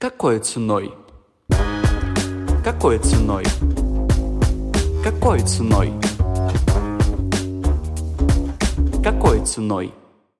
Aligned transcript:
Какой 0.00 0.38
ценой? 0.38 0.94
Какой 2.62 3.00
ценой? 3.00 3.44
Какой 5.02 5.40
ценой? 5.40 5.92
Какой 9.02 9.44
ценой? 9.44 9.92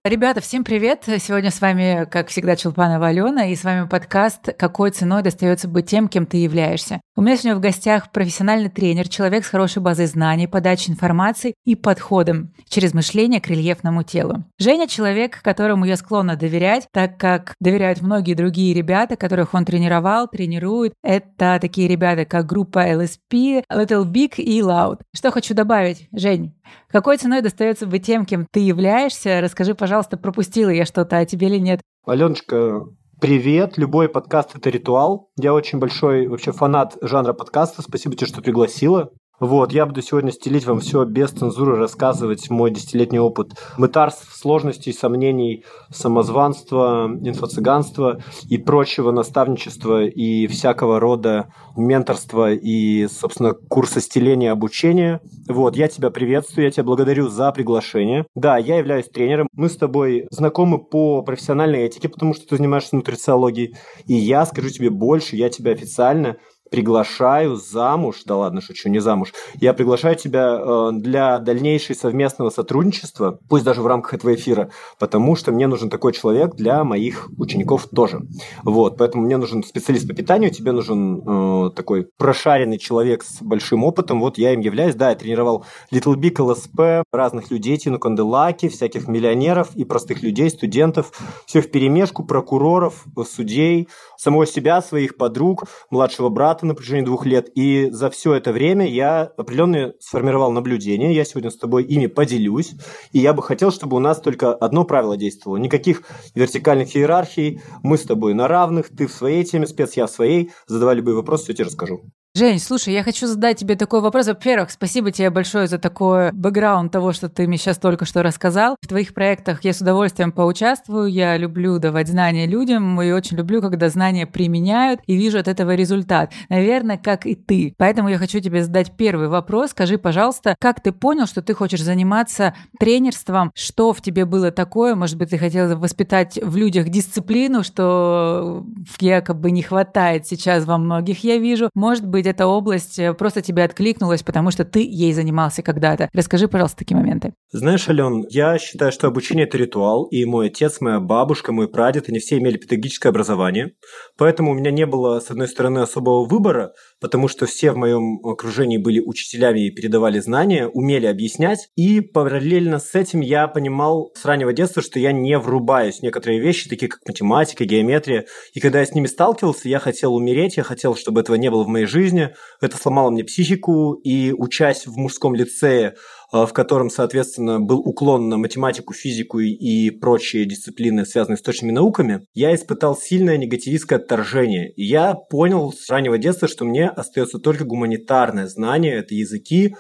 Ребята, 0.09 0.41
всем 0.41 0.65
привет! 0.65 1.03
Сегодня 1.19 1.51
с 1.51 1.61
вами, 1.61 2.07
как 2.11 2.29
всегда, 2.29 2.57
Чулпанова 2.57 3.09
Алена, 3.09 3.49
и 3.49 3.55
с 3.55 3.63
вами 3.63 3.87
подкаст 3.87 4.55
«Какой 4.59 4.91
ценой 4.91 5.23
достается 5.23 5.69
быть 5.69 5.85
тем, 5.85 6.09
кем 6.09 6.25
ты 6.25 6.39
являешься?». 6.39 7.03
У 7.15 7.21
меня 7.21 7.37
сегодня 7.37 7.57
в 7.57 7.61
гостях 7.61 8.11
профессиональный 8.11 8.71
тренер, 8.71 9.07
человек 9.09 9.45
с 9.45 9.51
хорошей 9.51 9.83
базой 9.83 10.07
знаний, 10.07 10.47
подачей 10.47 10.95
информации 10.95 11.53
и 11.67 11.75
подходом 11.75 12.55
через 12.67 12.95
мышление 12.95 13.39
к 13.43 13.49
рельефному 13.49 14.03
телу. 14.03 14.45
Женя– 14.59 14.87
человек, 14.89 15.43
которому 15.43 15.85
я 15.85 15.97
склонна 15.97 16.37
доверять, 16.37 16.87
так 16.91 17.19
как 17.19 17.55
доверяют 17.61 18.01
многие 18.01 18.33
другие 18.33 18.73
ребята, 18.73 19.17
которых 19.17 19.53
он 19.53 19.67
тренировал, 19.67 20.27
тренирует. 20.27 20.95
Это 21.03 21.59
такие 21.61 21.87
ребята, 21.87 22.25
как 22.25 22.47
группа 22.47 22.89
LSP, 22.89 23.63
Little 23.71 24.11
Big 24.11 24.37
и 24.37 24.61
Loud. 24.61 25.01
Что 25.15 25.33
хочу 25.33 25.53
добавить, 25.53 26.09
Жень? 26.13 26.55
Какой 26.89 27.17
ценой 27.17 27.43
достается 27.43 27.87
быть 27.87 28.07
тем, 28.07 28.25
кем 28.25 28.47
ты 28.51 28.61
являешься? 28.61 29.41
Расскажи, 29.41 29.75
пожалуйста, 29.75 30.17
пропустила 30.17 30.71
я 30.71 30.85
что-то, 30.85 31.19
а 31.19 31.25
тебе 31.25 31.49
или 31.49 31.59
нет? 31.59 31.81
Аленочка, 32.07 32.85
привет. 33.21 33.77
Любой 33.77 34.09
подкаст– 34.09 34.51
это 34.55 34.71
ритуал. 34.71 35.31
Я 35.37 35.55
очень 35.55 35.79
большой 35.79 36.27
вообще 36.27 36.53
фанат 36.53 36.97
жанра 37.03 37.33
подкаста. 37.33 37.83
Спасибо 37.83 38.17
тебе, 38.17 38.27
что 38.27 38.43
пригласила. 38.43 39.11
Вот, 39.41 39.73
я 39.73 39.87
буду 39.87 40.03
сегодня 40.03 40.33
стелить 40.33 40.67
вам 40.67 40.81
все 40.81 41.05
без 41.05 41.31
цензуры, 41.31 41.77
рассказывать 41.77 42.51
мой 42.51 42.73
десятилетний 42.73 43.21
опыт 43.21 43.53
мытарств, 43.77 44.35
сложностей, 44.35 44.93
сомнений, 44.93 45.65
самозванства, 45.91 47.09
инфо-цыганства 47.09 48.21
и 48.49 48.59
прочего 48.59 49.13
наставничества 49.13 50.05
и 50.05 50.49
всякого 50.49 50.99
рода 50.99 51.53
менторства 51.77 52.53
и, 52.53 53.07
собственно, 53.07 53.53
курса 53.53 54.01
стеления 54.01 54.51
обучения. 54.51 55.21
Вот, 55.49 55.77
я 55.77 55.87
тебя 55.87 56.11
приветствую, 56.11 56.65
я 56.65 56.71
тебя 56.73 56.85
благодарю 56.85 57.29
за 57.29 57.53
приглашение. 57.53 58.27
Да, 58.35 58.59
я 58.59 58.79
являюсь 58.79 59.09
тренером. 59.09 59.47
Мы 59.53 59.69
с 59.69 59.77
тобой 59.77 60.27
знакомы 60.31 60.79
по 60.79 61.23
профессиональной 61.23 61.85
этике, 61.85 62.09
потому 62.09 62.35
что 62.35 62.49
ты 62.49 62.57
занимаешься 62.57 62.97
нутрициологией. 62.97 63.77
И 64.07 64.15
я 64.15 64.45
скажу 64.47 64.71
тебе 64.71 64.91
больше, 64.91 65.37
я 65.37 65.49
тебя 65.49 65.71
официально 65.71 66.39
приглашаю 66.71 67.57
замуж, 67.57 68.23
да 68.25 68.37
ладно, 68.37 68.61
шучу, 68.61 68.89
не 68.89 68.99
замуж, 68.99 69.33
я 69.61 69.73
приглашаю 69.73 70.17
тебя 70.17 70.59
э, 70.61 70.91
для 70.93 71.39
дальнейшего 71.39 71.97
совместного 71.97 72.51
сотрудничества, 72.51 73.39
пусть 73.49 73.65
даже 73.65 73.83
в 73.83 73.87
рамках 73.87 74.15
этого 74.15 74.35
эфира, 74.35 74.71
потому 74.99 75.37
что 75.37 75.53
мне 75.53 75.67
нужен 75.67 75.91
такой 75.91 76.13
человек 76.13 76.55
для 76.55 76.85
моих 76.85 77.29
учеников 77.39 77.87
тоже. 77.89 78.21
Вот, 78.63 78.97
поэтому 78.99 79.25
мне 79.25 79.37
нужен 79.37 79.63
специалист 79.63 80.07
по 80.07 80.15
питанию, 80.15 80.51
тебе 80.51 80.73
нужен 80.73 81.23
э, 81.67 81.71
такой 81.71 82.09
прошаренный 82.17 82.79
человек 82.79 83.23
с 83.23 83.43
большим 83.43 83.85
опытом, 83.85 84.21
вот 84.21 84.39
я 84.39 84.53
им 84.53 84.61
являюсь, 84.61 84.95
да, 84.95 85.11
я 85.11 85.17
тренировал 85.17 85.65
Little 85.93 86.17
Big 86.17 86.37
LSP, 86.37 87.03
разных 87.13 87.51
людей, 87.51 87.77
Тину 87.77 87.99
Канделаки, 87.99 88.69
всяких 88.69 89.09
миллионеров 89.09 89.75
и 89.75 89.85
простых 89.85 90.23
людей, 90.23 90.51
студентов, 90.51 91.13
все 91.47 91.61
в 91.61 91.71
перемешку, 91.71 92.25
прокуроров, 92.25 93.05
судей, 93.27 93.89
самого 94.17 94.47
себя, 94.47 94.83
своих 94.83 95.17
подруг, 95.17 95.65
младшего 95.91 96.29
брата, 96.29 96.58
брата 96.59 96.67
на 96.67 96.75
протяжении 96.75 97.05
двух 97.05 97.27
лет, 97.27 97.51
и 97.55 97.89
за 97.91 98.11
все 98.11 98.35
это 98.35 98.53
время 98.53 98.87
я 98.87 99.23
определенные 99.37 99.95
сформировал 100.01 100.51
наблюдения, 100.51 101.15
я 101.15 101.25
сегодня 101.25 101.51
с 101.51 101.57
тобой 101.57 101.85
ими 101.85 102.07
поделюсь, 102.07 102.73
и 103.13 103.21
я 103.21 103.33
бы 103.33 103.43
хотел, 103.43 103.71
чтобы 103.71 103.97
у 103.97 104.01
нас 104.01 104.21
только 104.21 104.55
одно 104.55 104.85
правило 104.85 105.17
действовало. 105.17 105.59
Никаких 105.59 106.03
вертикальных 106.35 106.97
иерархий, 106.97 107.61
мы 107.83 107.97
с 107.97 108.03
тобой 108.03 108.35
на 108.35 108.49
равных, 108.49 108.89
ты 108.89 109.07
в 109.07 109.13
своей 109.13 109.45
теме 109.45 109.67
спец, 109.67 109.95
я 109.95 110.07
в 110.07 110.11
своей, 110.11 110.51
задавай 110.67 110.97
любые 110.97 111.15
вопросы, 111.15 111.45
все 111.45 111.55
тебе 111.55 111.67
расскажу. 111.67 112.03
Жень, 112.35 112.61
слушай, 112.61 112.93
я 112.93 113.03
хочу 113.03 113.27
задать 113.27 113.57
тебе 113.57 113.75
такой 113.75 114.01
вопрос. 114.01 114.27
Во-первых, 114.29 114.71
спасибо 114.71 115.11
тебе 115.11 115.31
большое 115.31 115.67
за 115.67 115.79
такой 115.79 116.31
бэкграунд 116.31 116.93
того, 116.93 117.13
что 117.13 117.29
ты 117.29 117.49
мне 117.49 117.57
сейчас 117.57 117.79
только 117.79 118.05
что 118.05 118.23
рассказал. 118.23 118.77
В 118.81 118.87
твоих 118.87 119.13
проектах 119.13 119.65
я 119.65 119.73
с 119.73 119.81
удовольствием 119.81 120.31
поучаствую. 120.31 121.11
Я 121.11 121.37
люблю 121.37 121.79
давать 121.79 122.07
знания 122.07 122.47
людям 122.47 123.01
и 123.03 123.11
очень 123.11 123.39
люблю, 123.39 123.61
когда 123.61 123.89
знания 123.89 124.27
применяют 124.27 125.01
и 125.07 125.17
вижу 125.17 125.39
от 125.39 125.49
этого 125.49 125.75
результат. 125.75 126.33
Наверное, 126.49 126.99
как 126.99 127.27
и 127.27 127.35
ты. 127.35 127.75
Поэтому 127.77 128.09
я 128.09 128.19
хочу 128.19 128.39
тебе 128.41 128.63
задать 128.63 128.93
первый 128.97 129.29
вопрос. 129.29 129.71
Скажи, 129.71 129.99
пожалуйста, 129.99 130.55
как 130.61 130.81
ты 130.81 130.93
понял, 130.93 131.27
что 131.27 131.43
ты 131.43 131.55
хочешь 131.55 131.83
заниматься 131.83 132.55
тренерством? 132.79 133.51
Что 133.57 133.93
в 133.93 134.01
тебе 134.01 134.27
было 134.27 134.53
такое? 134.53 134.95
Может 134.95 135.17
быть, 135.17 135.31
ты 135.31 135.39
хотел 135.39 135.77
воспитать 135.77 136.39
в 136.41 136.57
людях 136.57 136.91
дисциплину, 136.91 137.65
что 137.65 138.65
якобы 139.01 139.51
не 139.51 139.63
хватает 139.63 140.27
сейчас 140.29 140.67
во 140.67 140.79
многих, 140.79 141.25
я 141.25 141.39
вижу. 141.39 141.71
Может 141.75 142.07
быть, 142.07 142.18
эта 142.27 142.47
область 142.47 142.99
э, 142.99 143.15
просто 143.15 143.43
тебе 143.43 143.65
откликнулась, 143.65 144.23
потому 144.23 144.51
что 144.51 144.65
ты 144.65 144.81
ей 144.81 145.13
занимался 145.13 145.63
когда-то. 145.63 146.09
Расскажи, 146.13 146.49
пожалуйста, 146.49 146.79
такие 146.79 146.97
моменты. 146.97 147.35
Знаешь, 147.51 147.89
Ален, 147.89 148.25
я 148.29 148.59
считаю, 148.59 148.93
что 148.93 149.07
обучение– 149.07 149.47
это 149.49 149.59
ритуал, 149.59 150.05
и 150.07 150.25
мой 150.25 150.49
отец, 150.49 150.81
моя 150.81 151.01
бабушка, 151.01 151.53
мой 151.53 151.69
прадед, 151.69 152.09
они 152.09 152.19
все 152.19 152.39
имели 152.39 152.57
педагогическое 152.57 153.11
образование, 153.11 153.73
поэтому 154.17 154.51
у 154.51 154.55
меня 154.55 154.71
не 154.71 154.87
было, 154.87 155.21
с 155.21 155.31
одной 155.31 155.49
стороны, 155.49 155.81
особого 155.81 156.27
выбора, 156.27 156.73
потому 157.01 157.29
что 157.29 157.47
все 157.47 157.73
в 157.73 157.77
моем 157.77 158.25
окружении 158.25 158.77
были 158.77 159.01
учителями 159.01 159.67
и 159.67 159.71
передавали 159.71 160.19
знания, 160.19 160.67
умели 160.67 161.07
объяснять, 161.07 161.69
и 161.77 162.01
параллельно 162.01 162.79
с 162.79 162.95
этим 162.95 163.21
я 163.21 163.49
понимал 163.49 164.13
с 164.15 164.25
раннего 164.25 164.53
детства, 164.53 164.83
что 164.83 164.99
я 164.99 165.13
не 165.13 165.39
врубаюсь 165.39 165.99
в 165.99 166.03
некоторые 166.03 166.41
вещи, 166.41 166.69
такие 166.69 166.89
как 166.89 167.01
математика, 167.07 167.65
геометрия, 167.65 168.27
и 168.55 168.61
когда 168.61 168.81
я 168.81 168.87
с 168.87 168.95
ними 168.95 169.07
сталкивался, 169.07 169.69
я 169.69 169.79
хотел 169.79 170.15
умереть, 170.15 170.57
я 170.57 170.63
хотел, 170.63 170.95
чтобы 170.95 171.21
этого 171.21 171.37
не 171.37 171.51
было 171.51 171.65
в 171.65 171.69
моей 171.69 171.87
жизни, 171.87 172.31
это 172.61 172.77
сломало 172.77 173.11
мне 173.11 173.25
психику, 173.25 173.95
и 173.95 174.33
учась 174.33 174.87
в 174.87 174.97
мужском 174.97 175.35
лицее, 175.35 175.95
в 176.31 176.53
котором, 176.53 176.91
соответственно, 176.91 177.61
был 177.61 177.79
уклон 177.79 178.29
на 178.29 178.37
математику, 178.37 178.93
физику 178.93 179.41
и 179.41 179.91
прочие 179.91 180.45
дисциплины, 180.45 181.07
связанные 181.07 181.39
с 181.39 181.43
точными 181.43 181.73
науками, 181.73 182.27
я 182.35 182.55
испытал 182.55 182.97
сильное 182.97 183.39
негативистское 183.39 183.99
отторжение. 183.99 184.71
И 184.73 184.85
я 184.85 185.15
понял 185.15 185.73
с 185.73 185.89
раннего 185.89 186.19
детства, 186.19 186.49
что 186.49 186.65
мне 186.65 186.89
остается 186.89 187.39
только 187.39 187.65
гуманитарное 187.65 188.47
знание, 188.47 188.97
это 188.97 189.15
языки, 189.15 189.75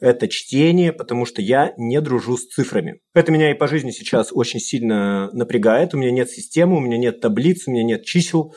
это 0.00 0.28
чтение, 0.28 0.92
потому 0.92 1.24
что 1.24 1.40
я 1.40 1.72
не 1.78 2.00
дружу 2.00 2.36
с 2.36 2.46
цифрами. 2.46 3.00
Это 3.14 3.32
меня 3.32 3.50
и 3.50 3.54
по 3.54 3.68
жизни 3.68 3.90
сейчас 3.90 4.30
очень 4.32 4.60
сильно 4.60 5.30
напрягает. 5.32 5.94
У 5.94 5.98
меня 5.98 6.10
нет 6.10 6.28
системы, 6.28 6.76
у 6.76 6.80
меня 6.80 6.98
нет 6.98 7.20
таблиц, 7.20 7.66
у 7.66 7.70
меня 7.70 7.84
нет 7.84 8.04
чисел, 8.04 8.54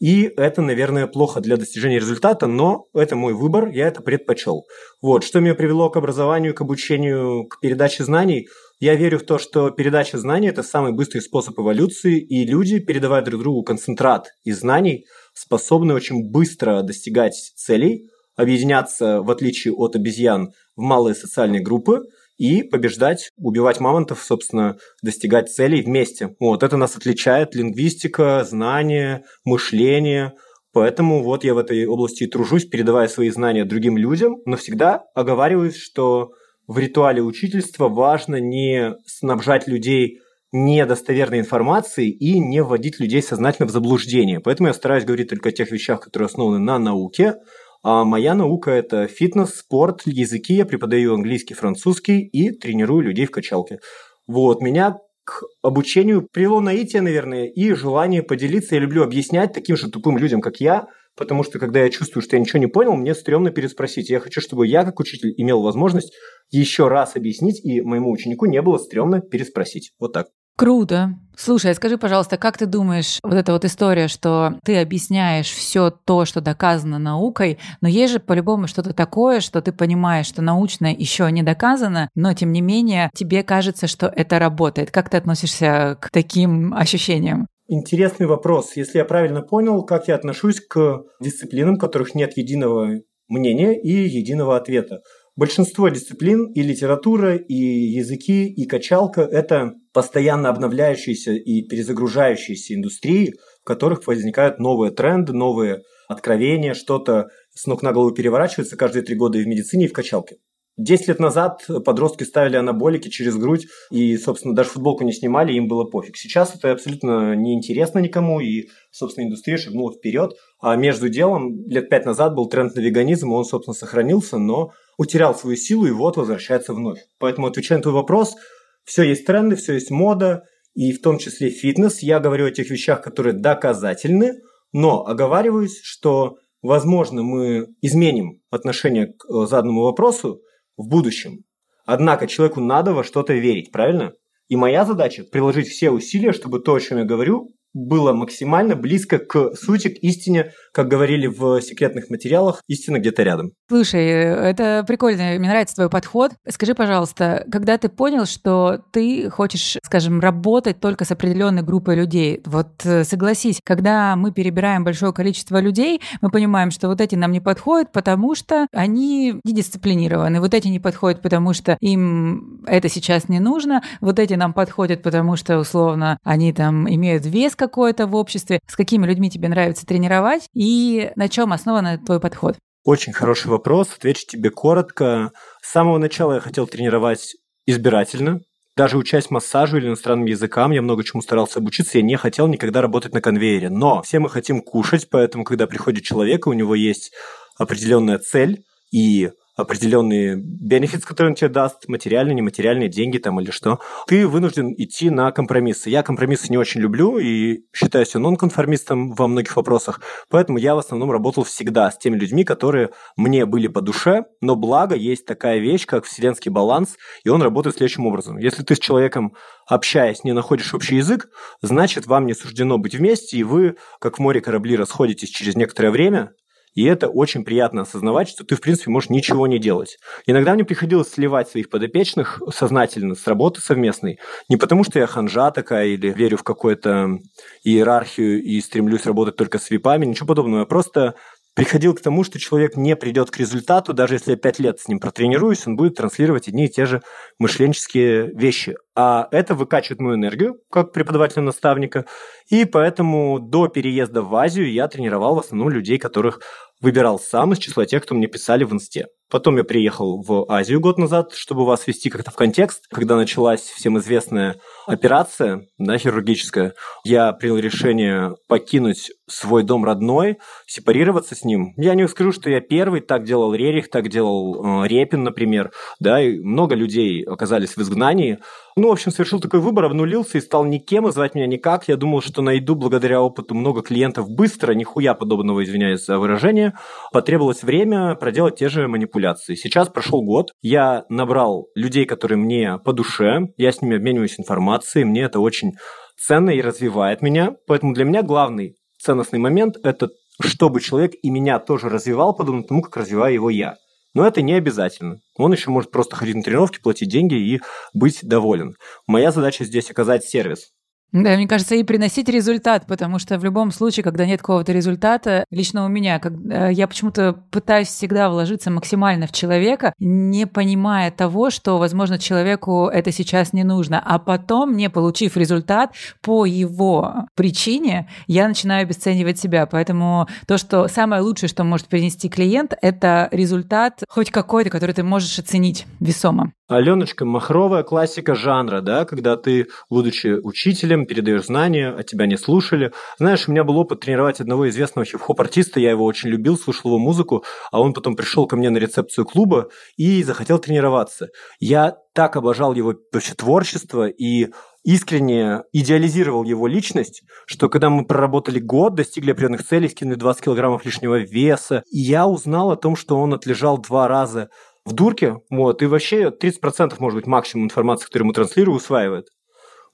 и 0.00 0.32
это, 0.38 0.62
наверное, 0.62 1.06
плохо 1.06 1.40
для 1.40 1.58
достижения 1.58 1.98
результата, 1.98 2.46
но 2.46 2.86
это 2.94 3.16
мой 3.16 3.34
выбор, 3.34 3.68
я 3.68 3.86
это 3.86 4.00
предпочел. 4.00 4.64
Вот, 5.02 5.24
что 5.24 5.40
меня 5.40 5.54
привело 5.54 5.90
к 5.90 5.96
образованию, 5.98 6.54
к 6.54 6.62
обучению, 6.62 7.44
к 7.46 7.60
передаче 7.60 8.04
знаний. 8.04 8.48
Я 8.80 8.94
верю 8.94 9.18
в 9.18 9.24
то, 9.24 9.38
что 9.38 9.68
передача 9.70 10.16
знаний– 10.16 10.48
это 10.50 10.62
самый 10.62 10.92
быстрый 10.92 11.20
способ 11.20 11.60
эволюции, 11.60 12.18
и 12.18 12.46
люди, 12.46 12.78
передавая 12.78 13.22
друг 13.22 13.42
другу 13.42 13.62
концентрат 13.62 14.28
из 14.42 14.60
знаний, 14.60 15.04
способны 15.34 15.92
очень 15.92 16.30
быстро 16.30 16.80
достигать 16.80 17.34
целей, 17.54 18.08
объединяться, 18.36 19.20
в 19.20 19.30
отличие 19.30 19.74
от 19.74 19.96
обезьян, 19.96 20.52
в 20.76 20.80
малые 20.80 21.14
социальные 21.14 21.62
группы– 21.62 22.04
и 22.40 22.62
побеждать, 22.62 23.32
убивать 23.36 23.80
мамонтов, 23.80 24.22
собственно, 24.22 24.78
достигать 25.02 25.52
целей 25.52 25.82
вместе. 25.82 26.34
Вот 26.40 26.62
это 26.62 26.78
нас 26.78 26.96
отличает 26.96 27.54
лингвистика, 27.54 28.46
знание, 28.48 29.24
мышление. 29.44 30.32
Поэтому 30.72 31.22
вот 31.22 31.44
я 31.44 31.52
в 31.52 31.58
этой 31.58 31.84
области 31.84 32.24
и 32.24 32.26
тружусь, 32.26 32.64
передавая 32.64 33.08
свои 33.08 33.28
знания 33.28 33.66
другим 33.66 33.98
людям, 33.98 34.36
но 34.46 34.56
всегда 34.56 35.02
оговариваюсь, 35.14 35.76
что 35.76 36.30
в 36.66 36.78
ритуале 36.78 37.20
учительства 37.20 37.90
важно 37.90 38.36
не 38.36 38.94
снабжать 39.04 39.68
людей 39.68 40.20
недостоверной 40.50 41.40
информацией 41.40 42.10
и 42.10 42.40
не 42.40 42.62
вводить 42.62 43.00
людей 43.00 43.22
сознательно 43.22 43.68
в 43.68 43.70
заблуждение. 43.70 44.40
Поэтому 44.40 44.68
я 44.68 44.74
стараюсь 44.74 45.04
говорить 45.04 45.28
только 45.28 45.50
о 45.50 45.52
тех 45.52 45.70
вещах, 45.70 46.00
которые 46.00 46.28
основаны 46.28 46.58
на 46.58 46.78
науке, 46.78 47.34
а 47.82 48.04
моя 48.04 48.34
наука– 48.34 48.70
это 48.72 49.06
фитнес, 49.06 49.54
спорт, 49.54 50.02
языки. 50.04 50.54
Я 50.54 50.66
преподаю 50.66 51.14
английский, 51.14 51.54
французский 51.54 52.20
и 52.20 52.50
тренирую 52.50 53.02
людей 53.02 53.26
в 53.26 53.30
качалке. 53.30 53.78
Вот, 54.26 54.60
меня 54.60 54.98
к 55.24 55.42
обучению 55.62 56.26
привело 56.32 56.60
наитие, 56.60 57.02
наверное, 57.02 57.46
и 57.46 57.72
желание 57.72 58.22
поделиться. 58.22 58.74
Я 58.74 58.80
люблю 58.80 59.02
объяснять 59.02 59.52
таким 59.52 59.76
же 59.76 59.90
тупым 59.90 60.18
людям, 60.18 60.40
как 60.40 60.60
я, 60.60 60.86
потому 61.16 61.42
что 61.42 61.58
когда 61.58 61.80
я 61.82 61.90
чувствую, 61.90 62.22
что 62.22 62.36
я 62.36 62.40
ничего 62.40 62.58
не 62.58 62.66
понял, 62.66 62.94
мне 62.94 63.14
стрёмно 63.14 63.50
переспросить. 63.50 64.10
Я 64.10 64.20
хочу, 64.20 64.40
чтобы 64.40 64.66
я, 64.66 64.84
как 64.84 65.00
учитель, 65.00 65.32
имел 65.36 65.62
возможность 65.62 66.12
еще 66.50 66.88
раз 66.88 67.16
объяснить, 67.16 67.64
и 67.64 67.80
моему 67.80 68.10
ученику 68.10 68.46
не 68.46 68.60
было 68.60 68.78
стрёмно 68.78 69.20
переспросить. 69.20 69.92
Вот 69.98 70.12
так. 70.12 70.28
Круто. 70.56 71.14
Слушай, 71.36 71.74
скажи, 71.74 71.96
пожалуйста, 71.96 72.36
как 72.36 72.58
ты 72.58 72.66
думаешь, 72.66 73.18
вот 73.22 73.32
эта 73.32 73.52
вот 73.52 73.64
история, 73.64 74.08
что 74.08 74.58
ты 74.62 74.78
объясняешь 74.78 75.48
все 75.48 75.90
то, 75.90 76.26
что 76.26 76.42
доказано 76.42 76.98
наукой, 76.98 77.58
но 77.80 77.88
есть 77.88 78.12
же 78.12 78.20
по-любому 78.20 78.66
что-то 78.66 78.92
такое, 78.92 79.40
что 79.40 79.62
ты 79.62 79.72
понимаешь, 79.72 80.26
что 80.26 80.42
научно 80.42 80.92
еще 80.92 81.32
не 81.32 81.42
доказано, 81.42 82.10
но 82.14 82.34
тем 82.34 82.52
не 82.52 82.60
менее 82.60 83.08
тебе 83.14 83.42
кажется, 83.42 83.86
что 83.86 84.12
это 84.14 84.38
работает. 84.38 84.90
Как 84.90 85.08
ты 85.08 85.16
относишься 85.16 85.96
к 85.98 86.10
таким 86.10 86.74
ощущениям? 86.74 87.46
Интересный 87.68 88.26
вопрос. 88.26 88.72
Если 88.76 88.98
я 88.98 89.06
правильно 89.06 89.40
понял, 89.40 89.82
как 89.84 90.08
я 90.08 90.16
отношусь 90.16 90.60
к 90.60 91.04
дисциплинам, 91.20 91.76
в 91.76 91.78
которых 91.78 92.14
нет 92.14 92.36
единого 92.36 93.00
мнения 93.28 93.80
и 93.80 93.90
единого 93.90 94.56
ответа. 94.56 95.00
Большинство 95.36 95.88
дисциплин 95.88 96.52
и 96.52 96.62
литература, 96.62 97.36
и 97.36 97.54
языки, 97.54 98.46
и 98.48 98.66
качалка– 98.66 99.20
это 99.32 99.74
постоянно 99.92 100.48
обновляющиеся 100.48 101.32
и 101.32 101.62
перезагружающиеся 101.62 102.74
индустрии, 102.74 103.34
в 103.62 103.64
которых 103.64 104.06
возникают 104.06 104.58
новые 104.58 104.92
тренды, 104.92 105.32
новые 105.32 105.82
откровения, 106.08 106.74
что-то 106.74 107.28
с 107.54 107.66
ног 107.66 107.82
на 107.82 107.92
голову 107.92 108.12
переворачивается 108.12 108.76
каждые 108.76 109.04
три 109.04 109.14
года 109.14 109.38
и 109.38 109.44
в 109.44 109.46
медицине, 109.46 109.84
и 109.84 109.88
в 109.88 109.92
качалке. 109.92 110.36
Десять 110.82 111.08
лет 111.08 111.18
назад 111.18 111.66
подростки 111.84 112.24
ставили 112.24 112.56
анаболики 112.56 113.10
через 113.10 113.36
грудь 113.36 113.66
и, 113.90 114.16
собственно, 114.16 114.54
даже 114.54 114.70
футболку 114.70 115.04
не 115.04 115.12
снимали, 115.12 115.52
им 115.52 115.68
было 115.68 115.84
пофиг. 115.84 116.16
Сейчас 116.16 116.56
это 116.56 116.72
абсолютно 116.72 117.36
неинтересно 117.36 117.98
никому, 117.98 118.40
и, 118.40 118.68
собственно, 118.90 119.26
индустрия 119.26 119.58
шагнула 119.58 119.92
вперед. 119.92 120.32
А 120.58 120.76
между 120.76 121.10
делом 121.10 121.68
лет 121.68 121.90
пять 121.90 122.06
назад 122.06 122.34
был 122.34 122.48
тренд 122.48 122.74
на 122.76 122.80
веганизм, 122.80 123.30
он, 123.30 123.44
собственно, 123.44 123.74
сохранился, 123.74 124.38
но 124.38 124.72
утерял 124.96 125.34
свою 125.34 125.58
силу 125.58 125.84
и 125.84 125.90
вот 125.90 126.16
возвращается 126.16 126.72
вновь. 126.72 127.00
Поэтому, 127.18 127.48
отвечая 127.48 127.80
на 127.80 127.82
твой 127.82 127.96
вопрос, 127.96 128.36
все 128.84 129.02
есть 129.02 129.26
тренды, 129.26 129.56
все 129.56 129.74
есть 129.74 129.90
мода, 129.90 130.44
и 130.74 130.92
в 130.92 131.02
том 131.02 131.18
числе 131.18 131.50
фитнес. 131.50 131.98
Я 132.00 132.20
говорю 132.20 132.46
о 132.46 132.50
тех 132.52 132.70
вещах, 132.70 133.02
которые 133.02 133.34
доказательны, 133.34 134.40
но 134.72 135.06
оговариваюсь, 135.06 135.78
что, 135.82 136.36
возможно, 136.62 137.22
мы 137.22 137.66
изменим 137.82 138.40
отношение 138.48 139.08
к 139.08 139.26
э, 139.26 139.46
заданному 139.46 139.82
вопросу, 139.82 140.40
в 140.82 140.88
будущем. 140.88 141.44
Однако 141.84 142.26
человеку 142.26 142.60
надо 142.60 142.92
во 142.92 143.04
что-то 143.04 143.34
верить, 143.34 143.72
правильно? 143.72 144.12
И 144.48 144.56
моя 144.56 144.84
задача– 144.84 145.24
приложить 145.32 145.68
все 145.68 145.90
усилия, 145.90 146.32
чтобы 146.32 146.60
то, 146.60 146.74
о 146.74 146.80
чем 146.80 146.98
я 146.98 147.04
говорю, 147.04 147.48
было 147.72 148.12
максимально 148.12 148.76
близко 148.76 149.18
к 149.18 149.54
сути, 149.54 149.88
к 149.88 149.98
истине, 150.02 150.52
как 150.72 150.88
говорили 150.88 151.26
в 151.26 151.60
секретных 151.60 152.10
материалах, 152.10 152.62
истина 152.68 152.98
где-то 152.98 153.22
рядом. 153.22 153.52
Слушай, 153.68 154.06
это 154.06 154.84
прикольно, 154.86 155.38
мне 155.38 155.48
нравится 155.48 155.76
твой 155.76 155.90
подход. 155.90 156.32
Скажи, 156.48 156.74
пожалуйста, 156.74 157.46
когда 157.50 157.78
ты 157.78 157.88
понял, 157.88 158.26
что 158.26 158.80
ты 158.92 159.30
хочешь, 159.30 159.78
скажем, 159.84 160.20
работать 160.20 160.80
только 160.80 161.04
с 161.04 161.12
определенной 161.12 161.62
группой 161.62 161.96
людей, 161.96 162.40
вот 162.44 162.84
э, 162.84 163.04
согласись, 163.04 163.60
когда 163.64 164.16
мы 164.16 164.32
перебираем 164.32 164.84
большое 164.84 165.12
количество 165.12 165.60
людей, 165.60 166.00
мы 166.20 166.30
понимаем, 166.30 166.70
что 166.70 166.88
вот 166.88 167.00
эти 167.00 167.14
нам 167.14 167.32
не 167.32 167.40
подходят, 167.40 167.92
потому 167.92 168.34
что 168.34 168.66
они 168.72 169.40
недисциплинированы, 169.44 170.40
вот 170.40 170.54
эти 170.54 170.68
не 170.68 170.80
подходят, 170.80 171.22
потому 171.22 171.52
что 171.52 171.76
им 171.80 172.62
это 172.66 172.88
сейчас 172.88 173.28
не 173.28 173.40
нужно, 173.40 173.82
вот 174.00 174.18
эти 174.18 174.34
нам 174.34 174.52
подходят, 174.52 175.02
потому 175.02 175.36
что, 175.36 175.58
условно, 175.58 176.18
они 176.24 176.52
там 176.52 176.88
имеют 176.88 177.26
вес 177.26 177.54
какой-то 177.60 178.06
в 178.06 178.16
обществе, 178.16 178.58
с 178.66 178.74
какими 178.74 179.06
людьми 179.06 179.30
тебе 179.30 179.48
нравится 179.48 179.86
тренировать 179.86 180.48
и 180.54 181.12
на 181.14 181.28
чем 181.28 181.52
основан 181.52 182.02
твой 182.04 182.18
подход? 182.18 182.56
Очень 182.84 183.12
хороший 183.12 183.48
вопрос. 183.48 183.88
Отвечу 183.94 184.24
тебе 184.26 184.50
коротко. 184.50 185.32
С 185.62 185.70
самого 185.70 185.98
начала 185.98 186.34
я 186.34 186.40
хотел 186.40 186.66
тренировать 186.66 187.36
избирательно. 187.66 188.40
Даже 188.76 188.96
учась 188.96 189.30
массажу 189.30 189.76
или 189.76 189.88
иностранным 189.88 190.24
языкам, 190.26 190.70
я 190.70 190.80
много 190.80 191.04
чему 191.04 191.20
старался 191.20 191.58
обучиться, 191.58 191.98
я 191.98 192.04
не 192.04 192.16
хотел 192.16 192.46
никогда 192.46 192.80
работать 192.80 193.12
на 193.12 193.20
конвейере. 193.20 193.68
Но 193.68 194.00
все 194.00 194.20
мы 194.20 194.30
хотим 194.30 194.62
кушать, 194.62 195.08
поэтому, 195.10 195.44
когда 195.44 195.66
приходит 195.66 196.04
человек, 196.04 196.46
у 196.46 196.52
него 196.54 196.74
есть 196.74 197.12
определенная 197.58 198.18
цель, 198.18 198.62
и 198.90 199.30
определенные 199.60 200.36
бенефиты, 200.36 201.06
которые 201.06 201.30
он 201.30 201.34
тебе 201.34 201.48
даст, 201.48 201.88
материальные, 201.88 202.34
нематериальные, 202.34 202.88
деньги 202.88 203.18
там 203.18 203.40
или 203.40 203.50
что, 203.50 203.80
ты 204.06 204.26
вынужден 204.26 204.74
идти 204.76 205.10
на 205.10 205.30
компромиссы. 205.32 205.90
Я 205.90 206.02
компромиссы 206.02 206.50
не 206.50 206.58
очень 206.58 206.80
люблю 206.80 207.18
и 207.18 207.64
считаю 207.72 208.06
себя 208.06 208.20
нонконформистом 208.20 209.12
во 209.14 209.28
многих 209.28 209.56
вопросах, 209.56 210.00
поэтому 210.28 210.58
я 210.58 210.74
в 210.74 210.78
основном 210.78 211.10
работал 211.10 211.44
всегда 211.44 211.90
с 211.90 211.98
теми 211.98 212.16
людьми, 212.16 212.44
которые 212.44 212.90
мне 213.16 213.46
были 213.46 213.68
по 213.68 213.80
душе, 213.80 214.24
но 214.40 214.56
благо 214.56 214.94
есть 214.94 215.26
такая 215.26 215.58
вещь, 215.58 215.86
как 215.86 216.04
вселенский 216.04 216.50
баланс, 216.50 216.96
и 217.24 217.28
он 217.28 217.42
работает 217.42 217.76
следующим 217.76 218.06
образом. 218.06 218.38
Если 218.38 218.62
ты 218.62 218.74
с 218.74 218.78
человеком 218.78 219.34
общаясь, 219.70 220.24
не 220.24 220.32
находишь 220.32 220.74
общий 220.74 220.96
язык, 220.96 221.30
значит, 221.62 222.06
вам 222.06 222.26
не 222.26 222.34
суждено 222.34 222.76
быть 222.78 222.94
вместе, 222.94 223.36
и 223.36 223.44
вы, 223.44 223.76
как 224.00 224.18
в 224.18 224.20
море 224.20 224.40
корабли, 224.40 224.76
расходитесь 224.76 225.30
через 225.30 225.54
некоторое 225.54 225.90
время, 225.90 226.32
и 226.74 226.84
это 226.84 227.08
очень 227.08 227.44
приятно 227.44 227.82
осознавать, 227.82 228.28
что 228.28 228.44
ты, 228.44 228.56
в 228.56 228.60
принципе, 228.60 228.90
можешь 228.90 229.10
ничего 229.10 229.46
не 229.46 229.58
делать. 229.58 229.98
Иногда 230.26 230.54
мне 230.54 230.64
приходилось 230.64 231.10
сливать 231.10 231.48
своих 231.48 231.68
подопечных 231.68 232.40
сознательно 232.54 233.14
с 233.14 233.26
работы 233.26 233.60
совместной. 233.60 234.18
Не 234.48 234.56
потому, 234.56 234.84
что 234.84 234.98
я 234.98 235.06
ханжа 235.06 235.50
такая 235.50 235.88
или 235.88 236.12
верю 236.12 236.36
в 236.36 236.42
какую-то 236.42 237.18
иерархию 237.64 238.42
и 238.42 238.60
стремлюсь 238.60 239.06
работать 239.06 239.36
только 239.36 239.58
с 239.58 239.70
випами, 239.70 240.06
ничего 240.06 240.28
подобного. 240.28 240.60
Я 240.60 240.66
просто 240.66 241.14
приходил 241.60 241.94
к 241.94 242.00
тому, 242.00 242.24
что 242.24 242.38
человек 242.38 242.78
не 242.78 242.96
придет 242.96 243.30
к 243.30 243.36
результату, 243.36 243.92
даже 243.92 244.14
если 244.14 244.30
я 244.30 244.36
пять 244.38 244.58
лет 244.58 244.80
с 244.80 244.88
ним 244.88 244.98
протренируюсь, 244.98 245.66
он 245.66 245.76
будет 245.76 245.94
транслировать 245.94 246.48
одни 246.48 246.64
и 246.64 246.70
те 246.70 246.86
же 246.86 247.02
мышленческие 247.38 248.28
вещи. 248.34 248.76
А 248.96 249.28
это 249.30 249.54
выкачивает 249.54 250.00
мою 250.00 250.16
энергию, 250.16 250.56
как 250.70 250.94
преподавателя-наставника, 250.94 252.06
и 252.48 252.64
поэтому 252.64 253.40
до 253.40 253.68
переезда 253.68 254.22
в 254.22 254.34
Азию 254.36 254.72
я 254.72 254.88
тренировал 254.88 255.34
в 255.34 255.40
основном 255.40 255.68
людей, 255.68 255.98
которых 255.98 256.40
выбирал 256.80 257.18
сам 257.18 257.52
из 257.52 257.58
числа 257.58 257.84
тех, 257.84 258.04
кто 258.04 258.14
мне 258.14 258.26
писали 258.26 258.64
в 258.64 258.72
инсте. 258.72 259.08
Потом 259.30 259.56
я 259.56 259.64
приехал 259.64 260.22
в 260.22 260.44
Азию 260.48 260.80
год 260.80 260.98
назад, 260.98 261.32
чтобы 261.34 261.64
вас 261.64 261.86
ввести 261.86 262.10
как-то 262.10 262.30
в 262.30 262.34
контекст. 262.34 262.86
Когда 262.90 263.16
началась 263.16 263.60
всем 263.60 263.98
известная 263.98 264.56
операция, 264.86 265.66
да, 265.78 265.98
хирургическая, 265.98 266.74
я 267.04 267.32
принял 267.32 267.58
решение 267.58 268.34
покинуть 268.48 269.10
свой 269.28 269.62
дом 269.62 269.84
родной, 269.84 270.38
сепарироваться 270.66 271.34
с 271.34 271.44
ним. 271.44 271.72
Я 271.76 271.94
не 271.94 272.08
скажу, 272.08 272.32
что 272.32 272.50
я 272.50 272.60
первый, 272.60 273.00
так 273.00 273.24
делал 273.24 273.54
Рерих, 273.54 273.88
так 273.88 274.08
делал 274.08 274.82
э, 274.84 274.88
Репин, 274.88 275.22
например, 275.22 275.70
да, 276.00 276.20
и 276.20 276.38
много 276.38 276.74
людей 276.74 277.22
оказались 277.22 277.76
в 277.76 277.78
изгнании. 277.78 278.38
Ну, 278.76 278.88
в 278.88 278.92
общем, 278.92 279.12
совершил 279.12 279.40
такой 279.40 279.60
выбор, 279.60 279.84
обнулился 279.84 280.38
и 280.38 280.40
стал 280.40 280.64
никем, 280.64 281.06
и 281.06 281.12
звать 281.12 281.34
меня 281.34 281.46
никак. 281.46 281.88
Я 281.88 281.96
думал, 281.96 282.22
что 282.22 282.42
найду 282.42 282.74
благодаря 282.74 283.20
опыту 283.20 283.54
много 283.54 283.82
клиентов 283.82 284.28
быстро, 284.30 284.72
нихуя 284.72 285.14
подобного, 285.14 285.62
извиняюсь 285.62 286.04
за 286.04 286.18
выражение. 286.18 286.74
Потребовалось 287.12 287.62
время 287.62 288.14
проделать 288.14 288.56
те 288.56 288.68
же 288.68 288.88
манипуляции. 288.88 289.19
Сейчас 289.56 289.88
прошел 289.88 290.22
год, 290.22 290.52
я 290.62 291.04
набрал 291.08 291.68
людей, 291.74 292.04
которые 292.04 292.38
мне 292.38 292.78
по 292.84 292.92
душе, 292.92 293.48
я 293.56 293.72
с 293.72 293.82
ними 293.82 293.96
обмениваюсь 293.96 294.38
информацией, 294.38 295.04
мне 295.04 295.22
это 295.22 295.40
очень 295.40 295.72
ценно 296.18 296.50
и 296.50 296.60
развивает 296.60 297.22
меня. 297.22 297.54
Поэтому 297.66 297.94
для 297.94 298.04
меня 298.04 298.22
главный 298.22 298.76
ценностный 298.98 299.38
момент– 299.38 299.76
это 299.82 300.08
чтобы 300.42 300.80
человек 300.80 301.12
и 301.22 301.30
меня 301.30 301.58
тоже 301.58 301.88
развивал, 301.88 302.34
подобно 302.34 302.62
тому, 302.62 302.82
как 302.82 302.96
развиваю 302.96 303.34
его 303.34 303.50
я. 303.50 303.76
Но 304.14 304.26
это 304.26 304.42
не 304.42 304.54
обязательно. 304.54 305.20
Он 305.36 305.52
еще 305.52 305.70
может 305.70 305.90
просто 305.90 306.16
ходить 306.16 306.34
на 306.34 306.42
тренировки, 306.42 306.80
платить 306.80 307.10
деньги 307.10 307.34
и 307.34 307.60
быть 307.94 308.20
доволен. 308.22 308.74
Моя 309.06 309.30
задача 309.30 309.64
здесь 309.64 309.90
оказать 309.90 310.24
сервис. 310.24 310.72
Да, 311.12 311.36
мне 311.36 311.48
кажется, 311.48 311.74
и 311.74 311.82
приносить 311.82 312.28
результат, 312.28 312.86
потому 312.86 313.18
что 313.18 313.38
в 313.38 313.44
любом 313.44 313.72
случае, 313.72 314.04
когда 314.04 314.24
нет 314.26 314.40
какого-то 314.40 314.72
результата, 314.72 315.44
лично 315.50 315.84
у 315.84 315.88
меня, 315.88 316.20
когда 316.20 316.68
я 316.68 316.86
почему-то 316.86 317.42
пытаюсь 317.50 317.88
всегда 317.88 318.30
вложиться 318.30 318.70
максимально 318.70 319.26
в 319.26 319.32
человека, 319.32 319.92
не 319.98 320.46
понимая 320.46 321.10
того, 321.10 321.50
что, 321.50 321.78
возможно, 321.78 322.18
человеку 322.18 322.86
это 322.86 323.10
сейчас 323.10 323.52
не 323.52 323.64
нужно, 323.64 324.00
а 324.04 324.18
потом, 324.18 324.76
не 324.76 324.88
получив 324.88 325.36
результат 325.36 325.92
по 326.22 326.44
его 326.44 327.26
причине, 327.34 328.08
я 328.28 328.46
начинаю 328.46 328.82
обесценивать 328.82 329.38
себя. 329.38 329.66
Поэтому 329.66 330.28
то, 330.46 330.58
что 330.58 330.86
самое 330.86 331.22
лучшее, 331.22 331.48
что 331.48 331.64
может 331.64 331.88
принести 331.88 332.28
клиент, 332.28 332.74
это 332.82 333.28
результат 333.32 334.04
хоть 334.08 334.30
какой-то, 334.30 334.70
который 334.70 334.92
ты 334.92 335.02
можешь 335.02 335.38
оценить 335.38 335.86
весомо. 335.98 336.52
Аленочка, 336.68 337.24
махровая 337.24 337.82
классика 337.82 338.36
жанра, 338.36 338.80
да, 338.80 339.04
когда 339.04 339.36
ты, 339.36 339.66
будучи 339.90 340.38
учителем, 340.40 340.99
передаешь 341.06 341.46
знания, 341.46 341.94
а 341.96 342.02
тебя 342.02 342.26
не 342.26 342.36
слушали. 342.36 342.92
Знаешь, 343.18 343.48
у 343.48 343.52
меня 343.52 343.64
был 343.64 343.78
опыт 343.78 344.00
тренировать 344.00 344.40
одного 344.40 344.68
известного 344.68 345.04
хип-хоп-артиста, 345.04 345.80
я 345.80 345.90
его 345.90 346.04
очень 346.04 346.28
любил, 346.28 346.58
слушал 346.58 346.90
его 346.90 346.98
музыку, 346.98 347.44
а 347.70 347.80
он 347.80 347.92
потом 347.92 348.16
пришел 348.16 348.46
ко 348.46 348.56
мне 348.56 348.70
на 348.70 348.78
рецепцию 348.78 349.24
клуба 349.24 349.70
и 349.96 350.22
захотел 350.22 350.58
тренироваться. 350.58 351.28
Я 351.58 351.96
так 352.14 352.36
обожал 352.36 352.74
его 352.74 352.94
вообще 353.12 353.34
творчество 353.34 354.08
и 354.08 354.48
искренне 354.84 355.62
идеализировал 355.72 356.44
его 356.44 356.66
личность, 356.66 357.22
что 357.46 357.68
когда 357.68 357.90
мы 357.90 358.04
проработали 358.04 358.58
год, 358.58 358.94
достигли 358.94 359.32
определенных 359.32 359.66
целей, 359.66 359.88
скинули 359.88 360.16
20 360.16 360.44
килограммов 360.44 360.84
лишнего 360.84 361.18
веса, 361.18 361.82
я 361.90 362.26
узнал 362.26 362.70
о 362.70 362.76
том, 362.76 362.96
что 362.96 363.18
он 363.18 363.34
отлежал 363.34 363.78
два 363.78 364.08
раза 364.08 364.48
в 364.84 364.92
дурке, 364.92 365.36
вот, 365.50 365.82
и 365.82 365.86
вообще 365.86 366.30
30% 366.30 366.94
может 366.98 367.16
быть 367.16 367.26
максимум 367.26 367.66
информации, 367.66 368.06
которую 368.06 368.26
ему 368.26 368.32
транслирую, 368.32 368.76
усваивает. 368.76 369.26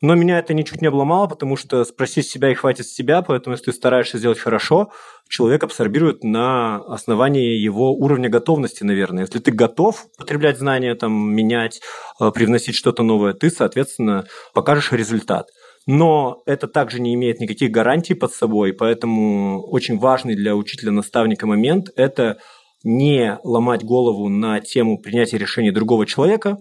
Но 0.02 0.14
меня 0.14 0.38
это 0.38 0.52
ничуть 0.52 0.82
не 0.82 0.88
обломало, 0.88 1.26
потому 1.26 1.56
что 1.56 1.84
спросить 1.84 2.26
себя 2.28 2.50
и 2.50 2.54
хватит 2.54 2.86
себя, 2.86 3.22
поэтому 3.22 3.54
если 3.54 3.66
ты 3.66 3.72
стараешься 3.72 4.18
сделать 4.18 4.38
хорошо, 4.38 4.92
человек 5.28 5.64
абсорбирует 5.64 6.22
на 6.22 6.76
основании 6.76 7.56
его 7.58 7.94
уровня 7.94 8.28
готовности, 8.28 8.84
наверное. 8.84 9.24
Если 9.24 9.38
ты 9.38 9.52
готов 9.52 10.06
потреблять 10.18 10.58
знания, 10.58 10.94
там, 10.94 11.12
менять, 11.34 11.80
э, 12.20 12.30
привносить 12.30 12.74
что-то 12.74 13.02
новое, 13.02 13.32
ты, 13.32 13.50
соответственно, 13.50 14.26
покажешь 14.52 14.92
результат. 14.92 15.48
но 15.88 16.42
это 16.46 16.66
также 16.66 17.00
не 17.00 17.14
имеет 17.14 17.38
никаких 17.38 17.70
гарантий 17.70 18.14
под 18.14 18.32
собой, 18.32 18.72
поэтому 18.72 19.62
очень 19.70 19.98
важный 19.98 20.34
для 20.34 20.56
учителя-наставника 20.56 21.46
момент– 21.46 21.90
это 21.96 22.38
не 22.82 23.38
ломать 23.44 23.84
голову 23.84 24.28
на 24.28 24.60
тему 24.60 24.98
принятия 24.98 25.38
решений 25.38 25.70
другого 25.70 26.04
человека, 26.04 26.58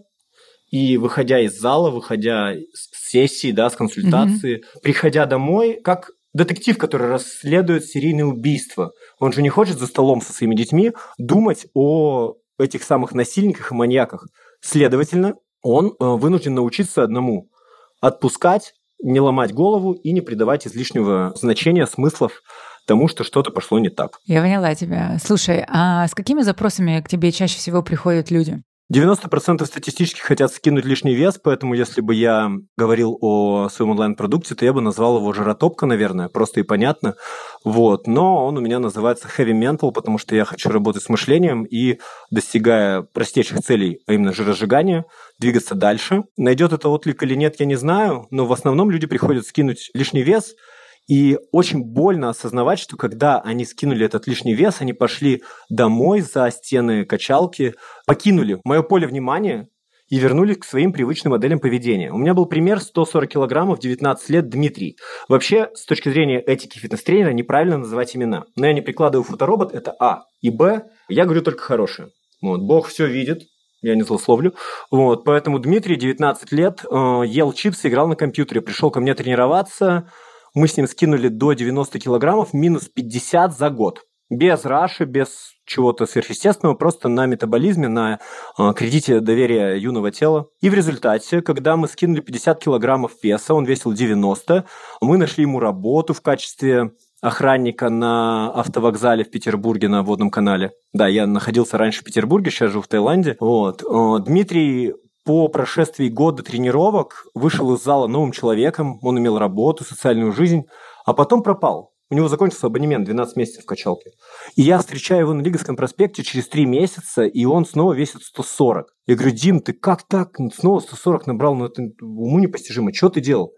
и 0.70 0.98
выходя 0.98 1.40
из 1.40 1.60
зала, 1.60 1.90
выходя 1.90 2.54
с 2.74 3.10
сессии, 3.10 3.52
да, 3.52 3.70
с 3.70 3.76
консультации, 3.76 4.58
mm-hmm. 4.58 4.82
приходя 4.82 5.26
домой, 5.26 5.80
как 5.84 6.12
детектив, 6.34 6.78
который 6.78 7.08
расследует 7.08 7.86
серийные 7.86 8.26
убийства. 8.26 8.92
Он 9.20 9.32
же 9.32 9.42
не 9.42 9.50
хочет 9.50 9.80
за 9.80 9.88
столом 9.88 10.22
со 10.22 10.34
своими 10.34 10.56
детьми 10.56 10.92
думать 11.18 11.68
о 11.74 12.34
этих 12.60 12.84
самых 12.84 13.14
насильниках 13.14 13.72
и 13.72 13.76
маньяках. 13.76 14.28
Следовательно, 14.62 15.36
он 15.62 15.88
э, 15.88 16.06
вынужден 16.06 16.56
научиться 16.56 17.04
одному– 17.04 17.50
отпускать, 18.02 18.74
не 19.02 19.20
ломать 19.20 19.54
голову 19.54 19.94
и 19.94 20.12
не 20.12 20.22
придавать 20.22 20.68
излишнего 20.68 21.34
значения, 21.36 21.88
смыслов 21.88 22.42
тому, 22.86 23.08
что 23.08 23.24
что-то 23.24 23.52
пошло 23.52 23.80
не 23.80 23.90
так. 23.90 24.20
Я 24.26 24.42
поняла 24.42 24.76
тебя. 24.76 25.18
Слушай, 25.24 25.66
а 25.68 26.08
с 26.08 26.14
какими 26.14 26.42
запросами 26.42 27.02
к 27.02 27.08
тебе 27.08 27.32
чаще 27.32 27.58
всего 27.58 27.82
приходят 27.82 28.30
люди? 28.30 28.62
90% 28.94 29.66
статистически 29.66 30.20
хотят 30.20 30.52
скинуть 30.54 30.86
лишний 30.86 31.16
вес, 31.16 31.40
поэтому 31.44 31.74
если 31.74 32.02
бы 32.02 32.14
я 32.14 32.52
говорил 32.78 33.18
о 33.20 33.68
своем 33.70 33.92
онлайн-продукте, 33.92 34.54
то 34.54 34.64
я 34.64 34.74
бы 34.74 34.82
назвал 34.82 35.18
его 35.18 35.34
жиротопка, 35.34 35.88
наверное, 35.88 36.30
просто 36.30 36.60
и 36.60 36.64
понятно. 36.64 37.16
Вот. 37.64 38.06
Но 38.06 38.46
он 38.46 38.58
у 38.58 38.62
меня 38.62 38.78
называется 38.78 39.28
heavy 39.28 39.54
mental, 39.54 39.92
потому 39.92 40.20
что 40.20 40.36
я 40.36 40.46
хочу 40.46 40.70
работать 40.70 41.02
с 41.02 41.10
мышлением 41.10 41.64
и, 41.64 42.00
достигая 42.30 43.02
простейших 43.02 43.62
целей, 43.62 44.02
а 44.06 44.14
именно 44.14 44.34
жиросжигания, 44.34 45.06
двигаться 45.40 45.74
дальше. 45.74 46.24
Найдет 46.38 46.72
это 46.72 46.90
отклик 46.90 47.24
или 47.24 47.34
нет, 47.34 47.56
я 47.60 47.66
не 47.66 47.76
знаю, 47.76 48.28
но 48.30 48.46
в 48.46 48.54
основном 48.54 48.92
люди 48.92 49.08
приходят 49.08 49.48
скинуть 49.48 49.90
лишний 49.96 50.22
вес– 50.22 50.54
и 51.08 51.38
очень 51.52 51.84
больно 51.84 52.30
осознавать, 52.30 52.80
что 52.80 52.98
когда 52.98 53.40
они 53.40 53.66
скинули 53.66 54.06
этот 54.06 54.28
лишний 54.28 54.54
вес, 54.54 54.78
они 54.80 54.94
пошли 54.94 55.44
домой 55.70 56.22
за 56.22 56.50
стены 56.52 57.06
качалки, 57.06 57.76
покинули 58.06 58.60
мое 58.64 58.82
поле 58.82 59.08
внимания 59.08 59.70
и 60.08 60.18
вернулись 60.18 60.58
к 60.58 60.66
своим 60.66 60.94
привычным 60.94 61.32
моделям 61.32 61.60
поведения. 61.60 62.12
У 62.12 62.18
меня 62.18 62.34
был 62.34 62.46
пример 62.46 62.80
140 62.80 63.30
килограммов, 63.30 63.80
19 63.80 64.30
лет, 64.30 64.50
Дмитрий. 64.50 64.98
Вообще, 65.28 65.70
с 65.74 65.86
точки 65.86 66.10
зрения 66.10 66.40
этики 66.40 66.78
фитнес-тренера, 66.78 67.32
неправильно 67.32 67.78
называть 67.78 68.16
имена. 68.16 68.46
Но 68.56 68.68
я 68.68 68.74
не 68.74 68.82
прикладываю 68.82 69.24
фоторобот, 69.24 69.74
это 69.74 69.96
А. 70.00 70.24
И 70.42 70.50
Б, 70.50 70.84
я 71.10 71.26
говорю 71.26 71.42
только 71.42 71.64
хорошее. 71.64 72.10
Вот, 72.42 72.62
Бог 72.62 72.88
все 72.88 73.08
видит, 73.08 73.44
я 73.82 73.96
не 73.96 74.04
злословлю. 74.04 74.54
Вот, 74.92 75.24
поэтому 75.24 75.60
Дмитрий, 75.60 75.96
19 75.96 76.52
лет, 76.52 76.84
э, 76.84 77.22
ел 77.26 77.54
чипсы, 77.54 77.88
играл 77.88 78.08
на 78.08 78.16
компьютере, 78.16 78.62
пришел 78.62 78.92
ко 78.92 79.00
мне 79.00 79.14
тренироваться, 79.16 80.10
мы 80.56 80.68
с 80.68 80.78
ним 80.78 80.88
скинули 80.88 81.28
до 81.28 81.54
90 81.54 82.00
килограммов, 82.00 82.54
минус 82.54 82.90
50 82.90 83.56
за 83.56 83.70
год. 83.70 84.02
Без 84.30 84.66
раши, 84.66 85.06
без 85.06 85.52
чего-то 85.66 86.08
сверхъестественного, 86.08 86.76
просто 86.76 87.10
на 87.10 87.28
метаболизме, 87.28 87.88
на 87.88 88.20
э, 88.58 88.74
кредите 88.76 89.20
доверия 89.20 89.76
юного 89.76 90.12
тела. 90.12 90.48
И 90.62 90.70
в 90.70 90.74
результате, 90.74 91.42
когда 91.42 91.78
мы 91.78 91.88
скинули 91.88 92.22
50 92.22 92.64
килограммов 92.64 93.12
веса, 93.22 93.54
он 93.54 93.66
весил 93.66 93.94
90, 93.94 94.66
мы 95.02 95.18
нашли 95.18 95.44
ему 95.44 95.60
работу 95.60 96.16
в 96.16 96.22
качестве 96.22 96.92
охранника 97.22 97.90
на 97.90 98.52
автовокзале 98.52 99.24
в 99.24 99.32
Петербурге 99.32 99.90
на 99.90 100.02
водном 100.02 100.32
канале. 100.32 100.72
Да, 100.94 101.08
я 101.08 101.28
находился 101.28 101.78
раньше 101.78 102.02
в 102.02 102.04
Петербурге, 102.04 102.50
сейчас 102.50 102.72
живу 102.72 102.84
в 102.84 102.88
Таиланде. 102.88 103.38
Вот. 103.40 103.84
Э, 103.84 104.24
Дмитрий 104.24 104.94
по 105.26 105.48
прошествии 105.48 106.08
года 106.08 106.44
тренировок 106.44 107.26
вышел 107.34 107.74
из 107.74 107.84
зала 107.84 108.08
новым 108.08 108.32
человеком, 108.32 109.00
он 109.02 109.18
имел 109.20 109.40
работу, 109.40 109.84
социальную 109.84 110.32
жизнь, 110.32 110.64
а 111.04 111.14
потом 111.14 111.42
пропал. 111.42 111.92
У 112.12 112.16
него 112.16 112.28
закончился 112.28 112.68
абонемент 112.68 113.06
12 113.06 113.36
месяцев 113.36 113.64
в 113.64 113.66
качалке. 113.66 114.12
И 114.56 114.62
я 114.62 114.78
встречаю 114.78 115.22
его 115.22 115.34
на 115.34 115.42
Лиговском 115.42 115.76
проспекте 115.76 116.22
через 116.22 116.48
3 116.48 116.68
месяца, 116.68 117.24
и 117.24 117.46
он 117.46 117.66
снова 117.66 117.94
весит 117.94 118.22
140. 118.22 118.86
Я 119.08 119.16
говорю, 119.16 119.36
Дим, 119.36 119.60
ты 119.60 119.74
как 119.74 120.04
так? 120.08 120.38
Снова 120.56 120.80
140 120.80 121.26
набрал, 121.26 121.56
ну 121.56 121.66
это 121.66 121.82
уму 122.02 122.38
непостижимо. 122.38 122.94
Что 122.94 123.10
ты 123.10 123.22
делал? 123.22 123.54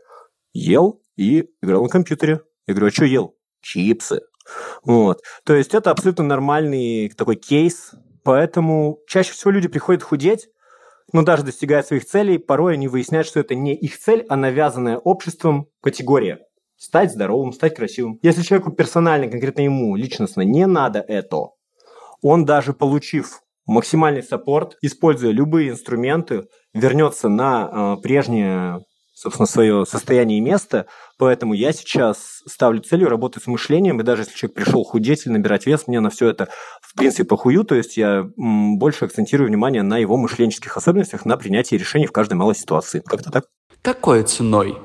Ел 0.53 1.01
и 1.17 1.49
играл 1.61 1.83
на 1.83 1.89
компьютере. 1.89 2.39
Я 2.65 2.73
говорю, 2.73 2.87
а 2.87 2.91
что 2.91 3.03
ел? 3.03 3.35
Чипсы. 3.61 4.21
Вот. 4.85 5.19
То 5.45 5.53
есть 5.53 5.73
это 5.73 5.91
абсолютно 5.91 6.23
нормальный 6.23 7.09
такой 7.09 7.35
кейс, 7.35 7.91
поэтому 8.23 8.99
чаще 9.09 9.33
всего 9.33 9.51
люди 9.51 9.67
приходят 9.67 10.03
худеть, 10.03 10.47
но 11.13 11.23
даже 11.23 11.43
достигая 11.43 11.83
своих 11.83 12.05
целей, 12.05 12.37
порой 12.37 12.73
они 12.73 12.87
выясняют, 12.87 13.27
что 13.27 13.39
это 13.39 13.55
не 13.55 13.75
их 13.75 13.97
цель, 13.97 14.25
а 14.29 14.35
навязанная 14.35 14.97
обществом 14.97 15.67
категория. 15.81 16.39
Стать 16.75 17.11
здоровым, 17.11 17.53
стать 17.53 17.75
красивым. 17.75 18.19
Если 18.21 18.43
человеку 18.43 18.71
персонально, 18.71 19.27
конкретно 19.27 19.61
ему, 19.61 19.95
личностно 19.95 20.41
не 20.41 20.67
надо 20.67 20.99
это, 20.99 21.47
он 22.21 22.45
даже 22.45 22.73
получив 22.73 23.41
максимальный 23.65 24.23
саппорт, 24.23 24.77
используя 24.81 25.31
любые 25.31 25.69
инструменты, 25.69 26.45
вернется 26.73 27.29
на 27.29 27.95
э, 27.97 28.01
прежнее 28.01 28.79
собственно, 29.17 29.47
свое 29.47 29.85
состояние 29.87 30.37
и 30.37 30.41
место. 30.41 30.85
Поэтому 31.17 31.55
я 31.55 31.73
сейчас 31.73 32.43
ставлю 32.47 32.81
целью 32.81 33.09
работать 33.09 33.43
с 33.43 33.47
мышлением, 33.47 33.99
и 33.99 34.03
даже 34.03 34.21
если 34.21 34.35
человек 34.35 34.55
пришел 34.55 34.83
худеть 34.83 35.25
или 35.25 35.33
набирать 35.33 35.65
вес, 35.65 35.87
мне 35.87 35.99
на 35.99 36.11
все 36.11 36.29
это, 36.29 36.49
в 36.81 36.95
принципе, 36.95 37.23
похую, 37.23 37.63
то 37.63 37.73
есть 37.73 37.97
я 37.97 38.27
больше 38.35 39.05
акцентирую 39.05 39.47
внимание 39.47 39.81
на 39.81 39.97
его 39.97 40.17
мышленческих 40.17 40.77
особенностях, 40.77 41.25
на 41.25 41.35
принятии 41.35 41.75
решений 41.75 42.05
в 42.05 42.11
каждой 42.11 42.35
малой 42.35 42.55
ситуации. 42.55 43.01
Как-то 43.03 43.31
так. 43.31 43.45
Какой 43.81 44.21
ценой? 44.23 44.77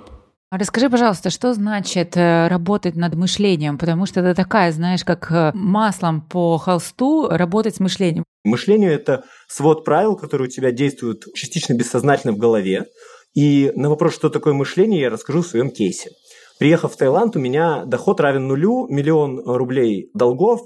А 0.50 0.58
расскажи, 0.58 0.88
пожалуйста, 0.88 1.30
что 1.30 1.52
значит 1.54 2.16
э, 2.16 2.48
работать 2.48 2.94
над 2.94 3.14
мышлением? 3.14 3.78
Потому 3.78 4.04
что 4.06 4.20
это 4.20 4.34
такая, 4.34 4.70
знаешь, 4.72 5.02
как 5.02 5.30
э, 5.30 5.50
маслом 5.54 6.20
по 6.20 6.58
холсту 6.58 7.28
работать 7.30 7.76
с 7.76 7.80
мышлением. 7.80 8.24
Мышление– 8.44 8.92
это 8.94 9.24
свод 9.48 9.84
правил, 9.84 10.16
которые 10.16 10.48
у 10.48 10.50
тебя 10.50 10.70
действуют 10.70 11.24
частично 11.34 11.72
бессознательно 11.74 12.34
в 12.34 12.38
голове, 12.38 12.86
и 13.34 13.72
на 13.74 13.88
вопрос, 13.88 14.14
что 14.14 14.28
такое 14.28 14.52
мышление, 14.52 15.02
я 15.02 15.10
расскажу 15.10 15.42
в 15.42 15.46
своем 15.46 15.70
кейсе. 15.70 16.10
Приехав 16.58 16.92
в 16.92 16.96
Таиланд, 16.96 17.34
у 17.36 17.40
меня 17.40 17.84
доход 17.86 18.20
равен 18.20 18.46
нулю, 18.46 18.86
миллион 18.88 19.42
рублей 19.44 20.10
долгов, 20.14 20.60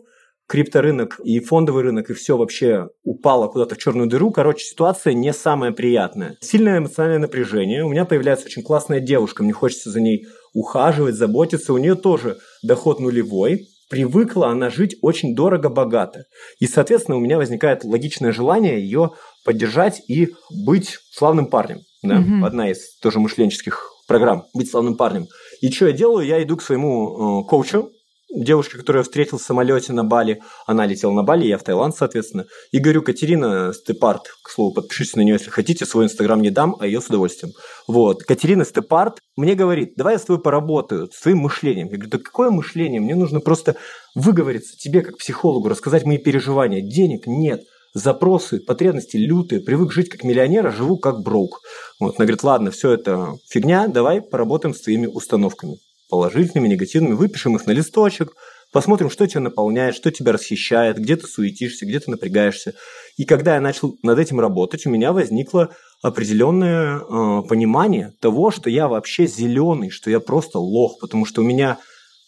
крипторынок 0.49 1.21
и 1.25 1.41
фондовый 1.41 1.85
рынок, 1.85 2.11
и 2.11 2.15
все 2.15 2.37
вообще 2.37 2.89
упало 3.03 3.49
куда-то 3.49 3.75
в 3.75 3.79
черную 3.79 4.09
дыру. 4.09 4.31
Короче, 4.31 4.65
ситуация 4.65 5.13
не 5.13 5.33
самая 5.33 5.73
приятная. 5.73 6.37
Сильное 6.41 6.79
эмоциональное 6.79 7.21
напряжение. 7.21 7.85
У 7.85 7.89
меня 7.89 8.05
появляется 8.05 8.47
очень 8.47 8.63
классная 8.63 9.01
девушка, 9.01 9.43
мне 9.43 9.53
хочется 9.53 9.91
за 9.91 10.01
ней 10.01 10.27
ухаживать, 10.55 11.15
заботиться. 11.15 11.73
У 11.73 11.79
нее 11.79 11.95
тоже 11.95 12.39
доход 12.63 13.01
нулевой. 13.01 13.69
Привыкла 13.89 14.49
она 14.49 14.69
жить 14.69 14.97
очень 15.01 15.37
дорого-богато. 15.37 16.25
И, 16.59 16.67
соответственно, 16.67 17.19
у 17.19 17.21
меня 17.21 17.37
возникает 17.37 17.85
логичное 17.85 18.33
желание 18.33 18.81
ее 18.81 19.13
поддержать 19.45 20.03
и 20.09 20.35
быть 20.51 20.99
славным 21.13 21.47
парнем 21.47 21.79
да, 22.07 22.21
угу. 22.21 22.45
одна 22.45 22.71
из 22.71 22.97
тоже 22.99 23.21
мышленческих 23.21 23.91
программ 24.07 24.45
«Быть 24.55 24.71
славным 24.71 24.97
парнем». 24.97 25.27
И 25.61 25.71
что 25.71 25.87
я 25.87 25.93
делаю? 25.93 26.27
Я 26.27 26.43
иду 26.43 26.57
к 26.57 26.63
своему 26.63 27.43
э, 27.43 27.49
коучу, 27.49 27.91
девушке, 28.35 28.77
которую 28.77 29.01
я 29.01 29.05
встретил 29.05 29.39
в 29.39 29.43
самолете 29.43 29.93
на 29.93 30.05
Бали, 30.05 30.43
она 30.67 30.87
летела 30.87 31.13
на 31.13 31.23
Бали, 31.23 31.47
я 31.47 31.59
в 31.59 31.63
Таиланд, 31.63 31.95
соответственно, 31.97 32.47
и 32.73 32.79
говорю, 32.79 33.03
Катерина 33.03 33.73
Степарт, 33.73 34.25
к 34.43 34.51
слову, 34.51 34.75
подпишитесь 34.75 35.17
на 35.17 35.21
нее, 35.23 35.35
если 35.35 35.51
хотите, 35.51 35.87
свой 35.87 36.05
инстаграм 36.05 36.41
не 36.41 36.51
дам, 36.51 36.77
а 36.81 36.87
ее 36.87 37.01
с 37.01 37.07
удовольствием. 37.07 37.53
Вот, 37.87 38.25
Катерина 38.25 38.65
Степарт 38.65 39.19
мне 39.37 39.55
говорит, 39.55 39.95
давай 39.97 40.15
я 40.15 40.19
с 40.19 40.25
тобой 40.25 40.43
поработаю, 40.43 41.09
с 41.13 41.21
твоим 41.21 41.39
мышлением. 41.39 41.89
Я 41.89 41.95
говорю, 41.95 42.11
да 42.11 42.19
какое 42.19 42.51
мышление? 42.51 43.01
Мне 43.01 43.15
нужно 43.15 43.41
просто 43.41 43.77
выговориться 44.15 44.77
тебе, 44.77 45.03
как 45.03 45.19
психологу, 45.19 45.69
рассказать 45.69 46.05
мои 46.05 46.19
переживания. 46.19 46.81
Денег 46.81 47.27
нет– 47.27 47.63
запросы, 47.97 48.61
потребности 48.61 49.17
лютые, 49.17 49.63
привык 49.63 49.91
жить 49.91 50.11
как 50.11 50.23
миллионер, 50.23 50.67
а 50.67 50.71
живу 50.71 50.99
как 50.99 51.23
броук. 51.23 51.63
Вот, 51.99 52.17
она 52.17 52.27
говорит, 52.27 52.43
ладно, 52.43 52.71
все 52.71 52.93
это 52.93 53.37
фигня, 53.49 53.89
давай 53.89 54.21
поработаем 54.21 54.75
с 54.75 54.83
твоими 54.83 55.07
установками. 55.07 55.79
Положительными, 56.11 56.69
негативными, 56.69 57.15
выпишем 57.15 57.57
их 57.57 57.67
на 57.67 57.73
листочек, 57.73 58.35
посмотрим, 58.71 59.09
что 59.09 59.27
тебя 59.27 59.41
наполняет, 59.41 59.95
что 59.95 60.11
тебя 60.11 60.33
расхищает, 60.33 60.99
где 60.99 61.17
ты 61.17 61.27
суетишься, 61.27 61.87
где 61.87 61.99
ты 61.99 62.11
напрягаешься. 62.11 62.75
И 63.17 63.25
когда 63.25 63.55
я 63.55 63.63
начал 63.63 63.97
над 64.03 64.19
этим 64.19 64.41
работать, 64.41 64.85
у 64.87 64.91
меня 64.91 65.15
возникло 65.15 65.71
определенное 66.03 66.99
э, 66.99 67.43
понимание 67.49 68.13
того, 68.21 68.51
что 68.51 68.69
я 68.69 68.89
вообще 68.89 69.27
зеленый, 69.27 69.89
что 69.89 70.11
я 70.11 70.21
просто 70.21 70.59
лох, 70.59 70.99
потому 71.01 71.25
что 71.25 71.41
у 71.41 71.45
меня 71.45 71.79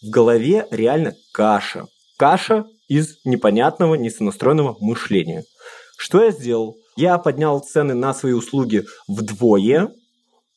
в 0.01 0.09
голове 0.09 0.65
реально 0.71 1.13
каша. 1.31 1.85
Каша 2.17 2.65
из 2.87 3.23
непонятного, 3.23 3.93
несонастроенного 3.93 4.75
мышления. 4.81 5.43
Что 5.99 6.23
я 6.23 6.31
сделал? 6.31 6.77
Я 6.95 7.17
поднял 7.17 7.59
цены 7.59 7.93
на 7.93 8.13
свои 8.13 8.31
услуги 8.31 8.85
вдвое. 9.09 9.89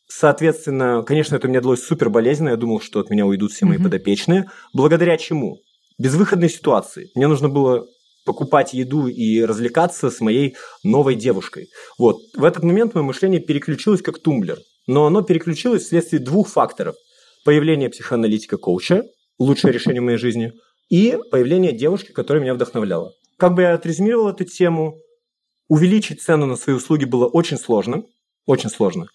Соответственно, 0.06 1.02
конечно, 1.04 1.34
это 1.34 1.48
у 1.48 1.50
меня 1.50 1.60
длилось 1.60 1.82
супер 1.82 2.10
болезненно. 2.10 2.50
Я 2.50 2.56
думал, 2.56 2.80
что 2.80 3.00
от 3.00 3.10
меня 3.10 3.26
уйдут 3.26 3.50
все 3.50 3.66
мои 3.66 3.76
mm-hmm. 3.76 3.82
подопечные. 3.82 4.50
Благодаря 4.72 5.18
чему? 5.18 5.58
Безвыходной 5.98 6.48
ситуации. 6.48 7.10
Мне 7.16 7.26
нужно 7.26 7.48
было 7.48 7.84
покупать 8.24 8.72
еду 8.72 9.08
и 9.08 9.42
развлекаться 9.42 10.10
с 10.10 10.20
моей 10.20 10.54
новой 10.84 11.16
девушкой. 11.16 11.66
Вот. 11.98 12.18
В 12.36 12.44
этот 12.44 12.62
момент 12.62 12.94
мое 12.94 13.02
мышление 13.02 13.40
переключилось 13.40 14.00
как 14.00 14.20
тумблер. 14.20 14.58
Но 14.86 15.06
оно 15.06 15.22
переключилось 15.22 15.82
вследствие 15.82 16.22
двух 16.22 16.50
факторов. 16.50 16.94
появление 17.44 17.90
психоаналитика-коуча, 17.90 19.02
лучшее 19.40 19.72
решение 19.72 20.00
в 20.00 20.04
моей 20.04 20.18
жизни, 20.18 20.52
и 20.88 21.18
появление 21.32 21.72
девушки, 21.72 22.12
которая 22.12 22.44
меня 22.44 22.54
вдохновляла. 22.54 23.10
Как 23.38 23.54
бы 23.54 23.62
я 23.62 23.74
отрезюмировал 23.74 24.28
эту 24.28 24.44
тему, 24.44 25.01
увеличить 25.72 26.20
цену 26.20 26.44
на 26.44 26.56
свои 26.56 26.76
услуги 26.76 27.06
было 27.06 27.26
очень 27.26 27.56
сложно, 27.56 28.02
очень 28.44 28.68
сложно. 28.68 29.06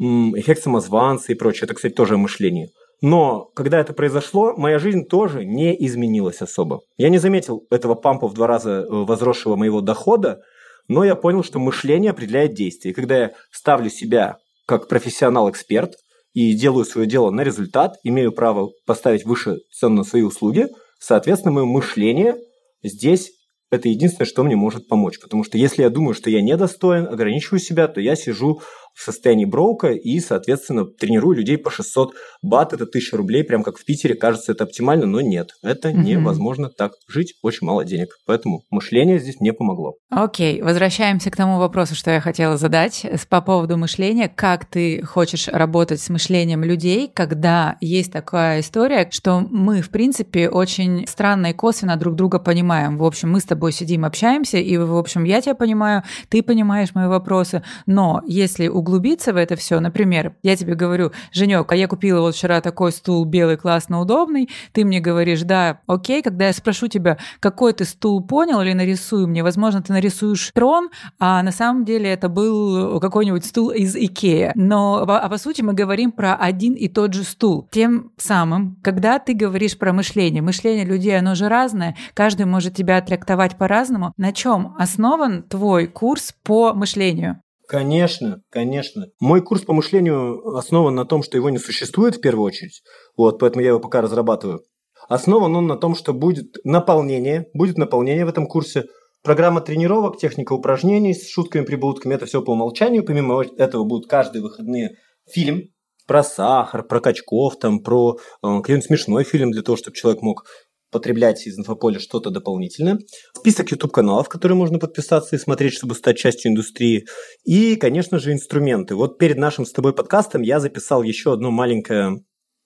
Эффект 0.00 0.64
самозванца 0.64 1.30
и 1.30 1.36
прочее, 1.36 1.66
это, 1.66 1.74
кстати, 1.74 1.94
тоже 1.94 2.14
о 2.14 2.16
мышлении. 2.18 2.70
Но 3.00 3.44
когда 3.54 3.78
это 3.78 3.92
произошло, 3.92 4.56
моя 4.56 4.80
жизнь 4.80 5.04
тоже 5.04 5.44
не 5.44 5.72
изменилась 5.86 6.42
особо. 6.42 6.80
Я 6.96 7.10
не 7.10 7.18
заметил 7.18 7.64
этого 7.70 7.94
пампа 7.94 8.26
в 8.26 8.34
два 8.34 8.48
раза 8.48 8.70
э, 8.70 8.86
возросшего 8.88 9.54
моего 9.54 9.80
дохода, 9.82 10.40
но 10.88 11.04
я 11.04 11.14
понял, 11.14 11.44
что 11.44 11.60
мышление 11.60 12.10
определяет 12.10 12.54
действие. 12.54 12.90
И 12.90 12.94
когда 12.94 13.16
я 13.16 13.32
ставлю 13.52 13.88
себя 13.88 14.38
как 14.66 14.88
профессионал-эксперт 14.88 15.92
и 16.32 16.54
делаю 16.54 16.84
свое 16.86 17.06
дело 17.06 17.30
на 17.30 17.42
результат, 17.42 17.98
имею 18.02 18.32
право 18.32 18.70
поставить 18.84 19.24
выше 19.24 19.58
цену 19.72 19.98
на 19.98 20.04
свои 20.04 20.22
услуги, 20.22 20.66
соответственно, 20.98 21.52
мое 21.54 21.66
мышление 21.66 22.34
здесь 22.82 23.30
это 23.70 23.88
единственное, 23.88 24.26
что 24.26 24.42
мне 24.42 24.56
может 24.56 24.88
помочь. 24.88 25.18
Потому 25.20 25.44
что 25.44 25.56
если 25.58 25.82
я 25.82 25.90
думаю, 25.90 26.14
что 26.14 26.30
я 26.30 26.42
недостоин, 26.42 27.06
ограничиваю 27.06 27.60
себя, 27.60 27.88
то 27.88 28.00
я 28.00 28.16
сижу 28.16 28.60
в 29.00 29.04
состоянии 29.04 29.46
броука 29.46 29.88
и, 29.88 30.20
соответственно, 30.20 30.84
тренирую 30.84 31.38
людей 31.38 31.56
по 31.56 31.70
600 31.70 32.14
бат, 32.42 32.74
это 32.74 32.84
1000 32.84 33.16
рублей, 33.16 33.44
прям 33.44 33.62
как 33.62 33.78
в 33.78 33.84
Питере, 33.86 34.14
кажется, 34.14 34.52
это 34.52 34.64
оптимально, 34.64 35.06
но 35.06 35.22
нет, 35.22 35.52
это 35.62 35.88
mm-hmm. 35.88 36.04
невозможно 36.04 36.68
так 36.68 36.92
жить, 37.08 37.34
очень 37.42 37.66
мало 37.66 37.86
денег, 37.86 38.08
поэтому 38.26 38.64
мышление 38.70 39.18
здесь 39.18 39.40
не 39.40 39.54
помогло. 39.54 39.94
Окей, 40.10 40.60
okay. 40.60 40.64
возвращаемся 40.64 41.30
к 41.30 41.36
тому 41.36 41.58
вопросу, 41.58 41.94
что 41.94 42.10
я 42.10 42.20
хотела 42.20 42.58
задать 42.58 43.06
по 43.30 43.40
поводу 43.40 43.78
мышления. 43.78 44.28
Как 44.28 44.66
ты 44.66 45.02
хочешь 45.02 45.48
работать 45.48 46.00
с 46.00 46.10
мышлением 46.10 46.62
людей, 46.62 47.10
когда 47.12 47.76
есть 47.80 48.12
такая 48.12 48.60
история, 48.60 49.08
что 49.10 49.40
мы, 49.40 49.80
в 49.80 49.88
принципе, 49.88 50.50
очень 50.50 51.06
странно 51.06 51.48
и 51.48 51.52
косвенно 51.54 51.96
друг 51.96 52.16
друга 52.16 52.38
понимаем. 52.38 52.98
В 52.98 53.04
общем, 53.04 53.30
мы 53.30 53.40
с 53.40 53.44
тобой 53.44 53.72
сидим, 53.72 54.04
общаемся, 54.04 54.58
и, 54.58 54.76
в 54.76 54.94
общем, 54.94 55.24
я 55.24 55.40
тебя 55.40 55.54
понимаю, 55.54 56.02
ты 56.28 56.42
понимаешь 56.42 56.94
мои 56.94 57.06
вопросы, 57.06 57.62
но 57.86 58.22
если 58.26 58.68
углубиться 58.68 58.89
углубиться 58.90 59.32
в 59.32 59.36
это 59.36 59.54
все, 59.54 59.78
например, 59.78 60.34
я 60.42 60.56
тебе 60.56 60.74
говорю, 60.74 61.12
Женек, 61.32 61.70
а 61.70 61.76
я 61.76 61.86
купила 61.86 62.20
вот 62.20 62.34
вчера 62.34 62.60
такой 62.60 62.90
стул 62.90 63.24
белый, 63.24 63.56
классно 63.56 64.00
удобный, 64.00 64.48
ты 64.72 64.84
мне 64.84 65.00
говоришь, 65.00 65.42
да, 65.42 65.80
окей, 65.86 66.22
когда 66.22 66.48
я 66.48 66.52
спрошу 66.52 66.88
тебя, 66.88 67.18
какой 67.38 67.72
ты 67.72 67.84
стул 67.84 68.20
понял 68.20 68.60
или 68.60 68.72
нарисую 68.72 69.28
мне, 69.28 69.44
возможно, 69.44 69.80
ты 69.80 69.92
нарисуешь 69.92 70.50
трон, 70.52 70.90
а 71.20 71.42
на 71.42 71.52
самом 71.52 71.84
деле 71.84 72.10
это 72.10 72.28
был 72.28 72.98
какой-нибудь 72.98 73.44
стул 73.44 73.70
из 73.70 73.94
Икея. 73.94 74.52
Но, 74.56 75.04
а 75.06 75.28
по 75.28 75.38
сути 75.38 75.62
мы 75.62 75.72
говорим 75.72 76.10
про 76.10 76.34
один 76.34 76.74
и 76.74 76.88
тот 76.88 77.14
же 77.14 77.22
стул. 77.22 77.68
Тем 77.70 78.10
самым, 78.16 78.76
когда 78.82 79.18
ты 79.20 79.34
говоришь 79.34 79.78
про 79.78 79.92
мышление, 79.92 80.42
мышление 80.42 80.84
людей, 80.84 81.16
оно 81.16 81.36
же 81.36 81.48
разное, 81.48 81.96
каждый 82.14 82.46
может 82.46 82.74
тебя 82.74 83.00
трактовать 83.00 83.56
по-разному. 83.56 84.12
На 84.16 84.32
чем 84.32 84.74
основан 84.78 85.44
твой 85.44 85.86
курс 85.86 86.34
по 86.42 86.74
мышлению? 86.74 87.40
Конечно, 87.70 88.42
конечно. 88.50 89.06
Мой 89.20 89.42
курс 89.42 89.62
по 89.62 89.72
мышлению 89.72 90.56
основан 90.56 90.96
на 90.96 91.04
том, 91.04 91.22
что 91.22 91.36
его 91.36 91.50
не 91.50 91.58
существует 91.58 92.16
в 92.16 92.20
первую 92.20 92.44
очередь. 92.44 92.82
Вот, 93.16 93.38
поэтому 93.38 93.62
я 93.62 93.68
его 93.68 93.78
пока 93.78 94.00
разрабатываю. 94.00 94.64
Основан 95.08 95.54
он 95.54 95.68
на 95.68 95.76
том, 95.76 95.94
что 95.94 96.12
будет 96.12 96.56
наполнение, 96.64 97.46
будет 97.54 97.78
наполнение 97.78 98.26
в 98.26 98.28
этом 98.28 98.48
курсе. 98.48 98.86
Программа 99.22 99.60
тренировок, 99.60 100.18
техника 100.18 100.52
упражнений 100.52 101.14
с 101.14 101.28
шутками, 101.28 101.64
прибаутками– 101.64 102.14
это 102.16 102.26
все 102.26 102.42
по 102.42 102.50
умолчанию. 102.50 103.04
Помимо 103.04 103.44
этого 103.56 103.84
будут 103.84 104.10
каждые 104.10 104.42
выходные 104.42 104.96
фильм 105.30 105.68
про 106.08 106.24
сахар, 106.24 106.82
про 106.82 106.98
качков, 106.98 107.56
там, 107.60 107.84
про 107.84 108.16
э, 108.16 108.16
какой-нибудь 108.40 108.84
смешной 108.84 109.22
фильм 109.22 109.52
для 109.52 109.62
того, 109.62 109.76
чтобы 109.76 109.96
человек 109.96 110.22
мог 110.22 110.44
потреблять 110.90 111.46
из 111.46 111.58
инфополя 111.58 111.98
что-то 111.98 112.30
дополнительное. 112.30 112.98
Список 113.36 113.70
YouTube-каналов, 113.70 114.28
которые 114.28 114.56
можно 114.56 114.78
подписаться 114.78 115.36
и 115.36 115.38
смотреть, 115.38 115.74
чтобы 115.74 115.94
стать 115.94 116.18
частью 116.18 116.50
индустрии. 116.50 117.06
И, 117.44 117.76
конечно 117.76 118.18
же, 118.18 118.32
инструменты. 118.32 118.94
Вот 118.94 119.18
перед 119.18 119.36
нашим 119.36 119.64
с 119.64 119.72
тобой 119.72 119.94
подкастом 119.94 120.42
я 120.42 120.60
записал 120.60 121.02
еще 121.02 121.32
одно 121.32 121.50
маленькое 121.50 122.20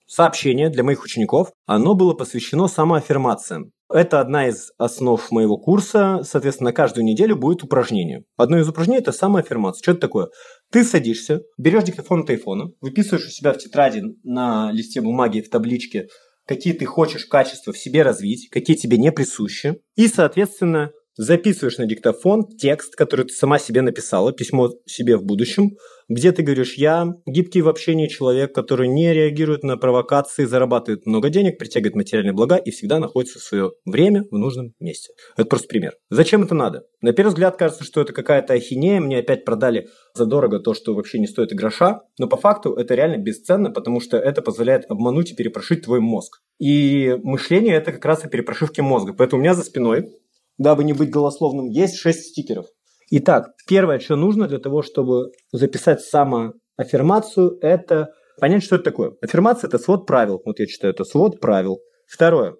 сообщение 0.07 0.69
для 0.69 0.83
моих 0.83 1.03
учеников. 1.03 1.51
Оно 1.65 1.95
было 1.95 2.13
посвящено 2.13 2.67
самоаффирмациям. 2.67 3.71
Это 3.93 4.19
одна 4.19 4.47
из 4.47 4.71
основ 4.77 5.31
моего 5.31 5.57
курса. 5.57 6.21
Соответственно, 6.23 6.73
каждую 6.73 7.05
неделю 7.05 7.35
будет 7.35 7.63
упражнение. 7.63 8.23
Одно 8.35 8.57
из 8.59 8.67
упражнений– 8.67 8.99
это 9.01 9.11
самоаффирмация. 9.11 9.81
Что 9.81 9.91
это 9.91 10.01
такое? 10.01 10.27
Ты 10.71 10.83
садишься, 10.83 11.41
берешь 11.57 11.83
диктофон 11.83 12.21
от 12.21 12.29
айфона, 12.31 12.71
выписываешь 12.81 13.27
у 13.27 13.29
себя 13.29 13.53
в 13.53 13.57
тетради 13.57 14.01
на 14.23 14.71
листе 14.71 15.01
бумаги 15.01 15.41
в 15.41 15.49
табличке– 15.49 16.07
какие 16.45 16.73
ты 16.73 16.85
хочешь 16.85 17.25
качества 17.25 17.73
в 17.73 17.77
себе 17.77 18.03
развить, 18.03 18.49
какие 18.49 18.75
тебе 18.75 18.97
не 18.97 19.11
присущи. 19.11 19.81
И, 19.95 20.07
соответственно, 20.07 20.91
записываешь 21.17 21.77
на 21.77 21.85
диктофон 21.85 22.47
текст, 22.57 22.95
который 22.95 23.25
ты 23.25 23.33
сама 23.33 23.59
себе 23.59 23.81
написала, 23.81 24.33
письмо 24.33 24.71
себе 24.85 25.17
в 25.17 25.23
будущем, 25.23 25.77
где 26.07 26.31
ты 26.31 26.43
говоришь, 26.43 26.75
я 26.75 27.15
гибкий 27.25 27.61
в 27.61 27.69
общении 27.69 28.07
человек, 28.07 28.53
который 28.53 28.87
не 28.87 29.11
реагирует 29.13 29.63
на 29.63 29.77
провокации, 29.77 30.45
зарабатывает 30.45 31.05
много 31.05 31.29
денег, 31.29 31.57
притягивает 31.57 31.95
материальные 31.95 32.33
блага 32.33 32.57
и 32.57 32.71
всегда 32.71 32.99
находится 32.99 33.39
в 33.39 33.43
свое 33.43 33.71
время 33.85 34.25
в 34.29 34.37
нужном 34.37 34.73
месте. 34.79 35.13
Это 35.35 35.47
просто 35.47 35.67
пример. 35.67 35.93
Зачем 36.09 36.43
это 36.43 36.53
надо? 36.53 36.83
На 37.01 37.13
первый 37.13 37.29
взгляд 37.29 37.57
кажется, 37.57 37.83
что 37.83 38.01
это 38.01 38.13
какая-то 38.13 38.53
ахинея, 38.53 38.99
мне 38.99 39.19
опять 39.19 39.45
продали 39.45 39.87
задорого 40.13 40.59
то, 40.59 40.73
что 40.73 40.93
вообще 40.93 41.19
не 41.19 41.27
стоит 41.27 41.51
и 41.51 41.55
гроша, 41.55 42.01
но 42.19 42.27
по 42.27 42.37
факту 42.37 42.73
это 42.73 42.93
реально 42.93 43.17
бесценно, 43.17 43.71
потому 43.71 43.99
что 43.99 44.17
это 44.17 44.41
позволяет 44.41 44.85
обмануть 44.89 45.31
и 45.31 45.35
перепрошить 45.35 45.83
твой 45.83 46.01
мозг. 46.01 46.41
И 46.59 47.17
мышление– 47.23 47.75
это 47.75 47.91
как 47.91 48.05
раз 48.05 48.23
о 48.23 48.29
перепрошивке 48.29 48.81
мозга. 48.81 49.13
Поэтому 49.13 49.41
у 49.41 49.43
меня 49.43 49.53
за 49.53 49.63
спиной 49.63 50.09
дабы 50.57 50.83
не 50.83 50.93
быть 50.93 51.09
голословным, 51.09 51.69
есть 51.69 51.97
6 51.97 52.19
стикеров. 52.19 52.65
Итак, 53.11 53.51
первое, 53.67 53.99
что 53.99 54.15
нужно 54.15 54.47
для 54.47 54.59
того, 54.59 54.81
чтобы 54.81 55.31
записать 55.51 56.01
самоаффирмацию, 56.01 57.57
это 57.61 58.09
понять, 58.39 58.63
что 58.63 58.75
это 58.75 58.85
такое. 58.85 59.13
Аффирмация– 59.21 59.67
это 59.69 59.77
свод 59.77 60.07
правил. 60.07 60.41
Вот 60.43 60.59
я 60.59 60.65
читаю, 60.65 60.93
это 60.93 61.03
свод 61.03 61.39
правил. 61.39 61.79
Второе. 62.07 62.55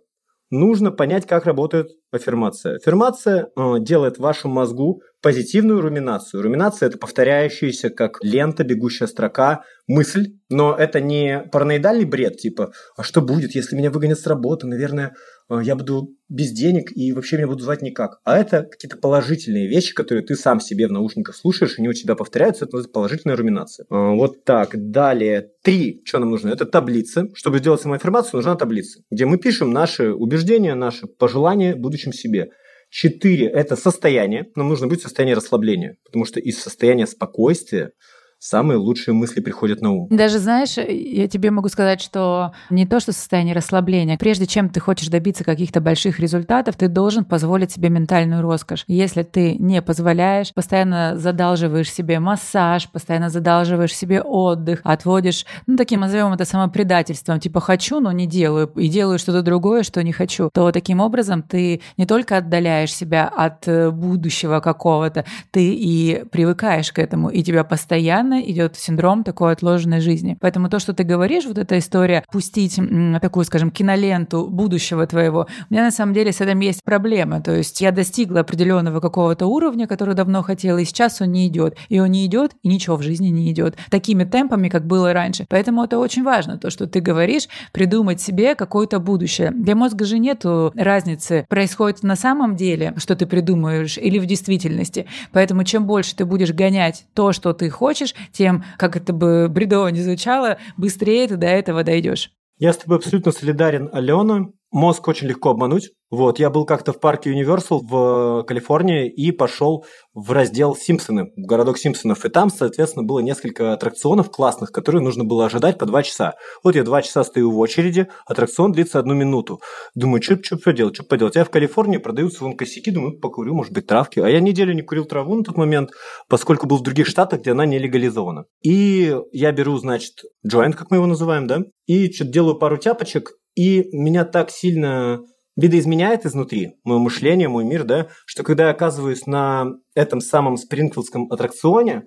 Нужно 0.52 0.92
понять, 0.92 1.26
как 1.26 1.46
работает 1.46 1.88
аффирмация. 2.12 2.76
Аффирмация 2.76 3.48
э, 3.48 3.80
делает 3.80 4.18
в 4.18 4.22
вашем 4.22 4.52
мозгу 4.52 5.02
позитивную 5.22 5.82
руминацию. 5.82 6.44
Руминация– 6.44 6.88
это 6.90 7.00
повторяющаяся, 7.00 7.90
как 7.90 8.20
лента, 8.24 8.64
бегущая 8.64 9.08
строка, 9.08 9.64
мысль, 9.88 10.34
но 10.50 10.76
это 10.76 11.02
не 11.02 11.44
параноидальный 11.52 12.06
бред, 12.06 12.38
типа, 12.38 12.72
а 12.96 13.04
что 13.04 13.22
будет, 13.22 13.56
если 13.56 13.76
меня 13.76 13.90
выгонят 13.90 14.20
с 14.20 14.28
работы, 14.28 14.68
наверное, 14.68 15.16
я 15.50 15.76
буду 15.76 16.16
без 16.28 16.52
денег 16.52 16.92
и 16.96 17.14
вообще 17.14 17.38
меня 17.38 17.48
будут 17.48 17.62
звать 17.62 17.82
никак. 17.82 18.20
А 18.24 18.38
это 18.38 18.64
какие-то 18.64 18.98
положительные 18.98 19.68
вещи, 19.68 19.94
которые 19.94 20.26
ты 20.26 20.36
сам 20.36 20.60
себе 20.60 20.88
в 20.88 20.92
наушниках 20.92 21.36
слушаешь, 21.36 21.78
они 21.78 21.88
у 21.88 21.94
тебя 21.94 22.16
повторяются, 22.16 22.66
это 22.66 22.84
положительная 22.90 23.36
руминация. 23.36 23.86
Э, 23.90 24.16
вот 24.16 24.44
так, 24.44 24.92
далее. 24.92 25.52
Три, 25.62 26.02
что 26.04 26.20
нам 26.20 26.32
нужно? 26.32 26.50
Это 26.50 26.66
таблица. 26.66 27.30
Чтобы 27.34 27.60
сделать 27.60 27.82
самоинформацию, 27.82 28.38
нужна 28.38 28.56
таблица, 28.56 29.02
где 29.12 29.26
мы 29.26 29.38
пишем 29.38 29.72
наши 29.72 30.12
убеждения, 30.12 30.74
наши 30.74 31.08
пожелания 31.08 31.76
будущем 31.76 32.12
себе. 32.12 32.50
Четыре– 32.90 33.48
это 33.54 33.76
состояние. 33.76 34.48
Нам 34.56 34.70
нужно 34.70 34.88
быть 34.88 35.02
в 35.02 35.04
состоянии 35.04 35.34
расслабления, 35.34 35.98
потому 36.06 36.26
что 36.26 36.40
из 36.40 36.60
состояния 36.60 37.08
спокойствия 37.08 37.92
самые 38.40 38.78
лучшие 38.78 39.14
мысли 39.14 39.42
приходят 39.42 39.82
на 39.82 39.92
ум. 39.92 40.08
Даже 40.10 40.40
знаешь, 40.40 40.78
я 40.78 41.28
тебе 41.28 41.52
могу 41.52 41.70
сказать, 41.70 42.02
что 42.02 42.54
не 42.70 42.86
то, 42.86 43.00
что 43.00 43.12
состояние 43.12 43.56
расслабления. 43.56 44.18
Прежде 44.18 44.46
чем 44.46 44.70
ты 44.70 44.80
хочешь 44.80 45.08
добиться 45.08 45.44
каких-то 45.44 45.82
больших 45.82 46.20
результатов, 46.20 46.76
ты 46.76 46.88
должен 46.88 47.26
позволить 47.26 47.72
себе 47.72 47.90
ментальную 47.90 48.42
роскошь. 48.42 48.84
Если 48.88 49.24
ты 49.24 49.56
не 49.56 49.82
позволяешь, 49.82 50.54
постоянно 50.54 51.18
задалживаешь 51.18 51.92
себе 51.92 52.20
массаж, 52.20 52.90
постоянно 52.90 53.30
задалживаешь 53.30 53.96
себе 53.96 54.22
отдых, 54.22 54.82
отводишь, 54.84 55.46
ну, 55.66 55.78
таким 55.78 56.02
назовем 56.02 56.34
это 56.34 56.46
самопредательством, 56.46 57.40
типа 57.40 57.60
хочу, 57.62 58.00
но 58.00 58.12
не 58.12 58.28
делаю, 58.28 58.68
и 58.76 58.88
делаю 58.88 59.18
что-то 59.18 59.42
другое, 59.42 59.84
что 59.84 60.04
не 60.04 60.12
хочу, 60.12 60.50
то 60.54 60.72
таким 60.72 61.00
образом 61.00 61.42
ты 61.42 61.82
не 61.98 62.06
только 62.06 62.38
отдаляешь 62.38 62.94
себя 62.94 63.28
от 63.28 63.68
э, 63.68 63.90
будущего 63.90 64.60
какого-то, 64.60 65.26
ты 65.52 65.74
и 65.74 66.24
привыкаешь 66.32 66.92
к 66.92 67.00
этому, 67.00 67.30
и 67.30 67.42
тебя 67.44 67.64
постоянно 67.64 68.25
постоянно 68.26 68.42
идет 68.52 68.76
синдром 68.76 69.24
такой 69.24 69.54
отложенной 69.54 70.00
жизни. 70.00 70.38
Поэтому 70.42 70.70
то, 70.70 70.80
что 70.80 70.94
ты 70.94 71.04
говоришь, 71.04 71.46
вот 71.46 71.58
эта 71.58 71.78
история 71.78 72.24
пустить 72.32 72.80
такую, 73.22 73.46
скажем, 73.46 73.72
киноленту 73.72 74.48
будущего 74.48 75.06
твоего, 75.06 75.48
у 75.70 75.74
меня 75.74 75.84
на 75.84 75.92
самом 75.92 76.14
деле 76.14 76.32
с 76.32 76.42
этим 76.42 76.60
есть 76.60 76.84
проблема. 76.84 77.42
То 77.42 77.56
есть 77.56 77.82
я 77.82 77.92
достигла 77.92 78.42
определенного 78.42 79.00
какого-то 79.00 79.46
уровня, 79.46 79.88
который 79.88 80.16
давно 80.16 80.42
хотела, 80.42 80.80
и 80.80 80.86
сейчас 80.86 81.22
он 81.22 81.32
не 81.32 81.48
идет. 81.48 81.78
И 81.90 82.00
он 82.00 82.12
не 82.12 82.26
идет, 82.26 82.54
и 82.64 82.68
ничего 82.68 82.96
в 82.96 83.04
жизни 83.04 83.28
не 83.28 83.52
идет. 83.52 83.76
Такими 83.90 84.24
темпами, 84.24 84.70
как 84.70 84.86
было 84.86 85.14
раньше. 85.14 85.46
Поэтому 85.50 85.84
это 85.84 86.00
очень 86.00 86.24
важно, 86.24 86.58
то, 86.58 86.70
что 86.70 86.88
ты 86.88 87.00
говоришь, 87.00 87.48
придумать 87.72 88.22
себе 88.22 88.56
какое-то 88.56 89.00
будущее. 89.00 89.52
Для 89.52 89.76
мозга 89.76 90.06
же 90.06 90.18
нет 90.20 90.44
разницы, 90.76 91.46
происходит 91.50 92.04
на 92.04 92.16
самом 92.16 92.56
деле, 92.56 92.94
что 92.98 93.16
ты 93.16 93.26
придумаешь, 93.26 93.98
или 93.98 94.20
в 94.20 94.26
действительности. 94.26 95.06
Поэтому 95.32 95.64
чем 95.64 95.86
больше 95.86 96.16
ты 96.16 96.26
будешь 96.26 96.52
гонять 96.52 97.06
то, 97.14 97.32
что 97.32 97.54
ты 97.54 97.70
хочешь, 97.70 98.15
тем, 98.32 98.64
как 98.78 98.96
это 98.96 99.14
бы 99.14 99.48
бредово 99.50 99.88
не 99.90 100.02
звучало, 100.02 100.58
быстрее 100.78 101.28
ты 101.28 101.38
до 101.38 101.48
этого 101.48 101.84
дойдешь. 101.84 102.32
Я 102.58 102.72
с 102.72 102.78
тобой 102.78 102.98
абсолютно 102.98 103.32
солидарен, 103.32 103.90
Алена. 103.92 104.48
Мозг 104.72 105.08
очень 105.08 105.28
легко 105.28 105.50
обмануть. 105.50 105.92
Вот, 106.16 106.40
я 106.40 106.50
был 106.50 106.64
как-то 106.64 106.94
в 106.94 107.02
парке 107.02 107.30
Universal 107.30 107.82
в 107.82 108.44
Калифорнии 108.44 109.10
и 109.10 109.34
пошел 109.34 109.84
в 110.14 110.32
раздел 110.32 110.74
Симпсоны, 110.74 111.34
в 111.36 111.46
городок 111.46 111.78
Симпсонов. 111.78 112.24
И 112.24 112.30
там, 112.30 112.50
соответственно, 112.50 113.06
было 113.06 113.20
несколько 113.20 113.74
аттракционов 113.74 114.32
классных, 114.32 114.72
которые 114.72 115.02
нужно 115.02 115.26
было 115.26 115.48
ожидать 115.48 115.78
по 115.78 115.86
два 115.86 116.04
часа. 116.04 116.36
Вот 116.64 116.78
я 116.78 116.84
два 116.84 117.02
часа 117.02 117.26
стою 117.26 117.52
в 117.52 117.60
очереди, 117.60 118.08
аттракцион 118.26 118.72
длится 118.72 118.98
одну 118.98 119.14
минуту. 119.14 119.60
Думаю, 119.94 120.22
что 120.22 120.42
что 120.42 120.56
поделать, 120.56 120.96
что 120.96 121.04
поделать. 121.04 121.36
Я 121.36 121.44
в 121.44 121.50
Калифорнии 121.50 121.98
продаются 121.98 122.46
вон 122.46 122.56
косяки, 122.56 122.92
думаю, 122.92 123.20
покурю, 123.20 123.54
может 123.54 123.74
быть, 123.74 123.86
травки. 123.86 124.22
А 124.22 124.30
я 124.30 124.40
неделю 124.40 124.74
не 124.74 124.84
курил 124.84 125.04
траву 125.04 125.36
на 125.36 125.44
тот 125.44 125.58
момент, 125.58 125.90
поскольку 126.30 126.66
был 126.66 126.78
в 126.78 126.84
других 126.84 127.08
штатах, 127.08 127.42
где 127.42 127.52
она 127.52 127.66
не 127.66 127.78
легализована. 127.78 128.46
И 128.64 129.14
я 129.34 129.52
беру, 129.52 129.76
значит, 129.80 130.14
джойнт, 130.48 130.78
как 130.78 130.92
мы 130.92 130.98
его 130.98 131.08
называем, 131.08 131.46
да, 131.46 131.60
и 131.88 132.10
что-то 132.10 132.32
делаю 132.32 132.56
пару 132.58 132.78
тяпочек, 132.78 133.34
и 133.54 133.84
меня 133.92 134.24
так 134.24 134.50
сильно 134.50 135.20
видоизменяет 135.56 136.26
изнутри 136.26 136.76
мое 136.84 137.00
мышление, 137.00 137.48
мой 137.48 137.64
мир, 137.64 137.84
да, 137.84 138.08
что 138.26 138.44
когда 138.44 138.66
я 138.66 138.72
оказываюсь 138.72 139.26
на 139.26 139.68
этом 139.94 140.22
самом 140.22 140.58
Спрингфилдском 140.58 141.32
аттракционе, 141.32 142.04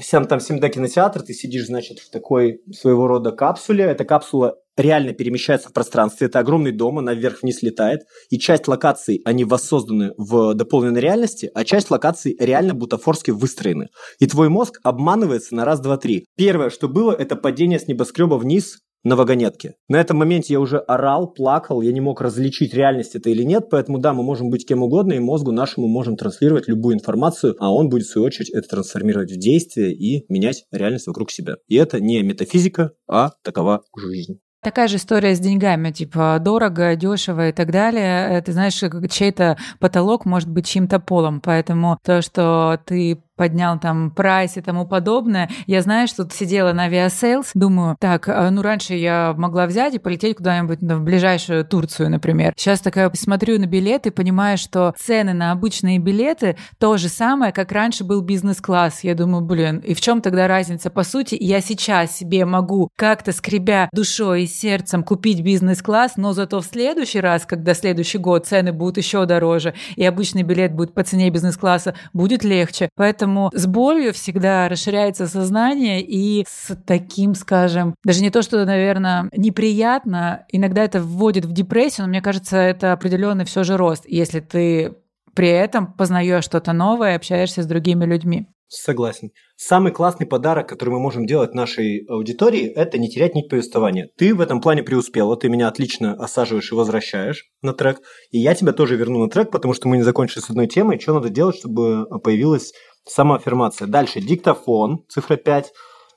сам 0.00 0.26
там 0.26 0.38
всегда 0.38 0.68
кинотеатр, 0.70 1.22
ты 1.22 1.34
сидишь, 1.34 1.66
значит, 1.66 1.98
в 1.98 2.10
такой 2.10 2.60
своего 2.72 3.06
рода 3.06 3.30
капсуле. 3.30 3.84
Эта 3.84 4.04
капсула 4.04 4.56
реально 4.76 5.12
перемещается 5.12 5.68
в 5.68 5.74
пространстве. 5.74 6.28
Это 6.28 6.38
огромный 6.38 6.72
дом, 6.72 6.98
она 6.98 7.12
вверх-вниз 7.12 7.62
летает. 7.62 8.00
И 8.30 8.38
часть 8.38 8.68
локаций, 8.68 9.20
они 9.26 9.44
воссозданы 9.44 10.12
в 10.16 10.54
дополненной 10.54 11.00
реальности, 11.00 11.50
а 11.54 11.64
часть 11.64 11.90
локаций 11.90 12.36
реально 12.40 12.72
бутафорски 12.72 13.32
выстроены. 13.32 13.88
И 14.18 14.26
твой 14.26 14.48
мозг 14.48 14.80
обманывается 14.82 15.54
на 15.54 15.66
раз, 15.66 15.80
два, 15.80 15.98
три. 15.98 16.24
Первое, 16.36 16.70
что 16.70 16.88
было, 16.88 17.12
это 17.12 17.36
падение 17.36 17.78
с 17.78 17.86
небоскреба 17.86 18.36
вниз 18.36 18.78
на 19.04 19.16
вагонетке. 19.16 19.74
На 19.88 20.00
этом 20.00 20.18
моменте 20.18 20.52
я 20.52 20.60
уже 20.60 20.78
орал, 20.78 21.32
плакал, 21.32 21.82
я 21.82 21.92
не 21.92 22.00
мог 22.00 22.20
различить, 22.20 22.74
реальность 22.74 23.14
это 23.14 23.30
или 23.30 23.42
нет, 23.42 23.68
поэтому 23.70 23.98
да, 23.98 24.12
мы 24.12 24.22
можем 24.22 24.50
быть 24.50 24.66
кем 24.66 24.82
угодно, 24.82 25.14
и 25.14 25.18
мозгу 25.18 25.52
нашему 25.52 25.88
можем 25.88 26.16
транслировать 26.16 26.68
любую 26.68 26.94
информацию, 26.94 27.56
а 27.58 27.72
он 27.72 27.88
будет 27.88 28.06
в 28.06 28.10
свою 28.10 28.26
очередь 28.26 28.50
это 28.50 28.68
трансформировать 28.68 29.32
в 29.32 29.38
действие 29.38 29.92
и 29.94 30.24
менять 30.32 30.64
реальность 30.70 31.06
вокруг 31.06 31.30
себя. 31.30 31.56
И 31.68 31.76
это 31.76 32.00
не 32.00 32.22
метафизика, 32.22 32.92
а 33.08 33.32
такова 33.42 33.82
жизнь. 33.96 34.40
Такая 34.64 34.86
же 34.86 34.94
история 34.94 35.34
с 35.34 35.40
деньгами, 35.40 35.90
типа 35.90 36.38
дорого, 36.40 36.94
дешево 36.94 37.48
и 37.48 37.52
так 37.52 37.72
далее. 37.72 38.40
Ты 38.42 38.52
знаешь, 38.52 38.80
чей-то 39.10 39.58
потолок 39.80 40.24
может 40.24 40.48
быть 40.48 40.66
чьим-то 40.66 41.00
полом, 41.00 41.40
поэтому 41.40 41.98
то, 42.04 42.22
что 42.22 42.78
ты 42.86 43.24
поднял 43.36 43.78
там 43.78 44.10
прайс 44.10 44.56
и 44.56 44.60
тому 44.60 44.86
подобное. 44.86 45.48
Я, 45.66 45.82
знаю, 45.82 46.08
что 46.08 46.28
сидела 46.30 46.72
на 46.72 46.84
Aviasales, 46.84 47.50
думаю, 47.54 47.96
так, 47.98 48.28
а, 48.28 48.50
ну 48.50 48.62
раньше 48.62 48.94
я 48.94 49.34
могла 49.36 49.66
взять 49.66 49.94
и 49.94 49.98
полететь 49.98 50.36
куда-нибудь 50.36 50.80
в 50.80 51.00
ближайшую 51.00 51.64
Турцию, 51.64 52.10
например. 52.10 52.52
Сейчас 52.56 52.80
такая 52.80 53.10
смотрю 53.14 53.58
на 53.58 53.66
билеты, 53.66 54.10
понимаю, 54.10 54.58
что 54.58 54.94
цены 54.98 55.32
на 55.32 55.52
обычные 55.52 55.98
билеты 55.98 56.56
то 56.78 56.96
же 56.96 57.08
самое, 57.08 57.52
как 57.52 57.72
раньше 57.72 58.04
был 58.04 58.20
бизнес-класс. 58.20 59.00
Я 59.02 59.14
думаю, 59.14 59.42
блин, 59.42 59.78
и 59.78 59.94
в 59.94 60.00
чем 60.00 60.20
тогда 60.20 60.46
разница? 60.46 60.90
По 60.90 61.02
сути, 61.02 61.36
я 61.38 61.60
сейчас 61.60 62.16
себе 62.16 62.44
могу 62.44 62.90
как-то 62.96 63.32
скребя 63.32 63.88
душой 63.92 64.44
и 64.44 64.46
сердцем 64.46 65.02
купить 65.02 65.42
бизнес-класс, 65.42 66.12
но 66.16 66.32
зато 66.32 66.60
в 66.60 66.66
следующий 66.66 67.20
раз, 67.20 67.46
когда 67.46 67.74
следующий 67.74 68.18
год 68.18 68.46
цены 68.46 68.72
будут 68.72 68.98
еще 68.98 69.26
дороже, 69.26 69.74
и 69.96 70.04
обычный 70.04 70.42
билет 70.42 70.74
будет 70.74 70.94
по 70.94 71.02
цене 71.02 71.30
бизнес-класса, 71.30 71.94
будет 72.12 72.44
легче. 72.44 72.88
Поэтому 72.94 73.21
Поэтому 73.22 73.50
с 73.54 73.66
болью 73.68 74.12
всегда 74.12 74.68
расширяется 74.68 75.28
сознание, 75.28 76.02
и 76.02 76.44
с 76.48 76.76
таким, 76.84 77.36
скажем, 77.36 77.94
даже 78.04 78.20
не 78.20 78.30
то, 78.30 78.42
что, 78.42 78.64
наверное, 78.64 79.30
неприятно, 79.36 80.44
иногда 80.50 80.82
это 80.82 81.00
вводит 81.00 81.44
в 81.44 81.52
депрессию, 81.52 82.06
но 82.06 82.10
мне 82.10 82.20
кажется, 82.20 82.56
это 82.56 82.92
определенный 82.92 83.44
все 83.44 83.62
же 83.62 83.76
рост, 83.76 84.02
если 84.08 84.40
ты 84.40 84.96
при 85.36 85.50
этом 85.50 85.92
познаешь 85.92 86.42
что-то 86.42 86.72
новое, 86.72 87.14
общаешься 87.14 87.62
с 87.62 87.66
другими 87.66 88.04
людьми. 88.04 88.48
Согласен. 88.74 89.32
Самый 89.56 89.92
классный 89.92 90.26
подарок, 90.26 90.66
который 90.66 90.90
мы 90.90 90.98
можем 90.98 91.26
делать 91.26 91.52
нашей 91.52 92.06
аудитории, 92.08 92.64
это 92.64 92.96
не 92.96 93.10
терять 93.10 93.34
нить 93.34 93.50
повествования. 93.50 94.08
Ты 94.16 94.34
в 94.34 94.40
этом 94.40 94.62
плане 94.62 94.82
преуспела, 94.82 95.36
ты 95.36 95.50
меня 95.50 95.68
отлично 95.68 96.14
осаживаешь 96.14 96.72
и 96.72 96.74
возвращаешь 96.74 97.44
на 97.60 97.74
трек, 97.74 98.00
и 98.30 98.38
я 98.38 98.54
тебя 98.54 98.72
тоже 98.72 98.96
верну 98.96 99.18
на 99.18 99.28
трек, 99.28 99.50
потому 99.50 99.74
что 99.74 99.88
мы 99.88 99.98
не 99.98 100.02
закончили 100.02 100.40
с 100.40 100.48
одной 100.48 100.68
темой. 100.68 100.98
Что 100.98 101.12
надо 101.12 101.28
делать, 101.28 101.56
чтобы 101.56 102.06
появилась 102.20 102.72
Самоаффирмация. 103.08 103.86
Дальше 103.88 104.20
диктофон, 104.20 105.04
цифра 105.08 105.36
5. 105.36 105.72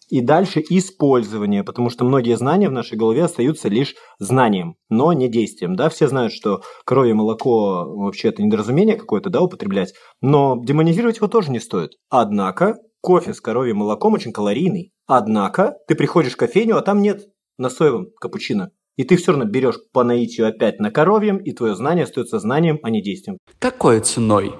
И 0.09 0.21
дальше 0.21 0.63
использование, 0.69 1.63
потому 1.63 1.89
что 1.89 2.05
многие 2.05 2.37
знания 2.37 2.69
в 2.69 2.71
нашей 2.71 2.95
голове 2.95 3.23
остаются 3.23 3.69
лишь 3.69 3.95
знанием, 4.19 4.75
но 4.87 5.13
не 5.13 5.27
действием. 5.27 5.75
Да? 5.75 5.89
Все 5.89 6.07
знают, 6.07 6.31
что 6.31 6.61
коровье 6.85 7.15
молоко 7.15 7.85
вообще 7.87 8.29
это 8.29 8.43
недоразумение 8.43 8.97
какое-то 8.97 9.31
да, 9.31 9.41
употреблять, 9.41 9.93
но 10.21 10.57
демонизировать 10.63 11.17
его 11.17 11.27
тоже 11.27 11.49
не 11.49 11.59
стоит. 11.59 11.93
Однако 12.09 12.77
кофе 13.01 13.33
с 13.33 13.41
коровьим 13.41 13.77
молоком 13.77 14.13
очень 14.13 14.31
калорийный. 14.31 14.91
Однако 15.07 15.75
ты 15.87 15.95
приходишь 15.95 16.33
в 16.33 16.37
кофейню, 16.37 16.77
а 16.77 16.81
там 16.81 17.01
нет 17.01 17.21
на 17.57 17.69
соевом 17.69 18.07
капучино. 18.19 18.71
И 18.97 19.03
ты 19.03 19.17
все 19.17 19.31
равно 19.31 19.45
берешь 19.45 19.75
по 19.91 20.03
наитию 20.03 20.47
опять 20.47 20.79
на 20.79 20.89
коровьем, 20.89 21.37
и 21.37 21.51
твое 21.51 21.75
знание 21.75 22.03
остается 22.03 22.39
знанием, 22.39 22.79
а 22.81 22.89
не 22.89 23.01
действием. 23.01 23.37
Какой 23.59 23.99
ценой? 23.99 24.55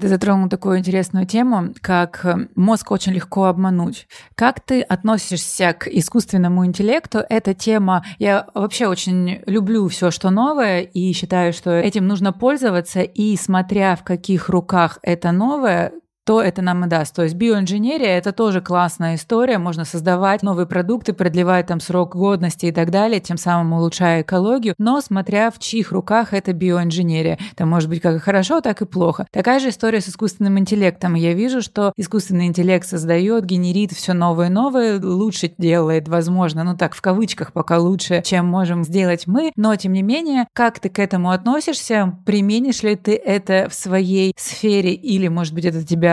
Ты 0.00 0.08
затронул 0.08 0.48
такую 0.48 0.78
интересную 0.78 1.26
тему, 1.26 1.74
как 1.80 2.24
э, 2.24 2.48
мозг 2.56 2.90
очень 2.90 3.12
легко 3.12 3.44
обмануть. 3.44 4.08
Как 4.34 4.60
ты 4.60 4.80
относишься 4.80 5.74
к 5.74 5.86
искусственному 5.86 6.66
интеллекту? 6.66 7.22
Эта 7.28 7.54
тема, 7.54 8.04
я 8.18 8.48
вообще 8.54 8.88
очень 8.88 9.42
люблю 9.46 9.86
все, 9.88 10.10
что 10.10 10.30
новое, 10.30 10.80
и 10.80 11.12
считаю, 11.12 11.52
что 11.52 11.70
этим 11.70 12.06
нужно 12.06 12.32
пользоваться, 12.32 13.02
и 13.02 13.36
смотря 13.36 13.94
в 13.94 14.02
каких 14.02 14.48
руках 14.48 14.98
это 15.02 15.30
новое, 15.30 15.92
то 16.24 16.40
это 16.40 16.62
нам 16.62 16.84
и 16.84 16.88
даст. 16.88 17.14
То 17.14 17.22
есть 17.22 17.34
биоинженерия– 17.34 18.16
это 18.18 18.32
тоже 18.32 18.60
классная 18.60 19.16
история. 19.16 19.58
Можно 19.58 19.84
создавать 19.84 20.42
новые 20.42 20.66
продукты, 20.66 21.12
продлевать 21.12 21.66
там 21.66 21.80
срок 21.80 22.14
годности 22.14 22.66
и 22.66 22.72
так 22.72 22.90
далее, 22.90 23.20
тем 23.20 23.36
самым 23.36 23.72
улучшая 23.72 24.22
экологию. 24.22 24.74
Но 24.78 25.00
смотря 25.00 25.50
в 25.50 25.58
чьих 25.58 25.92
руках 25.92 26.32
это 26.32 26.52
биоинженерия. 26.52 27.38
Это 27.52 27.66
может 27.66 27.88
быть 27.88 28.00
как 28.00 28.16
и 28.16 28.20
хорошо, 28.20 28.60
так 28.60 28.82
и 28.82 28.86
плохо. 28.86 29.26
Такая 29.32 29.58
же 29.58 29.70
история 29.70 30.00
с 30.00 30.08
искусственным 30.08 30.58
интеллектом. 30.58 31.14
Я 31.14 31.34
вижу, 31.34 31.62
что 31.62 31.92
искусственный 31.96 32.46
интеллект 32.46 32.86
создает, 32.86 33.44
генерит 33.44 33.92
все 33.92 34.12
новое 34.12 34.46
и 34.46 34.50
новое, 34.50 35.00
лучше 35.00 35.52
делает, 35.58 36.08
возможно, 36.08 36.64
ну 36.64 36.76
так, 36.76 36.94
в 36.94 37.00
кавычках 37.00 37.52
пока 37.52 37.78
лучше, 37.78 38.22
чем 38.24 38.46
можем 38.46 38.84
сделать 38.84 39.26
мы. 39.26 39.52
Но, 39.56 39.74
тем 39.76 39.92
не 39.92 40.02
менее, 40.02 40.46
как 40.52 40.78
ты 40.78 40.88
к 40.88 40.98
этому 40.98 41.30
относишься? 41.30 42.16
Применишь 42.24 42.82
ли 42.82 42.96
ты 42.96 43.14
это 43.14 43.68
в 43.68 43.74
своей 43.74 44.34
сфере 44.36 44.92
или, 44.92 45.28
может 45.28 45.54
быть, 45.54 45.64
это 45.64 45.84
тебя 45.84 46.11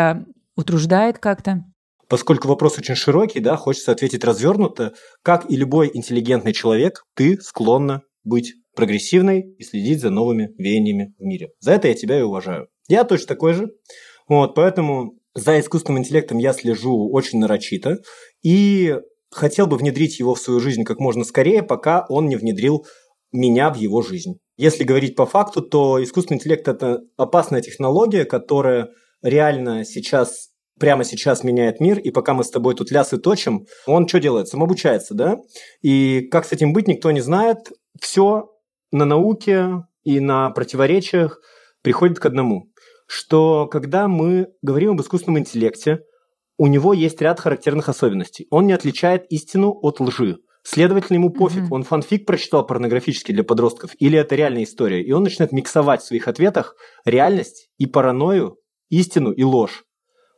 утруждает 0.55 1.19
как-то? 1.19 1.63
Поскольку 2.07 2.47
вопрос 2.47 2.77
очень 2.77 2.95
широкий, 2.95 3.39
да, 3.39 3.55
хочется 3.55 3.91
ответить 3.91 4.23
развернуто. 4.23 4.93
Как 5.21 5.49
и 5.49 5.55
любой 5.55 5.91
интеллигентный 5.93 6.53
человек, 6.53 7.05
ты 7.15 7.39
склонна 7.39 8.01
быть 8.23 8.53
прогрессивной 8.75 9.41
и 9.57 9.63
следить 9.63 10.01
за 10.01 10.09
новыми 10.09 10.53
веяниями 10.57 11.13
в 11.19 11.23
мире. 11.23 11.49
За 11.59 11.73
это 11.73 11.87
я 11.87 11.93
тебя 11.93 12.19
и 12.19 12.23
уважаю. 12.23 12.67
Я 12.87 13.03
точно 13.03 13.27
такой 13.27 13.53
же. 13.53 13.67
Вот, 14.27 14.55
поэтому 14.55 15.19
за 15.35 15.59
искусственным 15.59 16.01
интеллектом 16.01 16.37
я 16.37 16.53
слежу 16.53 17.09
очень 17.11 17.39
нарочито 17.39 17.97
и 18.43 18.95
хотел 19.31 19.67
бы 19.67 19.77
внедрить 19.77 20.19
его 20.19 20.33
в 20.33 20.39
свою 20.39 20.59
жизнь 20.59 20.83
как 20.83 20.99
можно 20.99 21.23
скорее, 21.23 21.61
пока 21.61 22.05
он 22.09 22.27
не 22.27 22.35
внедрил 22.35 22.85
меня 23.31 23.71
в 23.71 23.77
его 23.77 24.01
жизнь. 24.01 24.39
Если 24.57 24.83
говорить 24.83 25.15
по 25.15 25.25
факту, 25.25 25.61
то 25.61 26.03
искусственный 26.03 26.37
интеллект– 26.37 26.67
это 26.67 27.01
опасная 27.17 27.61
технология, 27.61 28.25
которая 28.25 28.89
реально 29.21 29.85
сейчас 29.85 30.49
прямо 30.79 31.03
сейчас 31.03 31.43
меняет 31.43 31.79
мир, 31.79 31.99
и 31.99 32.09
пока 32.09 32.33
мы 32.33 32.43
с 32.43 32.49
тобой 32.49 32.73
тут 32.73 32.89
лясы 32.89 33.17
точим, 33.17 33.65
он 33.85 34.07
что 34.07 34.19
делает? 34.19 34.47
Самообучается, 34.47 35.13
да? 35.13 35.37
И 35.81 36.21
как 36.31 36.45
с 36.45 36.53
этим 36.53 36.73
быть, 36.73 36.87
никто 36.87 37.11
не 37.11 37.21
знает. 37.21 37.57
Все 37.99 38.49
на 38.91 39.05
науке 39.05 39.83
и 40.03 40.19
на 40.19 40.49
противоречиях 40.51 41.41
приходит 41.81 42.19
к 42.19 42.25
одному, 42.25 42.71
что 43.07 43.67
когда 43.67 44.07
мы 44.07 44.47
говорим 44.61 44.91
об 44.91 45.01
искусственном 45.01 45.39
интеллекте, 45.39 45.99
у 46.57 46.67
него 46.67 46.93
есть 46.93 47.21
ряд 47.21 47.39
характерных 47.39 47.89
особенностей. 47.89 48.47
Он 48.49 48.67
не 48.67 48.73
отличает 48.73 49.25
истину 49.29 49.77
от 49.81 49.99
лжи. 49.99 50.39
Следовательно, 50.63 51.15
ему 51.15 51.29
пофиг, 51.29 51.63
mm-hmm. 51.63 51.71
он 51.71 51.83
фанфик 51.83 52.25
прочитал 52.25 52.65
порнографический 52.65 53.33
для 53.33 53.45
подростков, 53.45 53.91
или 53.97 54.19
это 54.19 54.35
реальная 54.35 54.63
история. 54.63 55.01
И 55.01 55.11
он 55.13 55.23
начинает 55.23 55.53
миксовать 55.53 56.01
в 56.01 56.05
своих 56.05 56.27
ответах 56.27 56.75
реальность 57.05 57.69
и 57.77 57.85
паранойю 57.85 58.57
истину 58.89 59.31
и 59.31 59.43
ложь. 59.43 59.83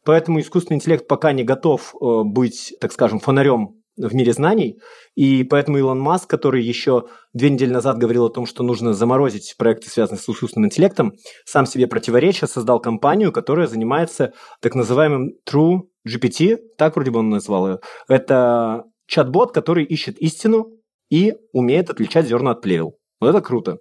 Поэтому 0.03 0.39
искусственный 0.39 0.77
интеллект 0.77 1.07
пока 1.07 1.31
не 1.31 1.43
готов 1.43 1.93
э, 1.93 2.23
быть, 2.23 2.73
так 2.79 2.91
скажем, 2.91 3.19
фонарем 3.19 3.81
в 3.97 4.13
мире 4.15 4.33
знаний, 4.33 4.79
и 5.15 5.43
поэтому 5.43 5.77
Илон 5.77 5.99
Маск, 5.99 6.29
который 6.29 6.63
еще 6.63 7.07
две 7.33 7.49
недели 7.49 7.71
назад 7.71 7.97
говорил 7.97 8.25
о 8.25 8.29
том, 8.29 8.45
что 8.45 8.63
нужно 8.63 8.93
заморозить 8.93 9.55
проекты, 9.57 9.89
связанные 9.89 10.19
с 10.19 10.29
искусственным 10.29 10.67
интеллектом, 10.67 11.13
сам 11.45 11.65
себе 11.65 11.87
противоречия 11.87 12.47
создал 12.47 12.79
компанию, 12.79 13.31
которая 13.31 13.67
занимается 13.67 14.33
так 14.61 14.75
называемым 14.75 15.33
True 15.47 15.81
GPT, 16.07 16.57
так 16.77 16.95
вроде 16.95 17.11
бы 17.11 17.19
он 17.19 17.29
назвал 17.29 17.67
ее. 17.67 17.79
Это 18.07 18.85
чат-бот, 19.07 19.51
который 19.53 19.83
ищет 19.83 20.17
истину 20.19 20.71
и 21.09 21.33
умеет 21.51 21.89
отличать 21.89 22.27
зерна 22.27 22.51
от 22.51 22.61
плевел. 22.61 22.95
Вот 23.21 23.29
это 23.29 23.41
круто. 23.41 23.77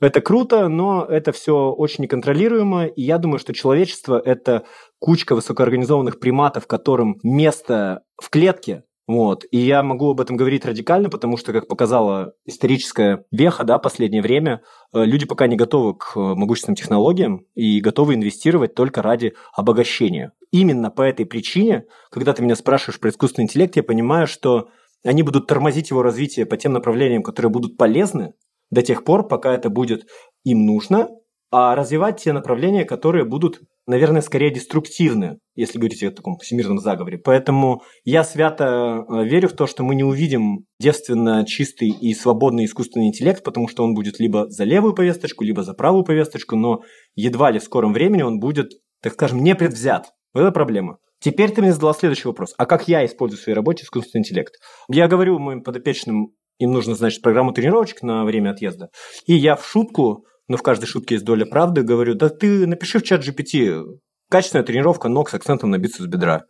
Это 0.00 0.20
круто, 0.20 0.68
но 0.68 1.04
это 1.04 1.32
все 1.32 1.72
очень 1.72 2.02
неконтролируемо, 2.04 2.86
и 2.86 3.02
я 3.02 3.16
думаю, 3.18 3.38
что 3.38 3.54
человечество– 3.54 4.20
это 4.24 4.64
кучка 4.98 5.34
высокоорганизованных 5.34 6.20
приматов, 6.20 6.66
которым 6.66 7.18
место 7.22 8.02
в 8.22 8.28
клетке, 8.28 8.84
вот. 9.08 9.44
И 9.50 9.58
я 9.58 9.82
могу 9.82 10.10
об 10.10 10.20
этом 10.20 10.36
говорить 10.36 10.64
радикально, 10.64 11.08
потому 11.08 11.36
что, 11.36 11.52
как 11.52 11.66
показала 11.66 12.34
историческая 12.46 13.24
веха, 13.32 13.64
да, 13.64 13.78
последнее 13.78 14.22
время, 14.22 14.62
э, 14.94 15.04
люди 15.04 15.26
пока 15.26 15.48
не 15.48 15.56
готовы 15.56 15.96
к 15.96 16.14
могущественным 16.14 16.76
технологиям 16.76 17.44
и 17.54 17.80
готовы 17.80 18.14
инвестировать 18.14 18.74
только 18.74 19.02
ради 19.02 19.34
обогащения. 19.54 20.32
Именно 20.52 20.90
по 20.90 21.02
этой 21.02 21.26
причине, 21.26 21.84
когда 22.10 22.32
ты 22.32 22.42
меня 22.42 22.54
спрашиваешь 22.54 23.00
про 23.00 23.10
искусственный 23.10 23.44
интеллект, 23.44 23.74
я 23.74 23.82
понимаю, 23.82 24.26
что 24.28 24.68
они 25.04 25.22
будут 25.24 25.48
тормозить 25.48 25.90
его 25.90 26.02
развитие 26.02 26.46
по 26.46 26.56
тем 26.56 26.72
направлениям, 26.72 27.24
которые 27.24 27.50
будут 27.50 27.76
полезны, 27.76 28.34
до 28.72 28.82
тех 28.82 29.04
пор, 29.04 29.28
пока 29.28 29.54
это 29.54 29.70
будет 29.70 30.06
им 30.42 30.66
нужно, 30.66 31.08
а 31.52 31.74
развивать 31.74 32.22
те 32.22 32.32
направления, 32.32 32.86
которые 32.86 33.26
будут, 33.26 33.60
наверное, 33.86 34.22
скорее 34.22 34.50
деструктивны, 34.50 35.38
если 35.54 35.78
говорить 35.78 36.02
о 36.02 36.10
таком 36.10 36.38
всемирном 36.38 36.78
заговоре. 36.78 37.18
Поэтому 37.18 37.82
я 38.04 38.24
свято 38.24 39.04
э, 39.06 39.24
верю 39.24 39.50
в 39.50 39.52
то, 39.52 39.66
что 39.66 39.84
мы 39.84 39.94
не 39.94 40.02
увидим 40.02 40.64
девственно 40.80 41.44
чистый 41.44 41.90
и 41.90 42.14
свободный 42.14 42.64
искусственный 42.64 43.08
интеллект, 43.08 43.44
потому 43.44 43.68
что 43.68 43.84
он 43.84 43.94
будет 43.94 44.18
либо 44.18 44.48
за 44.48 44.64
левую 44.64 44.94
повесточку, 44.94 45.44
либо 45.44 45.62
за 45.62 45.74
правую 45.74 46.04
повесточку, 46.04 46.56
но 46.56 46.80
едва 47.14 47.50
ли 47.50 47.58
в 47.58 47.64
скором 47.64 47.92
времени 47.92 48.22
он 48.22 48.40
будет, 48.40 48.72
так 49.02 49.12
скажем, 49.12 49.42
не 49.42 49.54
предвзят. 49.54 50.12
Вот 50.32 50.40
это 50.40 50.52
проблема. 50.52 50.96
Теперь 51.20 51.52
ты 51.52 51.60
мне 51.60 51.72
задала 51.72 51.92
следующий 51.92 52.26
вопрос. 52.26 52.54
А 52.56 52.64
как 52.64 52.88
я 52.88 53.04
использую 53.04 53.38
в 53.38 53.42
своей 53.42 53.54
работе 53.54 53.84
искусственный 53.84 54.22
интеллект? 54.22 54.54
Я 54.88 55.06
говорю 55.06 55.38
моим 55.38 55.62
подопечным, 55.62 56.32
им 56.62 56.72
нужно, 56.72 56.94
значит, 56.94 57.22
программу 57.22 57.52
тренировочек 57.52 58.02
на 58.02 58.24
время 58.24 58.50
отъезда. 58.50 58.88
И 59.26 59.34
я 59.34 59.56
в 59.56 59.66
шутку 59.66 60.24
но 60.48 60.58
в 60.58 60.62
каждой 60.62 60.86
шутке 60.86 61.14
есть 61.14 61.24
доля 61.24 61.46
правды, 61.46 61.82
говорю, 61.82 62.14
да 62.14 62.28
ты 62.28 62.66
напиши 62.66 62.98
в 62.98 63.04
чат 63.04 63.26
GPT, 63.26 63.84
качественная 64.30 64.64
тренировка 64.64 65.08
ног 65.08 65.30
с 65.30 65.34
акцентом 65.34 65.70
на 65.70 65.78
бицепс 65.78 66.06
бедра. 66.06 66.44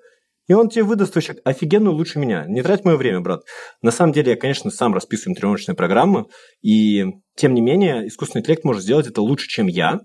И 0.48 0.54
он 0.54 0.68
тебе 0.68 0.82
выдаст 0.82 1.14
вообще 1.14 1.36
офигенную 1.44 1.94
лучше 1.94 2.18
меня. 2.18 2.44
Не 2.48 2.62
трать 2.62 2.84
мое 2.84 2.96
время, 2.96 3.20
брат. 3.20 3.42
На 3.80 3.92
самом 3.92 4.12
деле, 4.12 4.32
я, 4.32 4.36
конечно, 4.36 4.72
сам 4.72 4.92
расписываю 4.92 5.36
тренировочные 5.36 5.76
программы, 5.76 6.26
и 6.62 7.04
тем 7.36 7.54
не 7.54 7.60
менее, 7.60 8.08
искусственный 8.08 8.40
интеллект 8.40 8.64
может 8.64 8.82
сделать 8.82 9.06
это 9.06 9.22
лучше, 9.22 9.46
чем 9.46 9.68
я, 9.68 10.00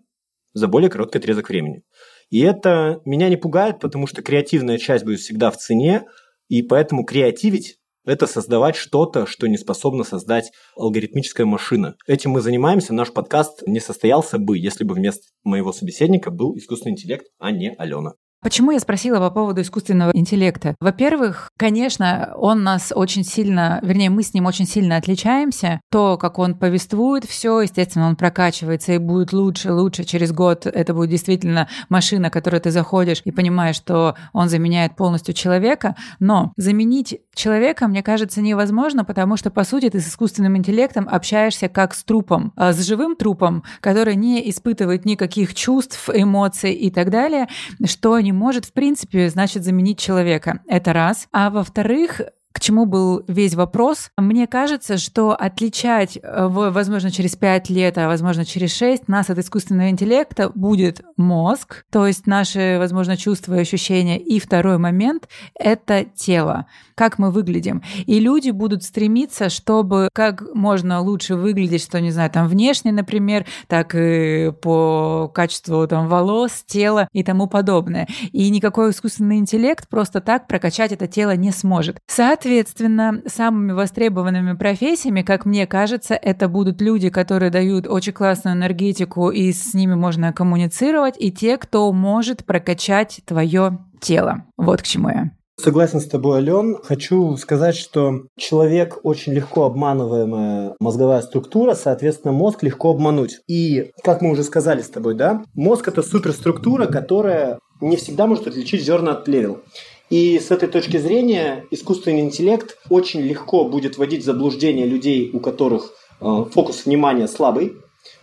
за 0.54 0.68
более 0.68 0.92
короткий 0.92 1.18
отрезок 1.18 1.50
времени. 1.50 1.82
И 2.30 2.42
это 2.42 3.00
меня 3.04 3.30
не 3.30 3.38
пугает, 3.38 3.80
потому 3.80 4.06
что 4.06 4.22
креативная 4.22 4.78
часть 4.78 5.06
будет 5.06 5.22
всегда 5.22 5.50
в 5.50 5.58
цене, 5.58 6.04
и 6.50 6.62
поэтому 6.62 7.04
креативить 7.04 7.78
это 8.08 8.26
создавать 8.26 8.76
что-то, 8.76 9.26
что 9.26 9.48
не 9.48 9.58
способно 9.58 10.04
создать 10.04 10.52
алгоритмическая 10.76 11.46
машина. 11.46 11.96
Этим 12.08 12.32
мы 12.32 12.42
занимаемся. 12.42 12.94
Наш 12.94 13.12
подкаст 13.12 13.64
не 13.68 13.80
состоялся 13.82 14.38
бы, 14.38 14.58
если 14.58 14.86
бы 14.86 14.96
вместо 14.96 15.24
моего 15.44 15.74
собеседника 15.74 16.32
был 16.32 16.58
искусственный 16.58 16.94
интеллект, 16.94 17.28
а 17.38 17.52
не 17.52 17.76
Алена. 17.78 18.14
Почему 18.44 18.72
я 18.72 18.80
спросила 18.80 19.18
по 19.18 19.32
поводу 19.32 19.62
искусственного 19.62 20.12
интеллекта? 20.14 20.76
Во-первых, 20.80 21.50
конечно, 21.58 22.34
он 22.38 22.64
нас 22.64 22.94
очень 22.96 23.24
сильно, 23.24 23.80
вернее, 23.82 24.12
мы 24.12 24.22
с 24.22 24.34
ним 24.34 24.46
очень 24.46 24.68
сильно 24.68 24.96
отличаемся. 24.96 25.82
То, 25.90 26.18
как 26.18 26.38
он 26.38 26.54
повествует 26.54 27.26
все, 27.26 27.62
естественно, 27.62 28.08
он 28.08 28.16
прокачивается 28.16 28.94
и 28.94 29.00
будет 29.00 29.34
лучше, 29.34 29.74
лучше. 29.74 30.04
Через 30.04 30.32
год 30.32 30.68
это 30.68 30.94
будет 30.94 31.10
действительно 31.10 31.68
машина, 31.90 32.30
которой 32.30 32.60
ты 32.60 32.70
заходишь 32.70 33.24
и 33.26 33.32
понимаешь, 33.32 33.76
что 33.76 34.16
он 34.34 34.50
заменяет 34.50 34.96
полностью 34.96 35.34
человека. 35.34 35.96
Но 36.20 36.54
заменить 36.58 37.20
человека, 37.34 37.88
мне 37.88 38.04
кажется, 38.04 38.42
невозможно, 38.42 39.04
потому 39.04 39.38
что, 39.38 39.50
по 39.50 39.64
сути, 39.64 39.90
ты 39.90 40.00
с 40.00 40.10
искусственным 40.10 40.56
интеллектом 40.58 41.10
общаешься 41.10 41.70
как 41.70 41.96
с 41.96 42.04
трупом, 42.04 42.54
а 42.56 42.72
с 42.72 42.86
живым 42.86 43.16
трупом, 43.16 43.64
который 43.82 44.16
не 44.16 44.48
испытывает 44.50 45.06
никаких 45.06 45.56
чувств, 45.56 46.08
эмоций 46.14 46.74
и 46.74 46.92
так 46.92 47.10
далее, 47.10 47.48
что 47.84 48.20
не 48.28 48.34
может, 48.34 48.66
в 48.66 48.74
принципе, 48.74 49.30
значит, 49.30 49.64
заменить 49.64 50.00
человека. 50.00 50.60
Это 50.68 50.92
раз. 50.92 51.30
А 51.32 51.50
во-вторых, 51.50 52.20
к 52.58 52.60
чему 52.60 52.88
был 52.88 53.24
весь 53.28 53.54
вопрос. 53.54 54.10
Мне 54.18 54.48
кажется, 54.48 54.98
что 54.98 55.36
отличать, 55.40 56.18
э, 56.18 56.48
возможно, 56.48 57.12
через 57.12 57.36
5 57.36 57.70
лет, 57.70 58.00
а 58.00 58.08
возможно, 58.08 58.46
через 58.46 58.76
6 58.76 59.08
нас 59.08 59.30
от 59.30 59.38
искусственного 59.38 59.92
интеллекта 59.92 60.50
будет 60.56 61.04
мозг, 61.18 61.86
то 61.92 62.08
есть 62.08 62.26
наши, 62.26 62.78
возможно, 62.80 63.16
чувства 63.16 63.54
и 63.54 63.60
ощущения. 63.60 64.18
И 64.18 64.40
второй 64.40 64.80
момент— 64.80 65.30
это 65.54 66.04
тело, 66.04 66.66
как 66.96 67.20
мы 67.20 67.30
выглядим. 67.30 67.84
И 68.08 68.20
люди 68.20 68.50
будут 68.50 68.82
стремиться, 68.82 69.50
чтобы 69.50 70.10
как 70.12 70.42
можно 70.56 71.00
лучше 71.00 71.36
выглядеть, 71.36 71.84
что, 71.84 72.02
не 72.02 72.10
знаю, 72.10 72.32
там 72.32 72.48
внешне, 72.48 72.92
например, 72.92 73.46
так 73.68 73.94
и 73.94 74.52
по 74.64 75.32
качеству 75.32 75.86
там 75.86 76.08
волос, 76.08 76.64
тела 76.66 77.08
и 77.14 77.24
тому 77.24 77.46
подобное. 77.46 78.08
И 78.32 78.50
никакой 78.50 78.90
искусственный 78.90 79.38
интеллект 79.38 79.88
просто 79.88 80.22
так 80.22 80.48
прокачать 80.48 80.92
это 80.92 81.06
тело 81.06 81.36
не 81.36 81.52
сможет. 81.52 82.00
Соответственно, 82.08 82.47
Соответственно, 82.48 83.24
самыми 83.26 83.74
востребованными 83.74 84.56
профессиями, 84.56 85.22
как 85.22 85.46
мне 85.46 85.68
кажется, 85.68 86.14
это 86.14 86.48
будут 86.48 86.80
люди, 86.80 87.10
которые 87.10 87.52
дают 87.52 87.88
очень 87.88 88.14
классную 88.14 88.56
энергетику, 88.56 89.32
и 89.32 89.52
с 89.52 89.74
ними 89.74 89.96
можно 89.96 90.32
коммуницировать, 90.32 91.16
и 91.20 91.30
те, 91.30 91.58
кто 91.58 91.92
может 91.92 92.46
прокачать 92.46 93.20
твое 93.26 93.80
тело. 94.00 94.46
Вот 94.56 94.82
к 94.82 94.86
чему 94.86 95.10
я. 95.10 95.32
Согласен 95.60 96.00
с 96.00 96.06
тобой, 96.06 96.38
Ален. 96.38 96.78
Хочу 96.82 97.36
сказать, 97.36 97.76
что 97.76 98.22
человек 98.38 99.00
очень 99.04 99.34
легко 99.34 99.66
обманываемая 99.66 100.76
мозговая 100.80 101.24
структура, 101.24 101.76
соответственно, 101.76 102.32
мозг 102.32 102.64
легко 102.64 102.92
обмануть. 102.92 103.42
И, 103.50 103.92
как 104.06 104.22
мы 104.22 104.32
уже 104.32 104.44
сказали 104.44 104.82
с 104.82 104.90
тобой, 104.90 105.16
да, 105.16 105.44
мозг– 105.54 105.86
это 105.90 106.02
суперструктура, 106.02 106.86
которая 106.86 107.60
не 107.82 107.98
всегда 107.98 108.26
может 108.26 108.48
отличить 108.48 108.84
зерна 108.84 109.12
от 109.12 109.26
плевел. 109.26 109.60
И 110.10 110.40
с 110.40 110.52
этой 110.52 110.70
точки 110.70 110.98
зрения 110.98 111.66
искусственный 111.70 112.22
интеллект 112.22 112.78
очень 112.90 113.22
легко 113.22 113.66
будет 113.66 113.98
вводить 113.98 114.22
в 114.22 114.26
заблуждение 114.26 114.86
людей, 114.86 115.30
у 115.34 115.40
которых 115.40 115.94
э, 116.22 116.46
фокус 116.54 116.86
внимания 116.86 117.28
слабый, 117.28 117.74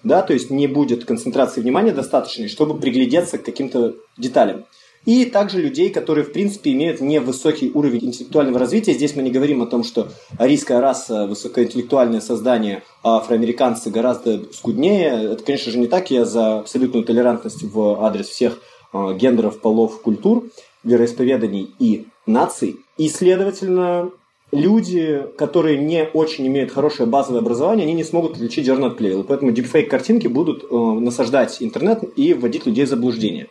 да, 0.02 0.22
то 0.22 0.32
есть 0.32 0.50
не 0.50 0.66
будет 0.66 1.04
концентрации 1.04 1.60
внимания 1.60 1.92
достаточной, 1.92 2.48
чтобы 2.48 2.78
приглядеться 2.78 3.36
к 3.36 3.44
каким-то 3.44 3.94
деталям. 4.16 4.64
И 5.04 5.26
также 5.26 5.60
людей, 5.60 5.90
которые, 5.90 6.24
в 6.24 6.32
принципе, 6.32 6.72
имеют 6.72 7.02
невысокий 7.02 7.70
уровень 7.74 8.06
интеллектуального 8.06 8.58
развития. 8.58 8.94
Здесь 8.94 9.14
мы 9.14 9.22
не 9.22 9.30
говорим 9.30 9.60
о 9.60 9.66
том, 9.66 9.84
что 9.84 10.08
арийская 10.38 10.80
раса– 10.80 11.26
высокоинтеллектуальное 11.28 12.22
создание, 12.22 12.82
а 13.02 13.18
афроамериканцы 13.18 13.90
гораздо 13.90 14.50
скуднее. 14.54 15.32
Это, 15.32 15.44
конечно 15.44 15.70
же, 15.70 15.78
не 15.78 15.88
так. 15.88 16.10
Я 16.10 16.24
за 16.24 16.60
абсолютную 16.60 17.04
толерантность 17.04 17.62
в 17.62 18.02
адрес 18.02 18.28
всех 18.28 18.62
э, 18.94 19.14
гендеров, 19.14 19.60
полов, 19.60 20.00
культур 20.00 20.44
вероисповеданий 20.84 21.74
и 21.78 22.06
наций. 22.26 22.76
И, 22.96 23.08
следовательно, 23.08 24.10
люди, 24.52 25.26
которые 25.36 25.78
не 25.78 26.04
очень 26.04 26.46
имеют 26.46 26.70
хорошее 26.70 27.08
базовое 27.08 27.40
образование, 27.40 27.84
они 27.84 27.94
не 27.94 28.04
смогут 28.04 28.36
отличить 28.36 28.66
зерна 28.66 28.88
от 28.88 28.96
плевел. 28.96 29.24
Поэтому 29.24 29.50
дипфейк-картинки 29.50 30.28
будут 30.28 30.64
э, 30.64 30.74
насаждать 30.74 31.62
интернет 31.62 32.04
и 32.16 32.34
вводить 32.34 32.66
людей 32.66 32.84
в 32.84 32.88
заблуждение. 32.88 33.48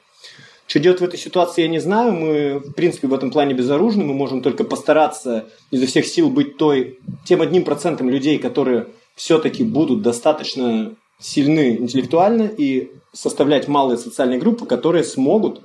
Что 0.66 0.80
делать 0.80 1.02
в 1.02 1.04
этой 1.04 1.20
ситуации, 1.20 1.64
я 1.64 1.68
не 1.68 1.80
знаю. 1.80 2.14
Мы, 2.14 2.60
в 2.60 2.74
принципе, 2.74 3.08
в 3.08 3.14
этом 3.14 3.32
плане 3.32 3.54
безоружны. 3.54 4.04
Мы 4.06 4.14
можем 4.14 4.42
только 4.42 4.64
постараться 4.64 5.46
изо 5.72 5.86
всех 5.86 6.06
сил 6.08 6.30
быть 6.30 6.58
той, 6.58 7.00
тем 7.26 7.42
одним 7.42 7.64
процентом 7.64 8.10
людей, 8.10 8.40
которые 8.40 8.88
все-таки 9.16 9.64
будут 9.64 10.02
достаточно 10.02 10.96
сильны 11.20 11.78
интеллектуально 11.78 12.50
и 12.58 12.92
составлять 13.12 13.68
малые 13.68 13.98
социальные 13.98 14.40
группы, 14.40 14.66
которые 14.66 15.04
смогут 15.04 15.62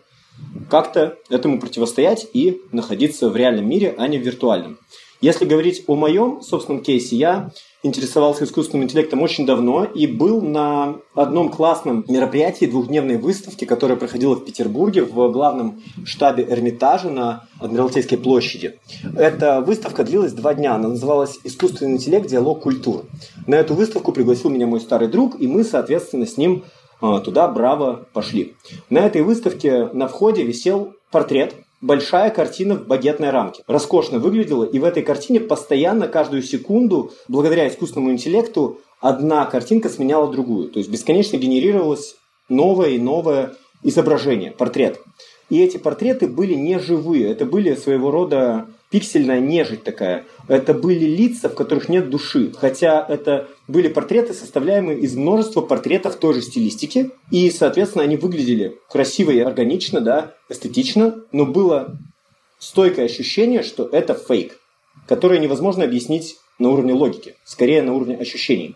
как-то 0.71 1.17
этому 1.31 1.61
противостоять 1.61 2.27
и 2.33 2.61
находиться 2.73 3.29
в 3.31 3.37
реальном 3.37 3.69
мире, 3.69 3.95
а 3.97 4.09
не 4.09 4.19
в 4.19 4.23
виртуальном. 4.23 4.79
Если 5.21 5.47
говорить 5.47 5.83
о 5.89 5.97
моем 5.97 6.43
собственном 6.43 6.81
кейсе, 6.81 7.17
я 7.17 7.51
интересовался 7.83 8.45
искусственным 8.45 8.85
интеллектом 8.85 9.21
очень 9.21 9.47
давно 9.47 9.85
и 9.85 10.07
был 10.07 10.41
на 10.41 10.97
одном 11.15 11.49
классном 11.49 12.05
мероприятии 12.09 12.67
двухдневной 12.67 13.19
выставки, 13.19 13.65
которая 13.65 13.97
проходила 13.97 14.35
в 14.35 14.45
Петербурге 14.45 15.03
в 15.03 15.31
главном 15.33 15.83
штабе 16.05 16.47
Эрмитажа 16.49 17.11
на 17.11 17.49
Адмиралтейской 17.61 18.19
площади. 18.19 18.79
Эта 19.17 19.61
выставка 19.61 20.05
длилась 20.05 20.33
два 20.33 20.55
дня, 20.55 20.75
она 20.75 20.89
называлась 20.89 21.39
«Искусственный 21.43 21.93
интеллект. 21.93 22.29
Диалог 22.29 22.61
культур». 22.61 23.05
На 23.47 23.57
эту 23.57 23.75
выставку 23.75 24.13
пригласил 24.13 24.51
меня 24.51 24.67
мой 24.67 24.81
старый 24.81 25.09
друг, 25.09 25.41
и 25.41 25.49
мы, 25.49 25.65
соответственно, 25.65 26.27
с 26.27 26.37
ним 26.37 26.65
туда 27.01 27.49
браво 27.49 28.07
пошли. 28.13 28.55
На 28.91 28.99
этой 28.99 29.23
выставке 29.23 29.89
на 29.93 30.09
входе 30.09 30.43
висел 30.43 30.95
портрет, 31.11 31.55
большая 31.81 32.31
картина 32.31 32.75
в 32.75 32.87
багетной 32.87 33.31
рамке. 33.31 33.63
Роскошно 33.67 34.19
выглядела, 34.19 34.65
и 34.65 34.79
в 34.79 34.85
этой 34.85 35.03
картине 35.03 35.41
постоянно, 35.41 36.09
каждую 36.09 36.43
секунду, 36.43 37.13
благодаря 37.29 37.69
искусственному 37.69 38.13
интеллекту, 38.13 38.81
одна 39.01 39.45
картинка 39.47 39.89
сменяла 39.89 40.31
другую. 40.31 40.71
То 40.71 40.79
есть 40.79 40.91
бесконечно 40.91 41.37
генерировалось 41.37 42.17
новое 42.49 42.91
и 42.91 42.99
новое 42.99 43.55
изображение, 43.83 44.51
портрет. 44.51 45.01
И 45.51 45.63
эти 45.63 45.79
портреты 45.79 46.27
были 46.27 46.55
не 46.55 46.79
живые, 46.79 47.31
это 47.31 47.47
были 47.47 47.75
своего 47.75 48.11
рода 48.11 48.67
пиксельная 48.91 49.41
нежить 49.41 49.85
такая. 49.85 50.25
Это 50.49 50.75
были 50.75 51.05
лица, 51.05 51.49
в 51.49 51.55
которых 51.55 51.89
нет 51.89 52.11
души. 52.11 52.53
Хотя 52.57 53.05
это 53.07 53.49
были 53.67 53.89
портреты, 53.89 54.33
составляемые 54.35 54.99
из 55.01 55.15
множества 55.15 55.61
портретов 55.61 56.17
той 56.17 56.35
же 56.35 56.43
стилистики. 56.43 57.11
И, 57.31 57.51
соответственно, 57.51 58.05
они 58.05 58.17
выглядели 58.17 58.79
красиво 58.91 59.31
и 59.31 59.41
органично, 59.41 60.01
да, 60.01 60.35
эстетично. 60.49 61.23
Но 61.33 61.47
было 61.47 61.99
стойкое 62.59 63.07
ощущение, 63.07 63.63
что 63.63 63.89
это 63.91 64.15
фейк, 64.15 64.59
которое 65.07 65.39
невозможно 65.39 65.85
объяснить 65.85 66.37
на 66.59 66.71
уровне 66.71 66.93
логики, 66.93 67.37
скорее 67.45 67.83
на 67.83 67.95
уровне 67.95 68.17
ощущений. 68.17 68.75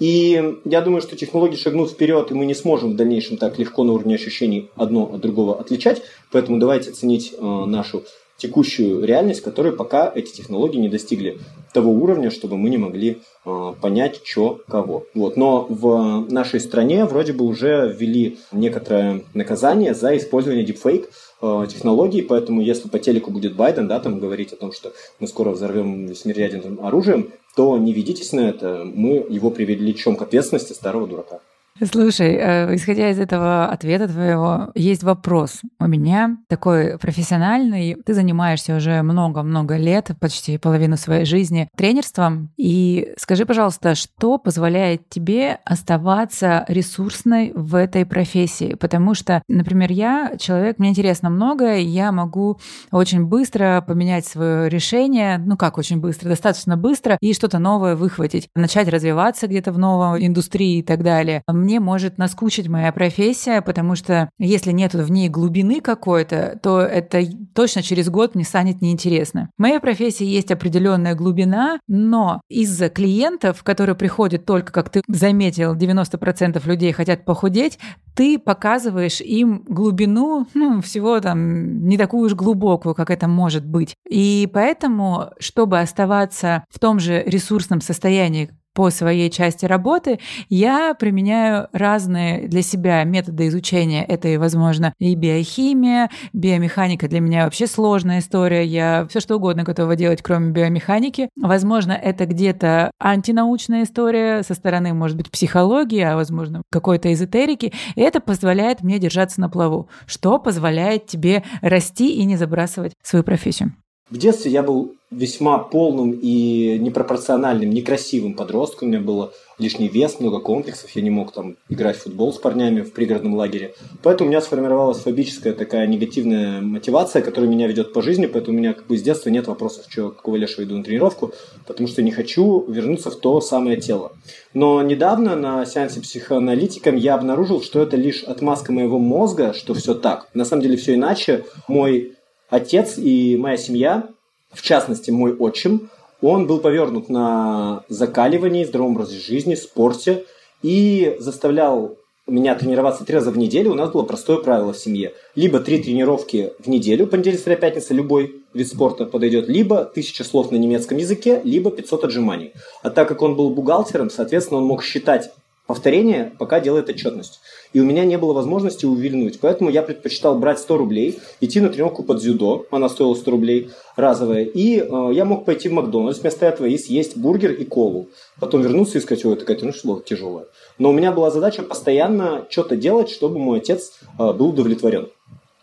И 0.00 0.58
я 0.64 0.80
думаю, 0.80 1.00
что 1.00 1.16
технологии 1.16 1.56
шагнут 1.56 1.90
вперед, 1.90 2.30
и 2.30 2.34
мы 2.34 2.46
не 2.46 2.54
сможем 2.54 2.92
в 2.92 2.96
дальнейшем 2.96 3.36
так 3.36 3.58
легко 3.58 3.84
на 3.84 3.92
уровне 3.92 4.16
ощущений 4.16 4.68
одно 4.74 5.04
от 5.04 5.20
другого 5.20 5.60
отличать. 5.60 6.02
Поэтому 6.32 6.58
давайте 6.58 6.90
ценить 6.90 7.32
э, 7.32 7.40
нашу 7.40 8.04
текущую 8.44 9.04
реальность, 9.04 9.40
которой 9.40 9.72
пока 9.72 10.12
эти 10.14 10.30
технологии 10.32 10.78
не 10.78 10.90
достигли 10.90 11.38
того 11.72 11.90
уровня, 11.92 12.30
чтобы 12.30 12.58
мы 12.58 12.68
не 12.68 12.76
могли 12.76 13.22
э, 13.46 13.72
понять, 13.80 14.20
что 14.22 14.60
кого. 14.68 15.06
Вот. 15.14 15.36
Но 15.36 15.66
в 15.68 16.26
нашей 16.30 16.60
стране 16.60 17.06
вроде 17.06 17.32
бы 17.32 17.46
уже 17.46 17.96
ввели 17.98 18.38
некоторое 18.52 19.22
наказание 19.32 19.94
за 19.94 20.16
использование 20.18 20.64
deepfake 20.64 21.06
э, 21.40 21.66
технологий, 21.70 22.20
поэтому 22.20 22.60
если 22.60 22.88
по 22.88 22.98
телеку 22.98 23.30
будет 23.30 23.56
Байден, 23.56 23.88
да, 23.88 23.98
там 23.98 24.20
говорить 24.20 24.52
о 24.52 24.56
том, 24.56 24.72
что 24.72 24.92
мы 25.20 25.26
скоро 25.26 25.50
взорвем 25.50 26.06
ядерным 26.24 26.84
оружием, 26.84 27.32
то 27.56 27.78
не 27.78 27.94
ведитесь 27.94 28.32
на 28.32 28.40
это, 28.40 28.84
мы 28.84 29.24
его 29.28 29.50
привлечем 29.50 30.16
к 30.16 30.22
ответственности 30.22 30.74
старого 30.74 31.06
дурака. 31.06 31.40
Слушай, 31.82 32.36
э, 32.36 32.76
исходя 32.76 33.10
из 33.10 33.18
этого 33.18 33.66
ответа 33.66 34.06
твоего, 34.06 34.70
есть 34.76 35.02
вопрос 35.02 35.60
у 35.80 35.88
меня 35.88 36.36
такой 36.48 36.98
профессиональный. 36.98 37.96
Ты 38.06 38.14
занимаешься 38.14 38.76
уже 38.76 39.02
много-много 39.02 39.76
лет, 39.76 40.12
почти 40.20 40.56
половину 40.56 40.96
своей 40.96 41.24
жизни 41.24 41.68
тренерством. 41.76 42.52
И 42.56 43.12
скажи, 43.16 43.44
пожалуйста, 43.44 43.96
что 43.96 44.38
позволяет 44.38 45.08
тебе 45.08 45.58
оставаться 45.64 46.64
ресурсной 46.68 47.50
в 47.56 47.74
этой 47.74 48.06
профессии? 48.06 48.74
Потому 48.74 49.14
что, 49.14 49.42
например, 49.48 49.90
я 49.90 50.36
человек, 50.38 50.78
мне 50.78 50.90
интересно 50.90 51.28
многое, 51.28 51.78
я 51.78 52.12
могу 52.12 52.60
очень 52.92 53.24
быстро 53.26 53.84
поменять 53.84 54.26
свое 54.26 54.68
решение, 54.68 55.38
ну 55.38 55.56
как 55.56 55.76
очень 55.76 56.00
быстро, 56.00 56.28
достаточно 56.28 56.76
быстро, 56.76 57.18
и 57.20 57.34
что-то 57.34 57.58
новое 57.58 57.96
выхватить, 57.96 58.48
начать 58.54 58.86
развиваться 58.88 59.48
где-то 59.48 59.72
в 59.72 59.78
новой 59.78 60.24
индустрии 60.24 60.78
и 60.78 60.82
так 60.82 61.02
далее 61.02 61.42
мне 61.64 61.80
может 61.80 62.18
наскучить 62.18 62.68
моя 62.68 62.92
профессия, 62.92 63.62
потому 63.62 63.96
что 63.96 64.28
если 64.38 64.70
нет 64.70 64.94
в 64.94 65.10
ней 65.10 65.28
глубины 65.28 65.80
какой-то, 65.80 66.58
то 66.62 66.80
это 66.80 67.22
точно 67.54 67.82
через 67.82 68.10
год 68.10 68.34
мне 68.34 68.44
станет 68.44 68.82
неинтересно. 68.82 69.50
В 69.56 69.62
моей 69.62 69.80
профессии 69.80 70.26
есть 70.26 70.50
определенная 70.50 71.14
глубина, 71.14 71.80
но 71.88 72.40
из-за 72.48 72.88
клиентов, 72.90 73.62
которые 73.62 73.96
приходят 73.96 74.44
только, 74.44 74.72
как 74.72 74.90
ты 74.90 75.02
заметил, 75.08 75.74
90% 75.74 76.60
людей 76.68 76.92
хотят 76.92 77.24
похудеть, 77.24 77.78
ты 78.14 78.38
показываешь 78.38 79.20
им 79.20 79.64
глубину, 79.66 80.46
ну, 80.54 80.80
всего 80.82 81.18
там 81.20 81.86
не 81.86 81.96
такую 81.96 82.26
уж 82.26 82.34
глубокую, 82.34 82.94
как 82.94 83.10
это 83.10 83.26
может 83.26 83.64
быть. 83.66 83.96
И 84.08 84.48
поэтому, 84.52 85.30
чтобы 85.38 85.80
оставаться 85.80 86.64
в 86.68 86.78
том 86.78 87.00
же 87.00 87.22
ресурсном 87.24 87.80
состоянии, 87.80 88.50
по 88.74 88.90
своей 88.90 89.30
части 89.30 89.64
работы, 89.64 90.18
я 90.48 90.94
применяю 90.94 91.68
разные 91.72 92.48
для 92.48 92.62
себя 92.62 93.04
методы 93.04 93.46
изучения. 93.46 94.04
Это 94.04 94.28
и, 94.28 94.36
возможно, 94.36 94.92
и 94.98 95.14
биохимия, 95.14 96.10
биомеханика 96.32 97.08
для 97.08 97.20
меня 97.20 97.44
вообще 97.44 97.66
сложная 97.66 98.18
история. 98.18 98.64
Я 98.64 99.06
все 99.08 99.20
что 99.20 99.36
угодно 99.36 99.62
готова 99.62 99.96
делать, 99.96 100.22
кроме 100.22 100.50
биомеханики. 100.50 101.30
Возможно, 101.36 101.92
это 101.92 102.26
где-то 102.26 102.90
антинаучная 103.00 103.84
история 103.84 104.42
со 104.42 104.54
стороны, 104.54 104.92
может 104.92 105.16
быть, 105.16 105.30
психологии, 105.30 106.00
а, 106.00 106.16
возможно, 106.16 106.62
какой-то 106.70 107.12
эзотерики. 107.12 107.72
И 107.94 108.00
это 108.00 108.20
позволяет 108.20 108.82
мне 108.82 108.98
держаться 108.98 109.40
на 109.40 109.48
плаву, 109.48 109.88
что 110.06 110.38
позволяет 110.38 111.06
тебе 111.06 111.44
расти 111.62 112.14
и 112.16 112.24
не 112.24 112.36
забрасывать 112.36 112.94
свою 113.02 113.22
профессию. 113.24 113.72
В 114.10 114.18
детстве 114.18 114.52
я 114.52 114.62
был 114.62 114.94
весьма 115.10 115.58
полным 115.58 116.12
и 116.12 116.78
непропорциональным, 116.78 117.70
некрасивым 117.70 118.34
подростком. 118.34 118.88
У 118.88 118.90
меня 118.90 119.00
был 119.00 119.30
лишний 119.58 119.88
вес, 119.88 120.20
много 120.20 120.40
комплексов. 120.40 120.90
Я 120.90 121.00
не 121.00 121.08
мог 121.08 121.32
там 121.32 121.56
играть 121.70 121.96
в 121.96 122.02
футбол 122.02 122.32
с 122.32 122.36
парнями 122.36 122.82
в 122.82 122.92
пригородном 122.92 123.34
лагере. 123.34 123.74
Поэтому 124.02 124.28
у 124.28 124.30
меня 124.30 124.42
сформировалась 124.42 124.98
фобическая 124.98 125.54
такая 125.54 125.86
негативная 125.86 126.60
мотивация, 126.60 127.22
которая 127.22 127.48
меня 127.48 127.66
ведет 127.66 127.94
по 127.94 128.02
жизни. 128.02 128.26
Поэтому 128.26 128.58
у 128.58 128.60
меня 128.60 128.74
как 128.74 128.86
бы 128.86 128.98
с 128.98 129.02
детства 129.02 129.30
нет 129.30 129.46
вопросов, 129.46 129.86
что, 129.88 130.10
какого 130.10 130.36
лешего 130.36 130.64
иду 130.64 130.76
на 130.76 130.84
тренировку, 130.84 131.32
потому 131.66 131.88
что 131.88 132.02
не 132.02 132.10
хочу 132.10 132.64
вернуться 132.68 133.10
в 133.10 133.16
то 133.16 133.40
самое 133.40 133.80
тело. 133.80 134.12
Но 134.52 134.82
недавно 134.82 135.34
на 135.34 135.64
сеансе 135.64 136.02
психоаналитиком 136.02 136.96
я 136.96 137.14
обнаружил, 137.14 137.62
что 137.62 137.80
это 137.80 137.96
лишь 137.96 138.22
отмазка 138.22 138.70
моего 138.70 138.98
мозга, 138.98 139.54
что 139.54 139.72
все 139.72 139.94
так. 139.94 140.28
На 140.34 140.44
самом 140.44 140.62
деле 140.62 140.76
все 140.76 140.94
иначе. 140.94 141.46
Мой 141.68 142.12
отец 142.54 142.98
и 142.98 143.36
моя 143.36 143.56
семья, 143.56 144.08
в 144.52 144.62
частности 144.62 145.10
мой 145.10 145.34
отчим, 145.34 145.90
он 146.22 146.46
был 146.46 146.58
повернут 146.60 147.08
на 147.08 147.84
закаливании, 147.88 148.64
здоровом 148.64 148.92
образе 148.92 149.18
жизни, 149.18 149.54
спорте 149.54 150.24
и 150.62 151.16
заставлял 151.18 151.98
меня 152.26 152.54
тренироваться 152.54 153.04
три 153.04 153.16
раза 153.16 153.30
в 153.30 153.36
неделю. 153.36 153.72
У 153.72 153.74
нас 153.74 153.90
было 153.90 154.04
простое 154.04 154.38
правило 154.38 154.72
в 154.72 154.78
семье. 154.78 155.12
Либо 155.34 155.60
три 155.60 155.82
тренировки 155.82 156.52
в 156.58 156.68
неделю, 156.68 157.06
понедельник, 157.06 157.40
среда, 157.40 157.56
пятница, 157.60 157.92
любой 157.92 158.42
вид 158.54 158.68
спорта 158.68 159.04
подойдет, 159.04 159.48
либо 159.48 159.84
тысяча 159.84 160.24
слов 160.24 160.50
на 160.50 160.56
немецком 160.56 160.96
языке, 160.96 161.42
либо 161.44 161.70
500 161.70 162.04
отжиманий. 162.04 162.52
А 162.82 162.88
так 162.88 163.08
как 163.08 163.20
он 163.20 163.36
был 163.36 163.50
бухгалтером, 163.50 164.08
соответственно, 164.08 164.60
он 164.60 164.66
мог 164.66 164.82
считать 164.82 165.30
повторение, 165.66 166.32
пока 166.38 166.60
делает 166.60 166.88
отчетность. 166.88 167.40
И 167.74 167.80
у 167.80 167.84
меня 167.84 168.04
не 168.04 168.16
было 168.16 168.32
возможности 168.32 168.86
увильнуть. 168.86 169.40
Поэтому 169.40 169.68
я 169.68 169.82
предпочитал 169.82 170.38
брать 170.38 170.60
100 170.60 170.78
рублей, 170.78 171.18
идти 171.40 171.60
на 171.60 171.68
тренировку 171.68 172.04
под 172.04 172.18
дзюдо, 172.18 172.66
она 172.70 172.88
стоила 172.88 173.14
100 173.14 173.30
рублей 173.30 173.70
разовая, 173.96 174.44
и 174.44 174.78
э, 174.78 175.10
я 175.12 175.24
мог 175.24 175.44
пойти 175.44 175.68
в 175.68 175.72
Макдональдс 175.72 176.20
вместо 176.20 176.46
этого 176.46 176.66
и 176.66 176.78
съесть 176.78 177.16
бургер 177.16 177.52
и 177.52 177.64
колу. 177.64 178.08
Потом 178.40 178.62
вернуться 178.62 178.98
и 178.98 179.00
сказать, 179.00 179.24
ой, 179.24 179.36
такая 179.36 179.56
тренировка 179.56 179.86
была 179.86 180.00
тяжелая. 180.00 180.46
Но 180.78 180.90
у 180.90 180.92
меня 180.92 181.12
была 181.12 181.30
задача 181.30 181.62
постоянно 181.62 182.46
что-то 182.48 182.76
делать, 182.76 183.10
чтобы 183.10 183.38
мой 183.38 183.58
отец 183.58 183.92
э, 184.18 184.32
был 184.32 184.50
удовлетворен. 184.50 185.08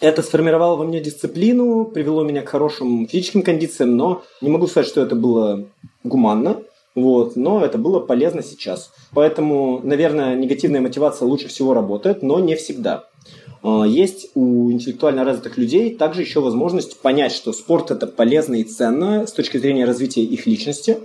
Это 0.02 0.24
сформировало 0.24 0.76
во 0.78 0.84
мне 0.84 1.00
дисциплину, 1.00 1.86
привело 1.86 2.24
меня 2.24 2.42
к 2.42 2.50
хорошим 2.50 3.08
физическим 3.08 3.44
кондициям, 3.44 3.96
но 3.96 4.24
не 4.42 4.50
могу 4.50 4.68
сказать, 4.68 4.90
что 4.90 5.02
это 5.02 5.16
было 5.16 5.66
гуманно. 6.04 6.64
Вот, 6.94 7.36
но 7.36 7.64
это 7.64 7.78
было 7.78 8.00
полезно 8.00 8.44
сейчас. 8.44 8.92
Поэтому, 9.14 9.80
наверное, 9.84 10.36
негативная 10.36 10.82
мотивация 10.82 11.26
лучше 11.26 11.48
всего 11.48 11.74
работает, 11.74 12.22
но 12.22 12.40
не 12.40 12.56
всегда. 12.56 13.06
А, 13.64 13.84
есть 13.84 14.30
у 14.36 14.72
интеллектуально 14.72 15.24
развитых 15.24 15.58
людей 15.58 15.96
также 15.96 16.22
еще 16.22 16.42
возможность 16.42 17.00
понять, 17.00 17.32
что 17.32 17.54
спорт 17.54 17.92
это 17.92 18.08
полезно 18.08 18.56
и 18.56 18.64
ценно 18.64 19.26
с 19.26 19.32
точки 19.32 19.58
зрения 19.58 19.86
развития 19.86 20.24
их 20.24 20.46
личности, 20.46 21.00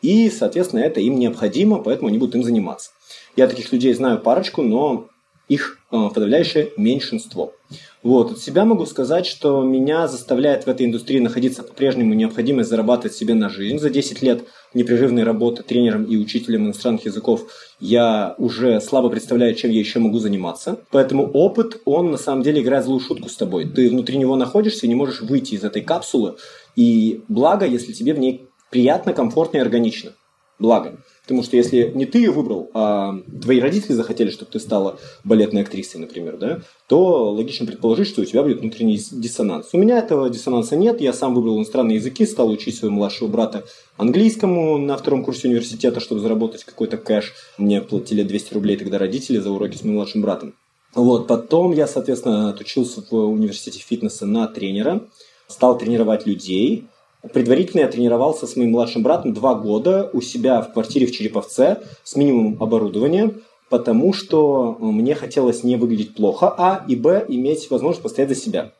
и, 0.00 0.30
соответственно, 0.30 0.80
это 0.80 1.00
им 1.00 1.18
необходимо, 1.18 1.78
поэтому 1.78 2.08
они 2.08 2.18
будут 2.18 2.34
им 2.34 2.42
заниматься. 2.42 2.90
Я 3.36 3.46
таких 3.46 3.72
людей 3.72 3.94
знаю 3.94 4.20
парочку, 4.20 4.62
но 4.62 5.08
их 5.48 5.78
подавляющее 5.92 6.70
меньшинство. 6.76 7.54
Вот. 8.02 8.32
От 8.32 8.38
себя 8.38 8.64
могу 8.64 8.86
сказать, 8.86 9.26
что 9.26 9.62
меня 9.62 10.08
заставляет 10.08 10.64
в 10.64 10.68
этой 10.68 10.86
индустрии 10.86 11.20
находиться 11.20 11.62
по-прежнему 11.62 12.14
необходимость 12.14 12.70
зарабатывать 12.70 13.14
себе 13.14 13.34
на 13.34 13.48
жизнь. 13.48 13.78
За 13.78 13.90
10 13.90 14.22
лет 14.22 14.44
непрерывной 14.74 15.22
работы 15.22 15.62
тренером 15.62 16.04
и 16.04 16.16
учителем 16.16 16.64
иностранных 16.64 17.04
языков 17.04 17.46
я 17.78 18.34
уже 18.38 18.80
слабо 18.80 19.08
представляю, 19.08 19.54
чем 19.54 19.70
я 19.70 19.78
еще 19.78 20.00
могу 20.00 20.18
заниматься. 20.18 20.80
Поэтому 20.90 21.30
опыт, 21.30 21.80
он 21.84 22.10
на 22.10 22.18
самом 22.18 22.42
деле 22.42 22.62
играет 22.62 22.84
злую 22.84 23.00
шутку 23.00 23.28
с 23.28 23.36
тобой. 23.36 23.66
Ты 23.68 23.88
внутри 23.90 24.16
него 24.16 24.34
находишься 24.36 24.86
и 24.86 24.88
не 24.88 24.94
можешь 24.94 25.20
выйти 25.20 25.54
из 25.54 25.62
этой 25.62 25.82
капсулы. 25.82 26.36
И 26.74 27.22
благо, 27.28 27.66
если 27.66 27.92
тебе 27.92 28.14
в 28.14 28.18
ней 28.18 28.48
приятно, 28.70 29.12
комфортно 29.12 29.58
и 29.58 29.60
органично. 29.60 30.12
Благо. 30.58 30.98
Потому 31.22 31.44
что 31.44 31.56
если 31.56 31.92
не 31.94 32.04
ты 32.04 32.18
ее 32.18 32.32
выбрал, 32.32 32.68
а 32.74 33.14
твои 33.40 33.60
родители 33.60 33.92
захотели, 33.92 34.30
чтобы 34.30 34.50
ты 34.50 34.58
стала 34.58 34.98
балетной 35.22 35.62
актрисой, 35.62 36.00
например, 36.00 36.36
да, 36.36 36.62
то 36.88 37.30
логично 37.30 37.64
предположить, 37.64 38.08
что 38.08 38.22
у 38.22 38.24
тебя 38.24 38.42
будет 38.42 38.60
внутренний 38.60 38.96
диссонанс. 38.98 39.68
У 39.72 39.78
меня 39.78 39.98
этого 39.98 40.28
диссонанса 40.28 40.74
нет. 40.74 41.00
Я 41.00 41.12
сам 41.12 41.34
выбрал 41.34 41.58
иностранные 41.58 41.96
языки, 41.96 42.26
стал 42.26 42.50
учить 42.50 42.76
своего 42.76 42.96
младшего 42.96 43.28
брата 43.28 43.64
английскому 43.96 44.78
на 44.78 44.96
втором 44.96 45.24
курсе 45.24 45.46
университета, 45.46 46.00
чтобы 46.00 46.20
заработать 46.20 46.64
какой-то 46.64 46.96
кэш. 46.96 47.34
Мне 47.56 47.80
платили 47.80 48.24
200 48.24 48.54
рублей 48.54 48.76
тогда 48.76 48.98
родители 48.98 49.38
за 49.38 49.52
уроки 49.52 49.76
с 49.76 49.84
моим 49.84 49.96
младшим 49.96 50.22
братом. 50.22 50.54
Вот, 50.94 51.28
потом 51.28 51.72
я, 51.72 51.86
соответственно, 51.86 52.50
отучился 52.50 53.02
в 53.08 53.14
университете 53.14 53.78
фитнеса 53.78 54.26
на 54.26 54.46
тренера, 54.48 55.08
стал 55.46 55.78
тренировать 55.78 56.26
людей, 56.26 56.88
Предварительно 57.32 57.82
я 57.82 57.88
тренировался 57.88 58.46
с 58.46 58.56
моим 58.56 58.72
младшим 58.72 59.02
братом 59.02 59.32
два 59.32 59.54
года 59.54 60.10
у 60.12 60.20
себя 60.20 60.60
в 60.60 60.72
квартире 60.72 61.06
в 61.06 61.12
Череповце 61.12 61.78
с 62.02 62.16
минимумом 62.16 62.60
оборудования, 62.60 63.32
потому 63.68 64.12
что 64.12 64.76
мне 64.80 65.14
хотелось 65.14 65.62
не 65.62 65.76
выглядеть 65.76 66.14
плохо, 66.14 66.52
а 66.56 66.84
и 66.88 66.96
б 66.96 67.24
иметь 67.28 67.70
возможность 67.70 68.02
постоять 68.02 68.28
за 68.28 68.34
себя. 68.34 68.72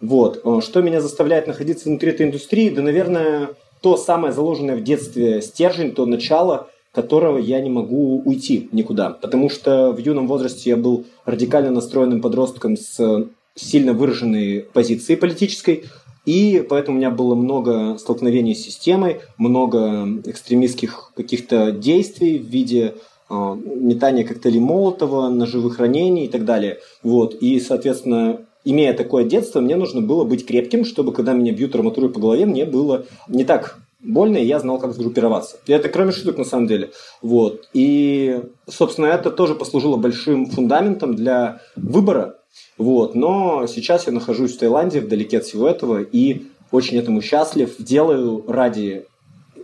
Вот. 0.00 0.40
Э, 0.44 0.60
что 0.62 0.80
меня 0.80 1.00
заставляет 1.00 1.46
находиться 1.46 1.88
внутри 1.88 2.10
этой 2.10 2.26
индустрии? 2.26 2.70
Да, 2.70 2.82
наверное, 2.82 3.50
то 3.80 3.96
самое 3.96 4.32
заложенное 4.32 4.76
в 4.76 4.82
детстве 4.84 5.42
стержень, 5.42 5.92
то 5.92 6.06
начало, 6.06 6.68
которого 6.92 7.38
я 7.38 7.60
не 7.60 7.70
могу 7.70 8.22
уйти 8.24 8.68
никуда. 8.70 9.10
Потому 9.10 9.50
что 9.50 9.92
в 9.92 9.98
юном 9.98 10.28
возрасте 10.28 10.70
я 10.70 10.76
был 10.76 11.04
радикально 11.24 11.70
настроенным 11.70 12.20
подростком 12.20 12.76
с 12.76 13.26
сильно 13.54 13.92
выраженной 13.92 14.60
позицией 14.72 15.16
политической, 15.16 15.84
и 16.24 16.64
поэтому 16.68 16.96
у 16.96 16.98
меня 16.98 17.10
было 17.10 17.34
много 17.34 17.96
столкновений 17.98 18.54
с 18.54 18.64
системой, 18.64 19.20
много 19.38 20.06
экстремистских 20.24 21.12
каких-то 21.16 21.72
действий 21.72 22.38
в 22.38 22.46
виде 22.46 22.94
э, 23.28 23.34
метания 23.34 24.24
коктейлей 24.24 24.60
Молотова, 24.60 25.28
ножевых 25.28 25.78
ранений 25.78 26.26
и 26.26 26.28
так 26.28 26.44
далее. 26.44 26.78
Вот. 27.02 27.34
И, 27.34 27.58
соответственно, 27.58 28.40
имея 28.64 28.94
такое 28.94 29.24
детство, 29.24 29.60
мне 29.60 29.74
нужно 29.74 30.00
было 30.00 30.24
быть 30.24 30.46
крепким, 30.46 30.84
чтобы 30.84 31.12
когда 31.12 31.32
меня 31.32 31.52
бьют 31.52 31.74
арматурой 31.74 32.10
по 32.10 32.20
голове, 32.20 32.46
мне 32.46 32.64
было 32.64 33.04
не 33.28 33.44
так 33.44 33.81
больно, 34.02 34.36
и 34.36 34.44
я 34.44 34.58
знал, 34.58 34.78
как 34.78 34.92
сгруппироваться. 34.92 35.58
И 35.66 35.72
это 35.72 35.88
кроме 35.88 36.12
шуток 36.12 36.38
на 36.38 36.44
самом 36.44 36.66
деле. 36.66 36.90
Вот. 37.20 37.68
И, 37.72 38.42
собственно, 38.68 39.06
это 39.06 39.30
тоже 39.30 39.54
послужило 39.54 39.96
большим 39.96 40.46
фундаментом 40.46 41.14
для 41.14 41.60
выбора. 41.76 42.38
Вот. 42.78 43.14
Но 43.14 43.66
сейчас 43.66 44.06
я 44.06 44.12
нахожусь 44.12 44.54
в 44.54 44.58
Таиланде, 44.58 45.00
вдалеке 45.00 45.38
от 45.38 45.44
всего 45.44 45.68
этого, 45.68 46.02
и 46.02 46.46
очень 46.70 46.98
этому 46.98 47.22
счастлив. 47.22 47.74
Делаю 47.78 48.44
ради 48.48 49.06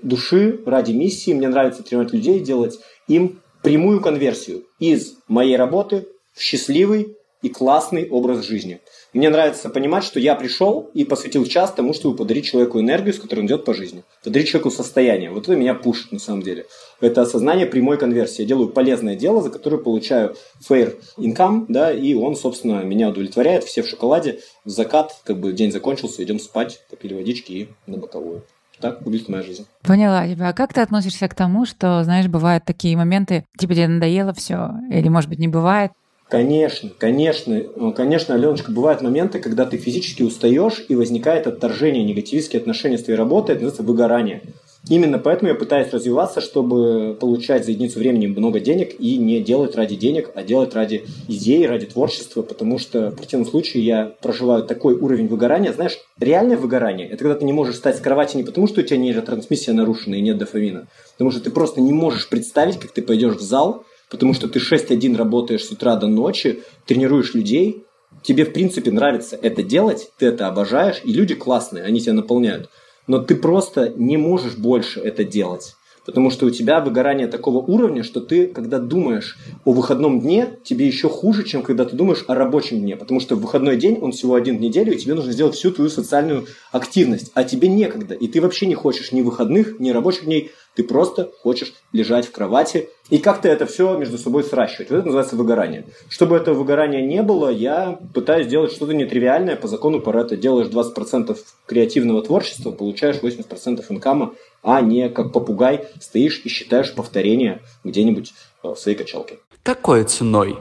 души, 0.02 0.60
ради 0.64 0.92
миссии. 0.92 1.32
Мне 1.32 1.48
нравится 1.48 1.82
тренировать 1.82 2.12
людей, 2.12 2.40
делать 2.40 2.78
им 3.08 3.40
прямую 3.62 4.00
конверсию 4.00 4.64
из 4.78 5.16
моей 5.26 5.56
работы 5.56 6.06
в 6.32 6.40
счастливый 6.40 7.17
и 7.42 7.48
классный 7.48 8.08
образ 8.08 8.44
жизни. 8.44 8.80
Мне 9.12 9.30
нравится 9.30 9.70
понимать, 9.70 10.04
что 10.04 10.20
я 10.20 10.34
пришел 10.34 10.90
и 10.94 11.04
посвятил 11.04 11.44
час 11.46 11.72
тому, 11.72 11.94
чтобы 11.94 12.16
подарить 12.16 12.46
человеку 12.46 12.80
энергию, 12.80 13.14
с 13.14 13.18
которой 13.18 13.40
он 13.40 13.46
идет 13.46 13.64
по 13.64 13.74
жизни. 13.74 14.04
Подарить 14.24 14.48
человеку 14.48 14.70
состояние. 14.70 15.30
Вот 15.30 15.44
это 15.44 15.56
меня 15.56 15.74
пушит 15.74 16.12
на 16.12 16.18
самом 16.18 16.42
деле. 16.42 16.66
Это 17.00 17.22
осознание 17.22 17.66
прямой 17.66 17.96
конверсии. 17.96 18.42
Я 18.42 18.48
делаю 18.48 18.68
полезное 18.68 19.14
дело, 19.16 19.42
за 19.42 19.50
которое 19.50 19.78
получаю 19.78 20.36
fair 20.68 21.00
income, 21.16 21.66
да, 21.68 21.92
и 21.92 22.14
он, 22.14 22.36
собственно, 22.36 22.82
меня 22.82 23.08
удовлетворяет. 23.08 23.64
Все 23.64 23.82
в 23.82 23.88
шоколаде, 23.88 24.40
в 24.64 24.70
закат, 24.70 25.16
как 25.24 25.38
бы 25.38 25.52
день 25.52 25.72
закончился, 25.72 26.22
идем 26.22 26.40
спать, 26.40 26.80
попили 26.90 27.14
водички 27.14 27.52
и 27.52 27.68
на 27.86 27.98
боковую. 27.98 28.42
Так 28.80 29.02
выглядит 29.02 29.28
моя 29.28 29.42
жизнь. 29.42 29.66
Поняла 29.82 30.28
тебя. 30.28 30.48
А 30.48 30.52
как 30.52 30.72
ты 30.72 30.80
относишься 30.80 31.28
к 31.28 31.34
тому, 31.34 31.66
что, 31.66 32.04
знаешь, 32.04 32.28
бывают 32.28 32.64
такие 32.64 32.96
моменты, 32.96 33.44
типа 33.58 33.74
тебе 33.74 33.88
надоело 33.88 34.32
все, 34.32 34.70
или, 34.90 35.08
может 35.08 35.28
быть, 35.28 35.38
не 35.38 35.48
бывает? 35.48 35.92
Конечно, 36.28 36.90
конечно, 36.98 37.62
конечно, 37.96 38.34
Аленочка, 38.34 38.70
бывают 38.70 39.00
моменты, 39.00 39.38
когда 39.38 39.64
ты 39.64 39.78
физически 39.78 40.22
устаешь 40.22 40.84
и 40.88 40.94
возникает 40.94 41.46
отторжение, 41.46 42.04
негативистские 42.04 42.60
отношения 42.60 42.98
с 42.98 43.04
твоей 43.04 43.18
работой, 43.18 43.52
это 43.52 43.64
называется 43.64 43.82
выгорание. 43.82 44.42
Именно 44.90 45.18
поэтому 45.18 45.50
я 45.50 45.54
пытаюсь 45.54 45.90
развиваться, 45.90 46.40
чтобы 46.40 47.16
получать 47.18 47.64
за 47.64 47.72
единицу 47.72 47.98
времени 47.98 48.26
много 48.26 48.60
денег 48.60 48.94
и 48.98 49.16
не 49.16 49.40
делать 49.40 49.74
ради 49.74 49.96
денег, 49.96 50.30
а 50.34 50.42
делать 50.42 50.74
ради 50.74 51.04
идеи, 51.28 51.64
ради 51.64 51.86
творчества, 51.86 52.42
потому 52.42 52.78
что 52.78 53.10
в 53.10 53.16
противном 53.16 53.46
случае 53.46 53.84
я 53.84 54.12
проживаю 54.20 54.64
такой 54.64 54.94
уровень 54.94 55.28
выгорания. 55.28 55.72
Знаешь, 55.72 55.98
реальное 56.20 56.56
выгорание– 56.56 57.08
это 57.08 57.18
когда 57.18 57.34
ты 57.34 57.44
не 57.44 57.52
можешь 57.52 57.74
встать 57.74 57.96
с 57.96 58.00
кровати 58.00 58.36
не 58.36 58.44
потому, 58.44 58.66
что 58.66 58.80
у 58.80 58.84
тебя 58.84 58.98
нейротрансмиссия 58.98 59.74
нарушена 59.74 60.14
и 60.14 60.20
нет 60.20 60.38
дофамина, 60.38 60.88
потому 61.12 61.30
что 61.30 61.40
ты 61.40 61.50
просто 61.50 61.80
не 61.80 61.92
можешь 61.92 62.28
представить, 62.28 62.78
как 62.78 62.92
ты 62.92 63.02
пойдешь 63.02 63.36
в 63.36 63.42
зал, 63.42 63.84
потому 64.10 64.34
что 64.34 64.48
ты 64.48 64.58
6-1 64.58 65.16
работаешь 65.16 65.64
с 65.64 65.70
утра 65.70 65.96
до 65.96 66.06
ночи, 66.06 66.62
тренируешь 66.86 67.34
людей, 67.34 67.84
тебе 68.22 68.44
в 68.44 68.52
принципе 68.52 68.90
нравится 68.90 69.38
это 69.40 69.62
делать, 69.62 70.10
ты 70.18 70.26
это 70.26 70.48
обожаешь, 70.48 71.00
и 71.04 71.12
люди 71.12 71.34
классные, 71.34 71.84
они 71.84 72.00
тебя 72.00 72.14
наполняют. 72.14 72.68
Но 73.06 73.18
ты 73.18 73.36
просто 73.36 73.92
не 73.96 74.16
можешь 74.16 74.56
больше 74.56 75.00
это 75.00 75.24
делать. 75.24 75.74
Потому 76.08 76.30
что 76.30 76.46
у 76.46 76.50
тебя 76.50 76.80
выгорание 76.80 77.26
такого 77.26 77.58
уровня, 77.58 78.02
что 78.02 78.22
ты, 78.22 78.46
когда 78.46 78.78
думаешь 78.78 79.36
о 79.66 79.72
выходном 79.72 80.22
дне, 80.22 80.58
тебе 80.64 80.86
еще 80.86 81.10
хуже, 81.10 81.44
чем 81.44 81.62
когда 81.62 81.84
ты 81.84 81.94
думаешь 81.96 82.24
о 82.28 82.34
рабочем 82.34 82.80
дне. 82.80 82.96
Потому 82.96 83.20
что 83.20 83.36
в 83.36 83.42
выходной 83.42 83.76
день, 83.76 83.98
он 84.00 84.12
всего 84.12 84.34
один 84.34 84.56
в 84.56 84.60
неделю, 84.62 84.94
и 84.94 84.96
тебе 84.96 85.12
нужно 85.12 85.32
сделать 85.32 85.54
всю 85.54 85.70
твою 85.70 85.90
социальную 85.90 86.46
активность. 86.72 87.30
А 87.34 87.44
тебе 87.44 87.68
некогда. 87.68 88.14
И 88.14 88.26
ты 88.26 88.40
вообще 88.40 88.64
не 88.64 88.74
хочешь 88.74 89.12
ни 89.12 89.20
выходных, 89.20 89.80
ни 89.80 89.90
рабочих 89.90 90.24
дней. 90.24 90.50
Ты 90.78 90.84
просто 90.84 91.32
хочешь 91.42 91.74
лежать 91.92 92.28
в 92.28 92.30
кровати 92.30 92.88
и 93.10 93.18
как-то 93.18 93.48
это 93.48 93.66
все 93.66 93.98
между 93.98 94.16
собой 94.16 94.44
сращивать. 94.44 94.90
Вот 94.90 94.98
это 94.98 95.06
называется 95.06 95.34
выгорание. 95.34 95.86
Чтобы 96.08 96.36
этого 96.36 96.54
выгорания 96.54 97.04
не 97.04 97.20
было, 97.24 97.48
я 97.48 97.98
пытаюсь 98.14 98.46
сделать 98.46 98.70
что-то 98.70 98.92
нетривиальное. 98.92 99.56
По 99.56 99.66
закону 99.66 100.00
Паретта 100.00 100.36
делаешь 100.36 100.68
20% 100.68 101.36
креативного 101.66 102.22
творчества, 102.22 102.70
получаешь 102.70 103.16
80% 103.16 103.84
инкама, 103.88 104.34
а 104.62 104.80
не 104.80 105.08
как 105.08 105.32
попугай 105.32 105.88
стоишь 106.00 106.42
и 106.44 106.48
считаешь 106.48 106.94
повторения 106.94 107.60
где-нибудь 107.82 108.32
в 108.62 108.76
своей 108.76 108.96
качалке. 108.96 109.40
Какой 109.64 110.04
ценой? 110.04 110.58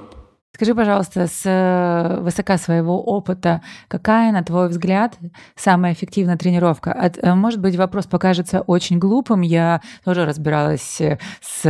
Скажи, 0.58 0.74
пожалуйста, 0.74 1.28
с 1.28 1.43
э, 1.45 2.20
высока 2.20 2.58
своего 2.58 2.99
опыта, 2.99 3.62
какая, 3.88 4.32
на 4.32 4.41
твой 4.41 4.70
взгляд, 4.70 5.16
самая 5.55 5.93
эффективная 5.93 6.36
тренировка? 6.36 6.91
От, 6.91 7.20
э, 7.22 7.36
может 7.36 7.62
быть, 7.62 7.76
вопрос 7.76 8.08
покажется 8.08 8.62
очень 8.62 8.97
глупым. 8.97 9.41
Я 9.41 9.82
тоже 10.03 10.26
разбиралась 10.26 10.99
э, 10.99 11.20
с 11.41 11.62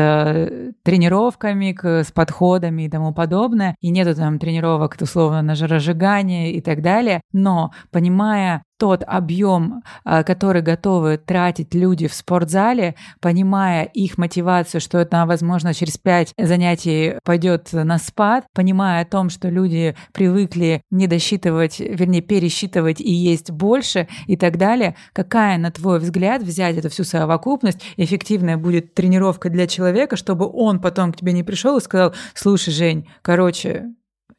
тренировками, 0.83 1.77
с 1.83 2.13
подходами 2.13 2.83
и 2.83 2.89
тому 2.89 3.13
подобное. 3.13 3.75
И 3.81 3.89
нету 3.89 4.15
там 4.15 4.39
тренировок, 4.39 4.95
условно, 5.01 5.41
на 5.41 5.55
жиросжигание 5.55 6.53
и 6.53 6.61
так 6.61 6.81
далее. 6.81 7.19
Но, 7.33 7.71
понимая 7.91 8.63
тот 8.77 9.03
объем, 9.05 9.83
а, 10.03 10.23
который 10.23 10.61
готовы 10.61 11.17
тратить 11.17 11.73
люди 11.73 12.07
в 12.07 12.13
спортзале, 12.13 12.95
понимая 13.19 13.83
их 13.85 14.17
мотивацию, 14.17 14.81
что 14.81 14.99
это, 14.99 15.25
возможно, 15.25 15.73
через 15.73 15.97
пять 15.97 16.33
занятий 16.37 17.15
пойдет 17.23 17.69
на 17.73 17.97
спад, 17.97 18.45
понимая 18.53 19.01
о 19.01 19.05
том, 19.05 19.29
что 19.29 19.49
люди 19.49 19.95
привыкли 20.13 20.81
не 20.91 21.07
досчитывать, 21.07 21.79
вернее, 21.79 22.21
пересчитывать 22.21 23.01
и 23.01 23.11
есть 23.11 23.51
больше 23.51 24.07
и 24.27 24.37
так 24.37 24.57
далее, 24.57 24.95
какая, 25.13 25.57
на 25.57 25.71
твой 25.71 25.99
взгляд, 25.99 26.43
взять 26.43 26.77
эту 26.77 26.89
всю 26.89 27.03
совокупность, 27.03 27.81
эффективная 27.97 28.57
будет 28.57 28.93
тренировка 28.93 29.49
для 29.49 29.67
человека, 29.67 30.15
чтобы 30.15 30.49
он 30.51 30.79
потом 30.79 31.11
к 31.11 31.17
тебе 31.17 31.33
не 31.33 31.43
пришел 31.43 31.77
и 31.77 31.81
сказал, 31.81 32.13
слушай, 32.33 32.71
Жень, 32.71 33.07
короче, 33.21 33.93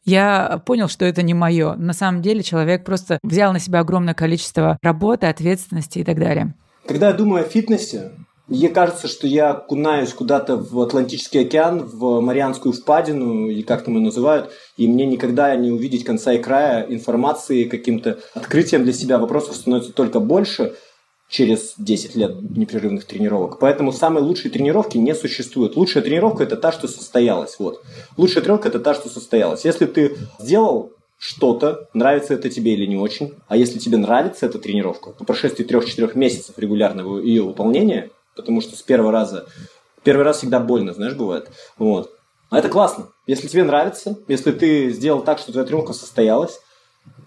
я 0.09 0.63
понял, 0.65 0.89
что 0.89 1.05
это 1.05 1.23
не 1.23 1.35
мое. 1.35 1.75
На 1.75 1.93
самом 1.93 2.23
деле 2.23 2.43
человек 2.43 2.85
просто 2.85 3.19
взял 3.23 3.53
на 3.53 3.61
себя 3.61 3.81
огромное 3.81 4.15
количество 4.15 4.79
работы, 4.83 5.27
ответственности 5.27 6.01
и 6.01 6.05
так 6.05 6.19
далее. 6.19 6.55
Когда 6.87 7.09
я 7.09 7.13
думаю 7.13 7.45
о 7.45 7.49
фитнесе, 7.49 8.13
мне 8.47 8.71
кажется, 8.71 9.09
что 9.09 9.27
я 9.27 9.53
кунаюсь 9.53 10.15
куда-то 10.15 10.57
в 10.57 10.81
Атлантический 10.81 11.43
океан, 11.43 11.85
в 11.85 12.21
Марианскую 12.21 12.73
впадину, 12.73 13.49
и 13.49 13.63
как 13.63 13.85
там 13.85 13.97
ее 13.97 14.01
называют, 14.01 14.51
и 14.79 14.89
мне 14.89 15.05
никогда 15.05 15.55
не 15.55 15.71
увидеть 15.71 16.05
конца 16.05 16.33
и 16.33 16.39
края 16.39 16.87
информации, 16.89 17.65
каким-то 17.65 18.19
открытием 18.35 18.85
для 18.85 18.95
себя 18.95 19.19
вопросов 19.19 19.57
становится 19.57 19.93
только 19.93 20.21
больше– 20.21 20.75
через 21.29 21.75
10 21.77 22.17
лет 22.17 22.41
непрерывных 22.57 23.05
тренировок. 23.05 23.59
Поэтому 23.59 23.93
самой 23.93 24.23
лучшей 24.23 24.51
тренировки 24.51 24.97
не 24.97 25.15
существует. 25.15 25.77
Лучшая 25.77 26.03
тренировка– 26.03 26.43
это 26.45 26.57
та, 26.57 26.73
что 26.73 26.89
состоялась. 26.89 27.57
Вот. 27.59 27.83
Лучшая 28.17 28.43
тренировка– 28.43 28.69
это 28.71 28.81
та, 28.81 28.95
что 28.95 29.09
состоялась. 29.09 29.65
Если 29.65 29.87
ты 29.87 30.17
сделал 30.39 30.93
что-то, 31.19 31.89
нравится 31.93 32.35
это 32.35 32.49
тебе 32.49 32.75
или 32.75 32.87
не 32.87 32.97
очень, 32.97 33.35
а 33.49 33.57
если 33.57 33.79
тебе 33.79 33.99
нравится 33.99 34.47
эта 34.47 34.59
тренировка, 34.59 35.11
по 35.11 35.25
прошествии 35.25 35.67
3-4 35.67 36.17
месяцев 36.17 36.59
регулярного 36.59 37.21
ее 37.21 37.43
выполнения, 37.43 38.11
потому 38.37 38.61
что 38.61 38.77
с 38.77 38.83
первого 38.83 39.11
раза, 39.11 39.47
первый 40.05 40.23
раз 40.23 40.39
всегда 40.39 40.61
больно, 40.61 40.95
знаешь, 40.95 41.15
бывает, 41.15 41.51
вот, 41.77 42.13
а 42.51 42.59
это 42.59 42.69
классно. 42.69 43.09
Если 43.27 43.49
тебе 43.49 43.65
нравится, 43.65 44.17
если 44.29 44.53
ты 44.53 44.91
сделал 44.91 45.23
так, 45.23 45.39
что 45.39 45.53
твоя 45.53 45.67
тренировка 45.67 45.93
состоялась, 45.93 46.61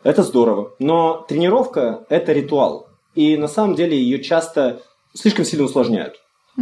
это 0.03 0.23
здорово. 0.23 0.73
Но 0.79 1.25
тренировка– 1.27 2.05
это 2.09 2.31
ритуал. 2.31 2.87
И 3.15 3.37
на 3.37 3.47
самом 3.47 3.75
деле 3.75 3.97
ее 3.97 4.23
часто 4.23 4.81
слишком 5.13 5.45
сильно 5.45 5.65
усложняют. 5.65 6.15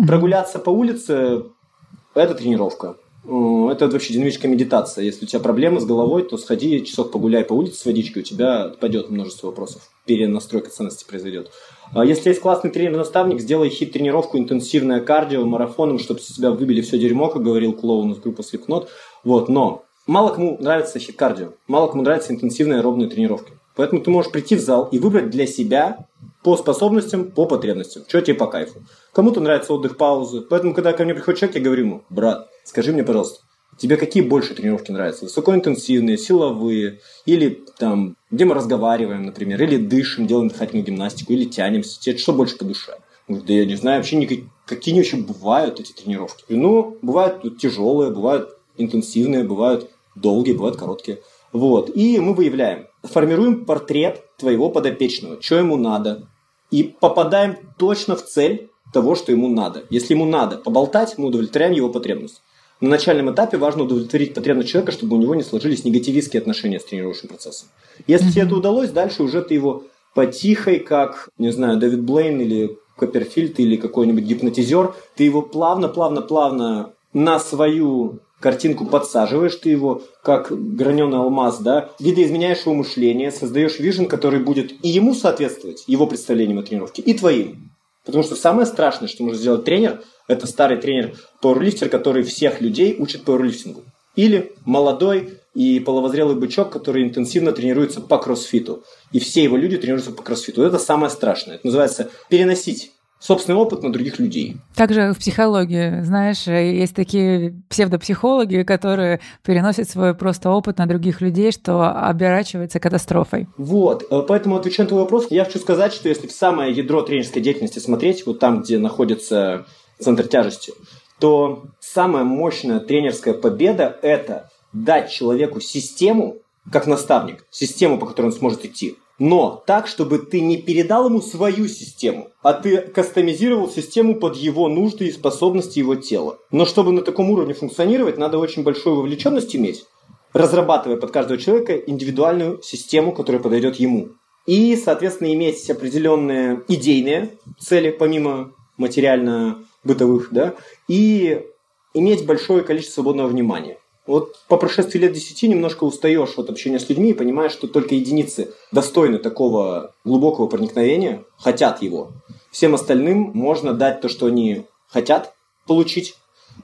Прогуляться 0.08 0.60
по 0.60 0.70
улице– 0.70 1.44
это 2.16 2.34
тренировка. 2.36 2.96
Это 3.24 3.88
вообще 3.88 4.14
динамическая 4.14 4.50
медитация. 4.50 5.04
Если 5.04 5.26
у 5.26 5.28
тебя 5.28 5.42
проблемы 5.42 5.82
с 5.82 5.86
головой, 5.86 6.24
то 6.24 6.38
сходи 6.38 6.86
часок 6.86 7.12
погуляй 7.12 7.44
по 7.44 7.54
улице 7.54 7.80
с 7.80 7.86
водичкой, 7.86 8.22
у 8.22 8.26
тебя 8.26 8.64
отпадет 8.64 9.10
множество 9.10 9.48
вопросов. 9.48 9.90
Перенастройка 10.06 10.70
ценности 10.70 11.06
произойдет. 11.08 11.52
А 11.94 12.06
если 12.06 12.30
есть 12.30 12.42
классный 12.42 12.72
тренер-наставник, 12.72 13.42
сделай 13.42 13.70
хит-тренировку, 13.70 14.38
интенсивное 14.38 15.02
кардио, 15.02 15.46
марафоном, 15.46 16.00
чтобы 16.00 16.22
с 16.22 16.28
тебя 16.28 16.52
выбили 16.52 16.82
все 16.82 16.98
дерьмо, 16.98 17.28
как 17.28 17.44
говорил 17.44 17.74
клоун 17.74 18.14
из 18.14 18.20
группы 18.20 18.42
Slipknot. 18.42 18.88
Вот, 19.24 19.50
но 19.50 19.84
мало 20.08 20.34
кому 20.34 20.58
нравится 20.60 20.98
хит-кардио, 20.98 21.50
мало 21.68 21.88
кому 21.88 22.04
нравятся 22.04 22.32
интенсивные 22.32 22.80
аэробные 22.80 23.10
тренировки. 23.10 23.52
Поэтому 23.80 24.02
ты 24.02 24.12
можешь 24.12 24.30
прийти 24.30 24.58
в 24.58 24.60
зал 24.60 24.90
и 24.92 25.00
выбрать 25.00 25.30
для 25.30 25.48
себя 25.48 26.06
по 26.44 26.58
способностям, 26.58 27.32
по 27.32 27.46
потребностям. 27.46 28.04
Что 28.10 28.20
тебе 28.20 28.36
по 28.36 28.48
кайфу. 28.48 28.84
Кому-то 29.14 29.40
нравится 29.40 29.74
отдых, 29.74 29.96
паузы. 29.96 30.42
Поэтому, 30.42 30.74
когда 30.74 30.92
ко 30.92 31.06
мне 31.06 31.14
приходит 31.14 31.40
человек, 31.40 31.56
я 31.56 31.62
говорю 31.64 31.86
ему, 31.86 32.04
брат, 32.10 32.50
скажи 32.66 32.92
мне, 32.92 33.06
пожалуйста, 33.06 33.40
Тебе 33.78 33.96
какие 33.96 34.22
больше 34.22 34.54
тренировки 34.54 34.92
нравятся? 34.92 35.24
Высокоинтенсивные, 35.24 36.18
силовые, 36.18 37.00
или 37.26 37.64
там, 37.78 38.18
где 38.30 38.44
мы 38.44 38.54
разговариваем, 38.54 39.24
например, 39.24 39.64
или 39.64 39.78
дышим, 39.78 40.28
делаем 40.28 40.50
дыхательную 40.50 40.86
гимнастику, 40.86 41.32
или 41.32 41.46
тянемся. 41.46 42.02
Тебе 42.02 42.18
что 42.18 42.34
больше 42.34 42.58
по 42.58 42.66
душе? 42.66 42.98
Да 43.30 43.54
я 43.54 43.66
не 43.66 43.76
знаю, 43.76 44.00
вообще 44.00 44.18
никак, 44.18 44.40
какие 44.66 44.98
вообще 44.98 45.16
бывают 45.16 45.80
эти 45.80 45.94
тренировки. 45.94 46.44
Ну, 46.50 46.98
бывают 47.02 47.58
тяжелые, 47.60 48.12
бывают 48.12 48.58
интенсивные, 48.76 49.46
бывают 49.46 49.90
долгие, 50.16 50.52
бывают 50.52 50.76
короткие. 50.76 51.20
Вот. 51.54 51.96
И 51.96 52.20
мы 52.20 52.34
выявляем, 52.34 52.89
формируем 53.04 53.66
портрет 53.66 54.24
твоего 54.38 54.70
подопечного, 54.70 55.42
что 55.42 55.56
ему 55.56 55.78
надо. 55.78 56.28
И 56.72 56.84
попадаем 56.84 57.58
точно 57.78 58.16
в 58.16 58.24
цель 58.24 58.70
того, 58.94 59.16
что 59.16 59.32
ему 59.32 59.50
надо. 59.50 59.84
Если 59.90 60.14
ему 60.14 60.26
надо 60.26 60.58
поболтать, 60.58 61.18
мы 61.18 61.28
удовлетворяем 61.28 61.74
его 61.74 61.90
потребность. 61.90 62.42
На 62.82 62.90
начальном 62.90 63.34
этапе 63.34 63.58
важно 63.58 63.84
удовлетворить 63.84 64.34
потребность 64.34 64.70
человека, 64.70 64.92
чтобы 64.92 65.18
у 65.18 65.20
него 65.20 65.36
не 65.36 65.44
сложились 65.44 65.84
негативистские 65.84 66.40
отношения 66.40 66.80
с 66.80 66.86
тренировочным 66.86 67.30
процессом. 67.30 67.68
Если 68.08 68.28
mm-hmm. 68.28 68.32
тебе 68.32 68.44
это 68.44 68.56
удалось, 68.56 68.92
дальше 68.92 69.24
уже 69.24 69.42
ты 69.42 69.54
его 69.54 69.84
потихой, 70.14 70.80
как, 70.80 71.30
не 71.38 71.52
знаю, 71.52 71.78
Дэвид 71.78 72.02
Блейн 72.02 72.40
или 72.40 72.78
Копперфильд 72.98 73.60
или 73.60 73.76
какой-нибудь 73.76 74.24
гипнотизер, 74.24 74.94
ты 75.16 75.24
его 75.24 75.42
плавно-плавно-плавно 75.42 76.94
на 77.14 77.40
свою 77.40 78.20
картинку 78.40 78.86
подсаживаешь 78.86 79.56
ты 79.56 79.70
его, 79.70 80.04
как 80.24 80.52
граненый 80.76 81.18
алмаз, 81.18 81.60
да, 81.60 81.90
видоизменяешь 82.00 82.62
его 82.62 82.74
мышление, 82.74 83.32
создаешь 83.32 83.80
вижен, 83.80 84.08
который 84.08 84.40
будет 84.40 84.74
и 84.84 84.90
ему 84.90 85.14
соответствовать, 85.14 85.84
его 85.88 86.08
представлениям 86.08 86.60
о 86.60 86.64
тренировке, 86.64 87.02
и 87.02 87.14
твоим. 87.14 87.72
Потому 88.06 88.24
что 88.24 88.36
самое 88.36 88.66
страшное, 88.66 89.08
что 89.08 89.24
может 89.24 89.40
сделать 89.40 89.66
тренер, 89.66 90.02
это 90.28 90.48
старый 90.48 90.78
тренер 90.78 91.16
пауэрлифтер, 91.42 91.90
который 91.90 92.24
всех 92.24 92.62
людей 92.62 92.96
учит 92.98 93.24
пауэрлифтингу. 93.24 93.84
Или 94.16 94.54
молодой 94.66 95.40
и 95.54 95.80
половозрелый 95.80 96.36
бычок, 96.36 96.72
который 96.72 97.04
интенсивно 97.04 97.52
тренируется 97.52 98.02
по 98.02 98.18
кроссфиту. 98.18 98.84
И 99.12 99.20
все 99.20 99.44
его 99.44 99.58
люди 99.58 99.78
тренируются 99.78 100.12
по 100.12 100.24
кроссфиту. 100.24 100.64
Это 100.64 100.80
самое 100.80 101.10
страшное. 101.10 101.56
Это 101.56 101.68
называется 101.68 102.10
переносить 102.30 102.92
собственный 103.20 103.58
опыт 103.58 103.84
на 103.84 103.92
других 103.92 104.18
людей. 104.18 104.58
Также 104.76 105.12
в 105.14 105.20
психологии, 105.20 106.02
знаешь, 106.02 106.48
есть 106.48 106.96
такие 106.96 107.62
псевдопсихологи, 107.70 108.64
которые 108.64 109.20
переносят 109.44 109.90
свой 109.90 110.16
просто 110.16 110.50
опыт 110.50 110.78
на 110.78 110.88
других 110.88 111.20
людей, 111.20 111.52
что 111.52 111.84
оборачивается 111.84 112.80
катастрофой. 112.80 113.48
Вот, 113.58 114.06
э, 114.10 114.24
поэтому 114.28 114.56
отвечая 114.56 114.86
на 114.86 114.90
твой 114.90 115.02
вопрос, 115.02 115.28
я 115.30 115.44
хочу 115.44 115.60
сказать, 115.60 115.94
что 115.94 116.08
если 116.08 116.28
в 116.28 116.32
самое 116.32 116.74
ядро 116.74 117.02
тренерской 117.02 117.42
деятельности 117.42 117.80
смотреть, 117.80 118.26
вот 118.26 118.40
там, 118.40 118.62
где 118.62 118.80
находится 118.80 119.66
центр 120.00 120.26
тяжести, 120.28 120.74
то 121.20 121.66
самая 121.82 122.24
мощная 122.24 122.80
тренерская 122.80 123.34
победа– 123.34 123.98
это 124.02 124.50
дать 124.72 125.12
человеку 125.12 125.60
систему, 125.60 126.38
как 126.72 126.88
наставник, 126.88 127.46
систему, 127.52 128.00
по 128.00 128.06
которой 128.06 128.28
он 128.28 128.32
сможет 128.34 128.64
идти– 128.64 128.96
но 129.20 129.62
так, 129.68 129.88
чтобы 129.88 130.20
ты 130.20 130.40
не 130.40 130.58
передал 130.58 131.08
ему 131.08 131.22
свою 131.22 131.68
систему, 131.68 132.30
а 132.42 132.54
ты 132.54 132.78
кастомизировал 132.78 133.70
систему 133.70 134.16
под 134.16 134.38
его 134.38 134.68
нужды 134.70 135.08
и 135.08 135.12
способности 135.12 135.80
его 135.80 135.96
тела. 135.96 136.40
Но 136.52 136.66
чтобы 136.66 136.92
на 136.92 137.02
таком 137.02 137.30
уровне 137.30 137.54
функционировать, 137.54 138.18
надо 138.18 138.38
очень 138.38 138.64
большую 138.64 138.96
вовлеченность 138.96 139.56
иметь, 139.56 139.86
разрабатывая 140.34 140.98
под 140.98 141.12
каждого 141.12 141.40
человека 141.40 141.76
индивидуальную 141.76 142.62
систему, 142.64 143.12
которая 143.12 143.42
подойдет 143.42 143.76
ему. 143.76 144.10
И, 144.46 144.76
соответственно, 144.78 145.34
иметь 145.34 145.70
определенные 145.70 146.64
идейные 146.68 147.38
цели, 147.60 147.92
помимо 147.92 148.54
материально-бытовых, 148.78 150.30
да, 150.32 150.56
и 150.88 151.46
иметь 151.94 152.26
большое 152.26 152.64
количество 152.64 153.02
свободного 153.02 153.28
внимания. 153.28 153.78
Вот 154.10 154.40
по 154.48 154.58
прошествии 154.58 154.98
лет 154.98 155.14
десяти 155.14 155.48
немножко 155.48 155.84
устаешь 155.84 156.34
от 156.36 156.50
общения 156.50 156.80
с 156.80 156.90
людьми 156.90 157.12
и 157.12 157.14
понимаешь, 157.14 157.52
что 157.52 157.68
только 157.68 157.94
единицы 157.94 158.52
достойны 158.72 159.20
такого 159.20 159.94
глубокого 160.04 160.48
проникновения, 160.48 161.24
хотят 161.38 161.84
его. 161.84 162.12
Всем 162.50 162.74
остальным 162.74 163.30
можно 163.36 163.72
дать 163.72 164.02
то, 164.02 164.10
что 164.10 164.26
они 164.26 164.66
хотят 164.88 165.36
получить 165.68 166.16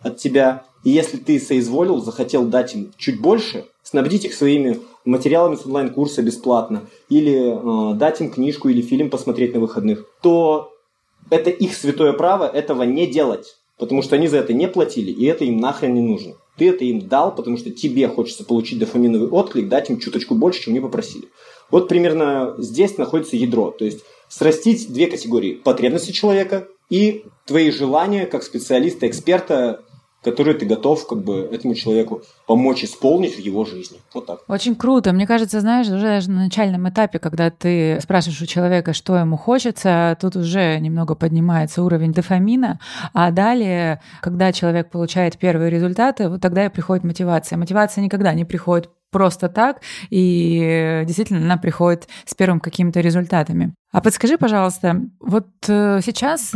от 0.02 0.18
тебя. 0.18 0.64
И 0.84 0.90
если 0.90 1.18
ты 1.18 1.40
соизволил, 1.40 2.02
захотел 2.02 2.46
дать 2.46 2.74
им 2.74 2.92
чуть 2.98 3.22
больше, 3.22 3.66
снабдить 3.84 4.26
их 4.26 4.34
своими 4.34 4.80
материалами 5.06 5.56
с 5.56 5.68
онлайн-курса 5.68 6.24
бесплатно, 6.24 6.88
или 7.10 7.92
э, 7.92 7.94
дать 7.94 8.22
им 8.22 8.32
книжку 8.32 8.70
или 8.70 8.82
фильм 8.82 9.12
посмотреть 9.12 9.54
на 9.54 9.60
выходных, 9.60 10.04
то 10.24 10.74
это 11.30 11.52
их 11.52 11.76
святое 11.76 12.14
право 12.14 12.48
этого 12.48 12.82
не 12.82 13.06
делать, 13.06 13.56
потому 13.78 14.02
что 14.02 14.16
они 14.16 14.28
за 14.28 14.38
это 14.38 14.54
не 14.54 14.68
платили, 14.68 15.12
и 15.12 15.26
это 15.26 15.46
им 15.46 15.58
нахрен 15.58 15.94
не 15.94 16.02
нужно. 16.02 16.38
Ты 16.58 16.70
это 16.70 16.86
им 16.86 17.08
дал, 17.08 17.36
потому 17.36 17.58
что 17.58 17.70
тебе 17.70 18.08
хочется 18.08 18.46
получить 18.46 18.80
дофаминовый 18.80 19.30
отклик, 19.30 19.68
дать 19.68 19.90
им 19.90 20.00
чуточку 20.00 20.36
больше, 20.36 20.62
чем 20.62 20.74
они 20.74 20.80
попросили. 20.80 21.30
Вот 21.70 21.88
примерно 21.88 22.56
здесь 22.58 22.98
находится 22.98 23.36
ядро. 23.36 23.72
То 23.72 23.86
есть 23.86 24.04
срастить 24.30 24.92
две 24.92 25.08
категории. 25.08 25.54
Потребности 25.56 26.12
человека 26.12 26.68
и 26.90 27.26
твои 27.46 27.72
желания 27.72 28.26
как 28.26 28.44
специалиста, 28.44 29.08
эксперта 29.08 29.82
которые 30.26 30.56
ты 30.56 30.66
готов 30.66 31.08
как 31.08 31.24
бы 31.24 31.48
этому 31.52 31.76
человеку 31.76 32.24
помочь 32.48 32.84
исполнить 32.84 33.36
в 33.36 33.40
его 33.40 33.64
жизни. 33.64 34.00
Вот 34.14 34.26
так. 34.26 34.40
Очень 34.48 34.76
круто. 34.76 35.14
Мне 35.14 35.28
кажется, 35.28 35.62
знаешь, 35.62 35.88
уже 35.88 36.02
даже 36.02 36.32
на 36.32 36.46
начальном 36.46 36.90
этапе, 36.90 37.20
когда 37.20 37.50
ты 37.50 38.00
спрашиваешь 38.02 38.42
у 38.42 38.46
человека, 38.46 38.94
что 38.94 39.16
ему 39.16 39.38
хочется, 39.38 40.18
тут 40.20 40.36
уже 40.36 40.80
немного 40.80 41.16
поднимается 41.16 41.84
уровень 41.84 42.12
дофамина, 42.12 42.80
а 43.14 43.32
далее, 43.32 44.02
когда 44.22 44.52
человек 44.52 44.90
получает 44.90 45.38
первые 45.38 45.70
результаты, 45.70 46.28
вот 46.28 46.42
тогда 46.42 46.66
и 46.66 46.70
приходит 46.70 47.04
мотивация. 47.04 47.58
Мотивация 47.58 48.04
никогда 48.04 48.34
не 48.34 48.46
приходит 48.46 48.90
просто 49.12 49.48
так, 49.48 49.82
и 50.10 51.04
действительно 51.06 51.40
она 51.40 51.58
приходит 51.58 52.10
с 52.26 52.34
первым 52.34 52.60
какими-то 52.60 53.00
результатами. 53.00 53.74
А 53.92 54.02
подскажи, 54.02 54.38
пожалуйста, 54.38 55.02
вот 55.22 55.48
э, 55.70 56.02
сейчас 56.04 56.54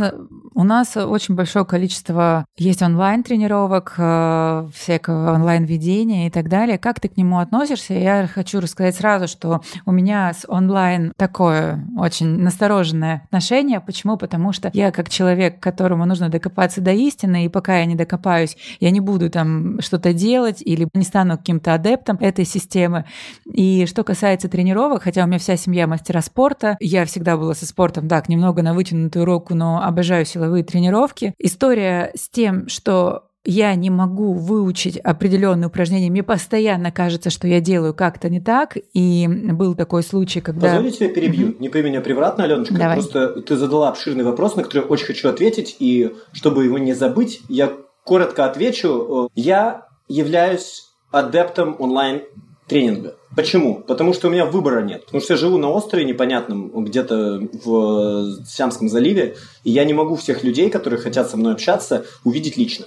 у 0.54 0.62
нас 0.62 0.94
очень 0.94 1.36
большое 1.36 1.64
количество 1.64 2.44
есть 2.58 2.82
онлайн-тренировок, 2.82 3.94
э, 3.96 4.68
всякого 4.74 5.32
онлайн-ведения 5.32 6.26
и 6.26 6.30
так 6.30 6.50
далее. 6.50 6.76
Как 6.76 7.00
ты 7.00 7.08
к 7.08 7.16
нему 7.16 7.38
относишься? 7.38 7.94
Я 7.94 8.26
хочу 8.26 8.60
рассказать 8.60 8.96
сразу, 8.96 9.26
что 9.26 9.62
у 9.86 9.92
меня 9.92 10.34
с 10.34 10.44
онлайн 10.46 11.14
такое 11.16 11.86
очень 11.96 12.26
настороженное 12.40 13.22
отношение. 13.24 13.80
Почему? 13.80 14.18
Потому 14.18 14.52
что 14.52 14.70
я 14.74 14.90
как 14.90 15.08
человек, 15.08 15.60
которому 15.60 16.04
нужно 16.04 16.28
докопаться 16.28 16.82
до 16.82 16.92
истины, 16.92 17.46
и 17.46 17.48
пока 17.48 17.78
я 17.78 17.86
не 17.86 17.94
докопаюсь, 17.94 18.54
я 18.80 18.90
не 18.90 19.00
буду 19.00 19.30
там 19.30 19.80
что-то 19.80 20.12
делать 20.12 20.60
или 20.60 20.86
не 20.92 21.04
стану 21.04 21.38
каким-то 21.38 21.72
адептом 21.72 22.18
этой 22.20 22.44
системы. 22.44 23.06
И 23.46 23.86
что 23.86 24.04
касается 24.04 24.50
тренировок, 24.50 25.04
хотя 25.04 25.24
у 25.24 25.26
меня 25.26 25.38
вся 25.38 25.56
семья 25.56 25.86
мастера 25.86 26.20
спорта, 26.20 26.76
я 26.80 27.06
всегда 27.06 27.19
всегда 27.20 27.36
было 27.36 27.52
со 27.52 27.66
спортом, 27.66 28.08
так, 28.08 28.30
немного 28.30 28.62
на 28.62 28.72
вытянутую 28.72 29.26
руку, 29.26 29.54
но 29.54 29.82
обожаю 29.82 30.24
силовые 30.24 30.64
тренировки. 30.64 31.34
История 31.38 32.12
с 32.14 32.30
тем, 32.30 32.66
что 32.66 33.26
я 33.44 33.74
не 33.74 33.90
могу 33.90 34.32
выучить 34.32 34.96
определенные 34.96 35.68
упражнения, 35.68 36.10
мне 36.10 36.22
постоянно 36.22 36.90
кажется, 36.90 37.28
что 37.28 37.46
я 37.46 37.60
делаю 37.60 37.92
как-то 37.92 38.30
не 38.30 38.40
так, 38.40 38.78
и 38.94 39.28
был 39.28 39.74
такой 39.74 40.02
случай, 40.02 40.40
когда... 40.40 40.76
Позволь, 40.76 40.92
тебя 40.92 41.10
перебью, 41.10 41.48
mm-hmm. 41.48 41.56
не 41.60 41.68
пойми 41.68 41.90
меня 41.90 42.00
превратно, 42.00 42.44
Аленочка, 42.44 42.74
Давай. 42.74 42.96
просто 42.96 43.42
ты 43.42 43.56
задала 43.56 43.90
обширный 43.90 44.24
вопрос, 44.24 44.56
на 44.56 44.62
который 44.62 44.84
очень 44.84 45.06
хочу 45.06 45.28
ответить, 45.28 45.76
и 45.78 46.14
чтобы 46.32 46.64
его 46.64 46.78
не 46.78 46.94
забыть, 46.94 47.42
я 47.50 47.70
коротко 48.04 48.46
отвечу. 48.46 49.28
Я 49.34 49.86
являюсь 50.08 50.86
адептом 51.10 51.76
онлайн-тренинга. 51.78 53.16
Почему? 53.36 53.76
Потому 53.76 54.12
что 54.12 54.28
у 54.28 54.30
меня 54.30 54.44
выбора 54.44 54.82
нет. 54.82 55.04
Потому 55.06 55.22
что 55.22 55.34
я 55.34 55.38
живу 55.38 55.56
на 55.56 55.70
острове 55.70 56.04
непонятном, 56.04 56.84
где-то 56.84 57.40
в 57.64 58.44
Сиамском 58.44 58.88
заливе, 58.88 59.36
и 59.62 59.70
я 59.70 59.84
не 59.84 59.92
могу 59.92 60.16
всех 60.16 60.42
людей, 60.42 60.68
которые 60.68 61.00
хотят 61.00 61.30
со 61.30 61.36
мной 61.36 61.52
общаться, 61.52 62.04
увидеть 62.24 62.56
лично. 62.56 62.86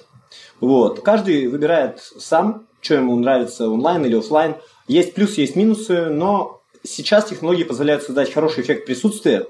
Вот. 0.59 1.01
Каждый 1.01 1.47
выбирает 1.47 1.99
сам, 1.99 2.65
что 2.81 2.95
ему 2.95 3.15
нравится 3.15 3.69
онлайн 3.69 4.05
или 4.05 4.17
офлайн. 4.17 4.55
Есть 4.87 5.13
плюсы, 5.13 5.41
есть 5.41 5.55
минусы, 5.55 6.07
но 6.09 6.61
сейчас 6.83 7.25
технологии 7.25 7.63
позволяют 7.63 8.03
создать 8.03 8.33
хороший 8.33 8.63
эффект 8.63 8.85
присутствия. 8.85 9.45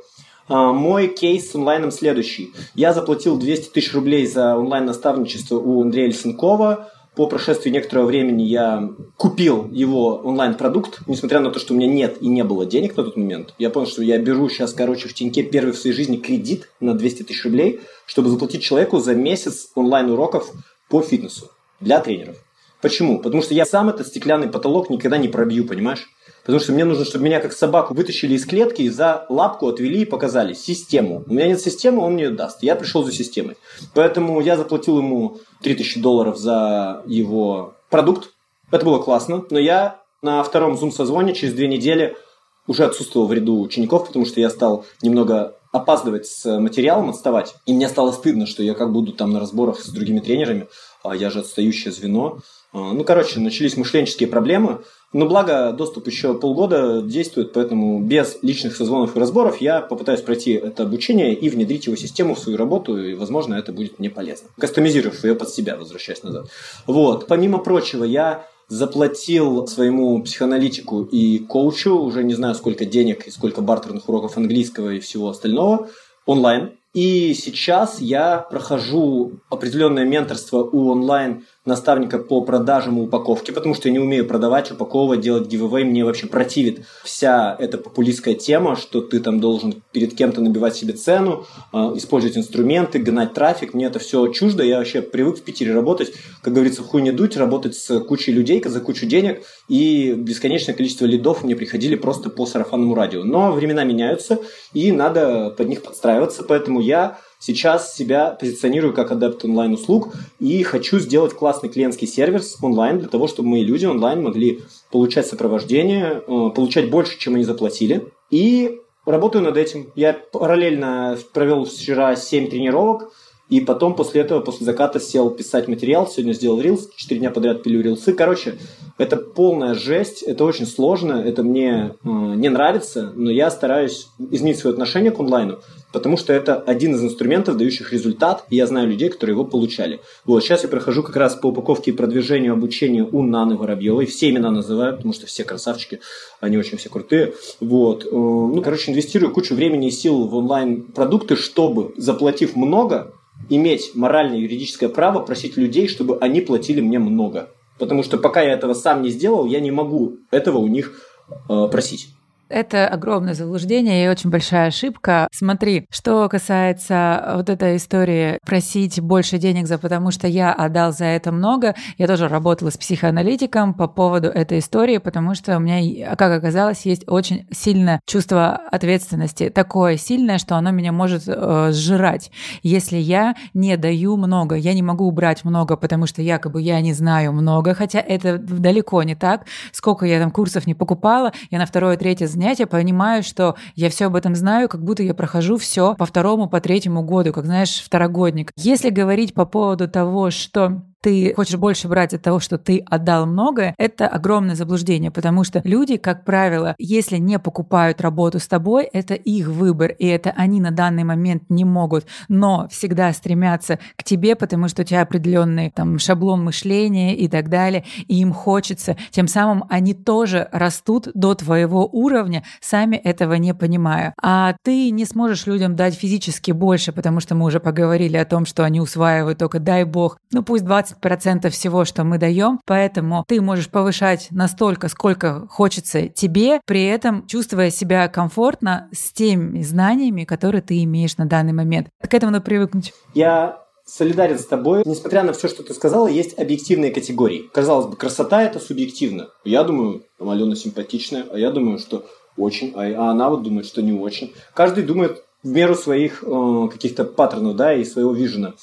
А, 0.48 0.74
мой 0.74 1.08
кейс 1.08 1.52
с 1.52 1.56
онлайном 1.56 1.92
следующий. 1.92 2.54
Я 2.76 2.94
заплатил 2.94 3.38
200 3.38 3.70
тысяч 3.70 3.94
рублей 3.94 4.28
за 4.28 4.56
онлайн-наставничество 4.58 5.58
у 5.58 5.82
Андрея 5.82 6.08
Лисенкова 6.08 6.92
по 7.16 7.28
прошествии 7.28 7.70
некоторого 7.70 8.08
времени 8.08 8.44
я 8.44 8.90
купил 9.18 9.70
его 9.72 10.16
онлайн-продукт, 10.16 11.02
несмотря 11.08 11.40
на 11.40 11.52
то, 11.52 11.60
что 11.60 11.74
у 11.74 11.78
меня 11.78 11.88
нет 11.88 12.18
и 12.22 12.28
не 12.28 12.44
было 12.44 12.66
денег 12.66 12.98
на 12.98 13.04
тот 13.04 13.18
момент. 13.18 13.54
Я 13.60 13.70
понял, 13.70 13.88
что 13.88 14.02
я 14.02 14.18
беру 14.18 14.50
сейчас, 14.50 14.74
короче, 14.74 15.08
в 15.08 15.14
Тиньке 15.14 15.44
первый 15.44 15.74
в 15.74 15.78
своей 15.78 15.96
жизни 15.96 16.18
кредит 16.18 16.70
на 16.80 16.96
200 16.96 17.24
тысяч 17.24 17.44
рублей, 17.44 17.82
чтобы 18.06 18.30
заплатить 18.30 18.64
человеку 18.64 19.00
за 19.00 19.14
месяц 19.14 19.70
онлайн-уроков 19.76 20.52
по 20.90 21.02
фитнесу 21.02 21.52
для 21.80 22.00
тренеров. 22.00 22.38
Почему? 22.82 23.20
Потому 23.20 23.42
что 23.42 23.54
я 23.54 23.66
сам 23.66 23.90
этот 23.90 24.08
стеклянный 24.08 24.50
потолок 24.50 24.90
никогда 24.90 25.18
не 25.18 25.28
пробью, 25.28 25.66
понимаешь? 25.66 26.10
Потому 26.44 26.60
что 26.60 26.74
мне 26.74 26.86
нужно, 26.86 27.06
чтобы 27.06 27.26
меня 27.26 27.40
как 27.40 27.54
собаку 27.54 27.94
вытащили 27.94 28.34
из 28.34 28.46
клетки 28.46 28.82
и 28.82 28.90
за 28.90 29.26
лапку 29.30 29.68
отвели 29.68 30.02
и 30.02 30.06
показали 30.06 30.54
систему. 30.54 31.24
У 31.28 31.34
меня 31.34 31.48
нет 31.48 31.62
системы, 31.62 32.02
он 32.02 32.14
мне 32.14 32.26
ее 32.26 32.32
даст. 32.32 32.62
Я 32.62 32.76
пришел 32.76 33.04
за 33.04 33.12
системой. 33.12 33.56
Поэтому 33.94 34.42
я 34.42 34.58
заплатил 34.58 34.98
ему 34.98 35.40
3000 35.62 36.02
долларов 36.02 36.38
за 36.38 37.04
его 37.06 37.76
продукт, 37.90 38.32
это 38.74 38.86
было 38.86 38.98
классно, 38.98 39.46
но 39.52 39.60
я 39.60 40.02
на 40.24 40.42
втором 40.42 40.74
Zoom-созвоне 40.74 41.36
через 41.36 41.54
две 41.54 41.68
недели 41.68 42.18
уже 42.66 42.86
отсутствовал 42.86 43.28
в 43.28 43.34
ряду 43.34 43.62
учеников, 43.62 44.08
потому 44.08 44.26
что 44.26 44.40
я 44.40 44.50
стал 44.50 44.86
немного 45.04 45.58
опаздывать 45.72 46.26
с 46.26 46.60
материалом, 46.60 47.12
отставать. 47.12 47.56
И 47.68 47.74
мне 47.74 47.88
стало 47.88 48.12
стыдно, 48.12 48.48
что 48.48 48.64
я 48.64 48.74
как 48.74 48.92
буду 48.92 49.12
там 49.12 49.32
на 49.32 49.40
разборах 49.40 49.80
с 49.80 49.90
другими 49.90 50.22
тренерами, 50.22 50.68
а 51.04 51.16
я 51.16 51.30
же 51.30 51.42
отстающее 51.42 51.92
звено. 51.92 52.40
А, 52.74 52.92
ну, 52.92 53.04
короче, 53.04 53.40
начались 53.40 53.78
мышленческие 53.78 54.28
проблемы. 54.28 54.82
Но 55.14 55.28
благо 55.28 55.72
доступ 55.74 56.08
еще 56.08 56.34
полгода 56.34 57.04
действует, 57.04 57.54
поэтому 57.54 58.02
без 58.02 58.40
личных 58.42 58.76
созвонов 58.76 59.16
и 59.16 59.20
разборов 59.20 59.62
я 59.62 59.80
попытаюсь 59.80 60.22
пройти 60.22 60.54
это 60.54 60.84
обучение 60.84 61.36
и 61.36 61.50
внедрить 61.50 61.86
его 61.86 61.96
систему 61.96 62.34
в 62.34 62.40
свою 62.40 62.58
работу, 62.58 62.98
и, 62.98 63.14
возможно, 63.14 63.54
это 63.54 63.72
будет 63.72 64.00
мне 64.00 64.10
полезно. 64.10 64.50
Кастомизировав 64.58 65.24
ее 65.24 65.36
под 65.36 65.50
себя, 65.50 65.78
возвращаясь 65.78 66.24
назад. 66.24 66.48
Вот. 66.88 67.28
Помимо 67.28 67.60
прочего, 67.60 68.04
я 68.04 68.48
заплатил 68.70 69.68
своему 69.68 70.24
психоаналитику 70.24 71.04
и 71.04 71.38
коучу 71.40 71.96
уже 71.96 72.24
не 72.24 72.34
знаю 72.34 72.56
сколько 72.56 72.86
денег 72.86 73.28
и 73.28 73.32
сколько 73.32 73.62
бартерных 73.62 74.10
уроков 74.10 74.38
английского 74.38 74.94
и 74.94 75.00
всего 75.00 75.30
остального 75.30 75.90
онлайн. 76.26 76.72
И 76.94 77.34
сейчас 77.34 78.00
я 78.02 78.38
прохожу 78.38 79.40
определенное 79.50 80.06
менторство 80.06 80.64
у 80.64 80.92
онлайн 80.92 81.46
наставника 81.66 82.20
по 82.20 82.42
продажам 82.42 83.00
и 83.00 83.04
упаковке, 83.04 83.54
потому 83.54 83.74
что 83.74 83.88
я 83.88 83.94
не 83.94 84.00
умею 84.00 84.28
продавать, 84.28 84.72
упаковывать, 84.72 85.22
делать 85.22 85.48
гивэвэй. 85.48 85.86
Мне 85.86 86.04
вообще 86.04 86.28
противит 86.28 86.86
вся 87.04 87.56
эта 87.58 87.78
популистская 87.78 88.36
тема, 88.36 88.76
что 88.76 89.02
ты 89.02 89.20
там 89.20 89.40
должен 89.40 89.82
перед 89.94 90.14
кем-то 90.14 90.42
набивать 90.42 90.76
себе 90.76 90.94
цену, 90.94 91.46
а, 91.72 91.94
использовать 91.96 92.38
инструменты, 92.38 93.00
гнать 93.00 93.34
трафик. 93.34 93.74
Мне 93.74 93.86
это 93.86 94.00
все 94.00 94.28
чуждо. 94.28 94.64
Я 94.64 94.80
вообще 94.80 95.02
привык 95.02 95.38
в 95.38 95.42
Питере 95.42 95.74
работать, 95.74 96.14
как 96.42 96.54
говорится, 96.54 96.84
хуй 96.84 97.02
не 97.02 97.12
дуть, 97.12 97.38
работать 97.38 97.76
с 97.76 98.00
кучей 98.02 98.34
людей 98.34 98.62
за 98.66 98.82
кучу 98.82 99.06
денег. 99.06 99.44
И 99.70 100.14
бесконечное 100.14 100.76
количество 100.76 101.06
лидов 101.06 101.44
мне 101.44 101.56
приходили 101.56 101.96
просто 101.96 102.30
по 102.30 102.46
сарафанному 102.46 102.94
радио. 102.94 103.24
Но 103.24 103.54
времена 103.54 103.86
меняются, 103.86 104.40
и 104.74 104.92
надо 104.92 105.54
под 105.58 105.70
них 105.70 105.82
подстраиваться. 105.82 106.44
Поэтому 106.44 106.82
я 106.82 107.20
Сейчас 107.46 107.94
себя 107.94 108.38
позиционирую 108.40 108.94
как 108.94 109.12
адепт 109.12 109.44
онлайн-услуг 109.44 110.14
и 110.40 110.64
хочу 110.64 110.98
сделать 111.00 111.34
классный 111.34 111.68
клиентский 111.68 112.08
сервис 112.08 112.58
онлайн 112.62 113.00
для 113.00 113.10
того, 113.10 113.28
чтобы 113.28 113.50
мои 113.50 113.66
люди 113.66 113.86
онлайн 113.86 114.24
могли 114.24 114.62
получать 114.94 115.28
сопровождение, 115.28 116.24
э, 116.26 116.52
получать 116.56 116.90
больше, 116.90 117.20
чем 117.20 117.36
они 117.36 117.44
заплатили. 117.44 118.08
И 118.30 118.80
работаю 119.06 119.44
над 119.44 119.58
этим. 119.58 119.92
Я 119.94 120.14
параллельно 120.14 121.18
провел 121.34 121.66
вчера 121.66 122.16
7 122.16 122.48
тренировок, 122.48 123.12
и 123.50 123.60
потом 123.60 123.94
после 123.94 124.22
этого, 124.22 124.40
после 124.40 124.66
заката 124.66 125.02
сел 125.02 125.30
писать 125.30 125.68
материал. 125.68 126.08
Сегодня 126.08 126.32
сделал 126.32 126.62
рилс, 126.62 126.90
4 126.96 127.20
дня 127.20 127.30
подряд 127.30 127.62
пилю 127.62 127.82
рилсы. 127.82 128.14
Короче, 128.14 128.58
это 128.98 129.18
полная 129.18 129.74
жесть, 129.74 130.22
это 130.22 130.44
очень 130.44 130.68
сложно, 130.68 131.14
это 131.14 131.44
мне 131.44 131.96
э, 132.04 132.08
не 132.08 132.50
нравится, 132.50 133.12
но 133.16 133.32
я 133.32 133.50
стараюсь 133.50 134.08
изменить 134.32 134.60
свое 134.60 134.74
отношение 134.74 135.12
к 135.12 135.20
онлайну, 135.20 135.60
потому 135.92 136.16
что 136.16 136.32
это 136.32 136.58
один 136.58 136.94
из 136.94 137.04
инструментов, 137.04 137.58
дающих 137.58 137.92
результат, 137.92 138.46
и 138.50 138.56
я 138.56 138.68
знаю 138.68 138.88
людей, 138.88 139.10
которые 139.10 139.34
его 139.34 139.46
получали. 139.46 140.00
Вот, 140.26 140.44
сейчас 140.44 140.64
я 140.64 140.70
прохожу 140.70 141.02
как 141.02 141.16
раз 141.16 141.36
по 141.36 141.48
упаковке 141.48 141.92
и 141.92 141.94
продвижению 141.94 142.54
обучения 142.54 143.04
у 143.04 143.24
Наны 143.24 143.56
Воробьевой, 143.56 144.06
все 144.06 144.30
имена 144.30 144.52
называю, 144.52 144.96
потому 144.96 145.14
что 145.14 145.26
все 145.26 145.44
красавчики, 145.44 146.00
они 146.40 146.58
очень 146.58 146.78
все 146.78 146.90
крутые. 146.90 147.34
Вот, 147.60 148.06
э, 148.06 148.10
ну, 148.12 148.62
короче, 148.62 148.92
инвестирую 148.92 149.34
кучу 149.34 149.56
времени 149.56 149.88
и 149.88 149.92
сил 149.92 150.28
в 150.28 150.36
онлайн-продукты, 150.36 151.36
чтобы, 151.36 151.94
заплатив 151.98 152.56
много, 152.56 153.14
иметь 153.50 153.92
моральное 153.96 154.38
юридическое 154.38 154.90
право 154.90 155.20
просить 155.20 155.58
людей, 155.58 155.88
чтобы 155.88 156.18
они 156.20 156.42
платили 156.42 156.80
мне 156.80 157.00
много. 157.00 157.50
Потому 157.80 158.04
что 158.04 158.18
пока 158.18 158.42
я 158.42 158.54
этого 158.54 158.74
сам 158.74 159.02
не 159.02 159.10
сделал, 159.10 159.46
я 159.46 159.60
не 159.60 159.72
могу 159.72 160.18
этого 160.32 160.58
у 160.58 160.68
них 160.68 161.02
э, 161.50 161.68
просить. 161.72 162.10
Это 162.54 162.88
огромное 162.88 163.34
заблуждение 163.34 164.06
и 164.06 164.08
очень 164.08 164.30
большая 164.30 164.68
ошибка. 164.68 165.28
Смотри, 165.32 165.88
что 165.90 166.30
касается 166.30 167.34
вот 167.38 167.50
этой 167.50 167.78
истории 167.78 168.38
просить 168.46 169.02
больше 169.02 169.40
денег 169.40 169.66
за 169.66 169.80
потому, 169.80 170.12
что 170.12 170.28
я 170.28 170.54
отдал 170.54 170.94
за 170.94 171.06
это 171.06 171.32
много, 171.32 171.74
я 171.98 172.06
тоже 172.06 172.28
работала 172.28 172.70
с 172.70 172.78
психоаналитиком 172.78 173.74
по 173.74 173.88
поводу 173.88 174.28
этой 174.28 174.60
истории, 174.60 175.00
потому 175.00 175.34
что 175.34 175.58
у 175.58 175.60
меня, 175.60 176.16
как 176.16 176.32
оказалось, 176.32 176.86
есть 176.86 177.06
очень 177.08 177.48
сильное 177.50 178.00
чувство 178.06 178.52
ответственности, 178.72 179.50
такое 179.50 179.98
сильное, 179.98 180.38
что 180.38 180.56
оно 180.56 180.70
меня 180.70 180.92
может 180.92 181.24
э, 181.26 181.70
сжирать. 181.72 182.30
Если 182.62 182.98
я 182.98 183.34
не 183.56 183.78
даю 183.78 184.16
много, 184.16 184.54
я 184.54 184.76
не 184.76 184.84
могу 184.84 185.08
убрать 185.08 185.44
много, 185.44 185.76
потому 185.76 186.06
что 186.06 186.22
якобы 186.22 186.62
я 186.62 186.80
не 186.82 186.94
знаю 186.94 187.34
много, 187.34 187.74
хотя 187.74 188.00
это 188.00 188.38
далеко 188.38 189.02
не 189.02 189.16
так. 189.16 189.48
Сколько 189.72 190.06
я 190.06 190.20
там 190.20 190.30
курсов 190.30 190.68
не 190.68 190.76
покупала, 190.76 191.32
я 191.50 191.58
на 191.58 191.66
второе, 191.66 191.98
третье 191.98 192.28
занятия, 192.44 192.66
понимаю, 192.66 193.24
что 193.24 193.56
я 193.76 193.90
все 193.90 194.08
об 194.08 194.16
этом 194.18 194.36
знаю, 194.36 194.68
как 194.68 194.84
будто 194.84 195.02
я 195.02 195.14
прохожу 195.14 195.58
все 195.58 195.96
по 195.96 196.06
второму, 196.06 196.50
по 196.50 196.60
третьему 196.60 197.02
году, 197.02 197.32
как, 197.32 197.46
знаешь, 197.46 197.82
второгодник. 197.82 198.52
Если 198.58 198.90
говорить 198.90 199.34
по 199.34 199.46
поводу 199.46 199.88
того, 199.88 200.30
что 200.30 200.84
ты 201.04 201.34
хочешь 201.36 201.58
больше 201.58 201.90
брать 201.90 202.14
от 202.14 202.22
того, 202.22 202.40
что 202.40 202.58
ты 202.58 202.82
отдал 202.90 203.26
многое, 203.26 203.76
это 203.78 204.08
огромное 204.08 204.56
заблуждение, 204.56 205.12
потому 205.12 205.44
что 205.44 205.62
люди, 205.66 205.98
как 205.98 206.24
правило, 206.24 206.76
если 206.80 207.18
не 207.18 207.40
покупают 207.40 208.00
работу 208.00 208.40
с 208.40 208.48
тобой, 208.48 208.86
это 208.86 209.14
их 209.14 209.48
выбор, 209.48 209.92
и 209.92 210.08
это 210.08 210.34
они 210.38 210.62
на 210.62 210.72
данный 210.72 211.04
момент 211.04 211.44
не 211.50 211.66
могут, 211.66 212.06
но 212.30 212.70
всегда 212.72 213.12
стремятся 213.12 213.80
к 213.98 214.04
тебе, 214.06 214.38
потому 214.38 214.70
что 214.70 214.84
у 214.84 214.86
тебя 214.86 215.02
определенный 215.02 215.72
там 215.72 216.00
шаблон 216.00 216.42
мышления 216.42 217.18
и 217.18 217.28
так 217.28 217.50
далее, 217.50 217.84
и 218.08 218.22
им 218.22 218.32
хочется. 218.32 218.96
Тем 219.12 219.28
самым 219.28 219.66
они 219.70 219.94
тоже 219.94 220.48
растут 220.54 221.10
до 221.14 221.36
твоего 221.36 221.86
уровня, 221.92 222.46
сами 222.62 222.96
этого 222.96 223.34
не 223.34 223.54
понимая. 223.54 224.14
А 224.22 224.56
ты 224.64 224.90
не 224.90 225.04
сможешь 225.04 225.48
людям 225.48 225.76
дать 225.76 225.96
физически 225.96 226.52
больше, 226.52 226.94
потому 226.94 227.20
что 227.20 227.36
мы 227.36 227.46
уже 227.46 227.60
поговорили 227.60 228.16
о 228.16 228.24
том, 228.24 228.46
что 228.46 228.64
они 228.64 228.80
усваивают 228.80 229.38
только 229.38 229.60
дай 229.60 229.84
бог, 229.84 230.18
ну 230.32 230.44
пусть 230.44 230.64
20 230.64 230.93
20% 231.02 231.50
всего, 231.50 231.86
что 231.86 232.04
мы 232.04 232.18
даем, 232.18 232.60
поэтому 232.66 233.24
ты 233.28 233.42
можешь 233.42 233.70
повышать 233.70 234.28
настолько, 234.32 234.88
сколько 234.90 235.48
хочется 235.50 236.08
тебе, 236.08 236.62
при 236.66 236.86
этом 236.86 237.28
чувствуя 237.28 237.70
себя 237.70 238.08
комфортно 238.08 238.90
с 238.92 239.12
теми 239.12 239.62
знаниями, 239.62 240.24
которые 240.24 240.62
ты 240.62 240.84
имеешь 240.84 241.18
на 241.18 241.26
данный 241.26 241.54
момент. 241.54 241.88
К 242.02 242.14
этому 242.14 242.32
надо 242.32 242.44
привыкнуть. 242.44 242.94
Я 243.14 243.64
солидарен 243.86 244.40
с 244.40 244.46
тобой. 244.46 244.84
Несмотря 244.86 245.24
на 245.24 245.34
все, 245.34 245.48
что 245.48 245.64
ты 245.64 245.74
сказала, 245.74 246.08
есть 246.08 246.38
объективные 246.40 246.92
категории. 246.92 247.50
Казалось 247.54 247.88
бы, 247.88 247.96
красота– 247.96 248.42
это 248.44 248.60
субъективно. 248.60 249.30
Я 249.44 249.64
думаю, 249.64 250.04
там 250.18 250.30
Алена 250.30 250.56
симпатичная, 250.56 251.26
а 251.32 251.38
я 251.38 251.52
думаю, 251.52 251.80
что 251.80 252.06
очень, 252.38 252.74
а 252.76 253.12
она 253.12 253.30
вот 253.30 253.44
думает, 253.44 253.66
что 253.66 253.82
не 253.82 253.92
очень. 253.92 254.34
Каждый 254.54 254.84
думает 254.84 255.24
в 255.44 255.50
меру 255.50 255.76
своих 255.76 256.24
э, 256.24 256.68
каких-то 256.72 257.04
паттернов, 257.04 257.56
да, 257.56 257.74
и 257.74 257.84
своего 257.84 258.14
вижена. 258.14 258.54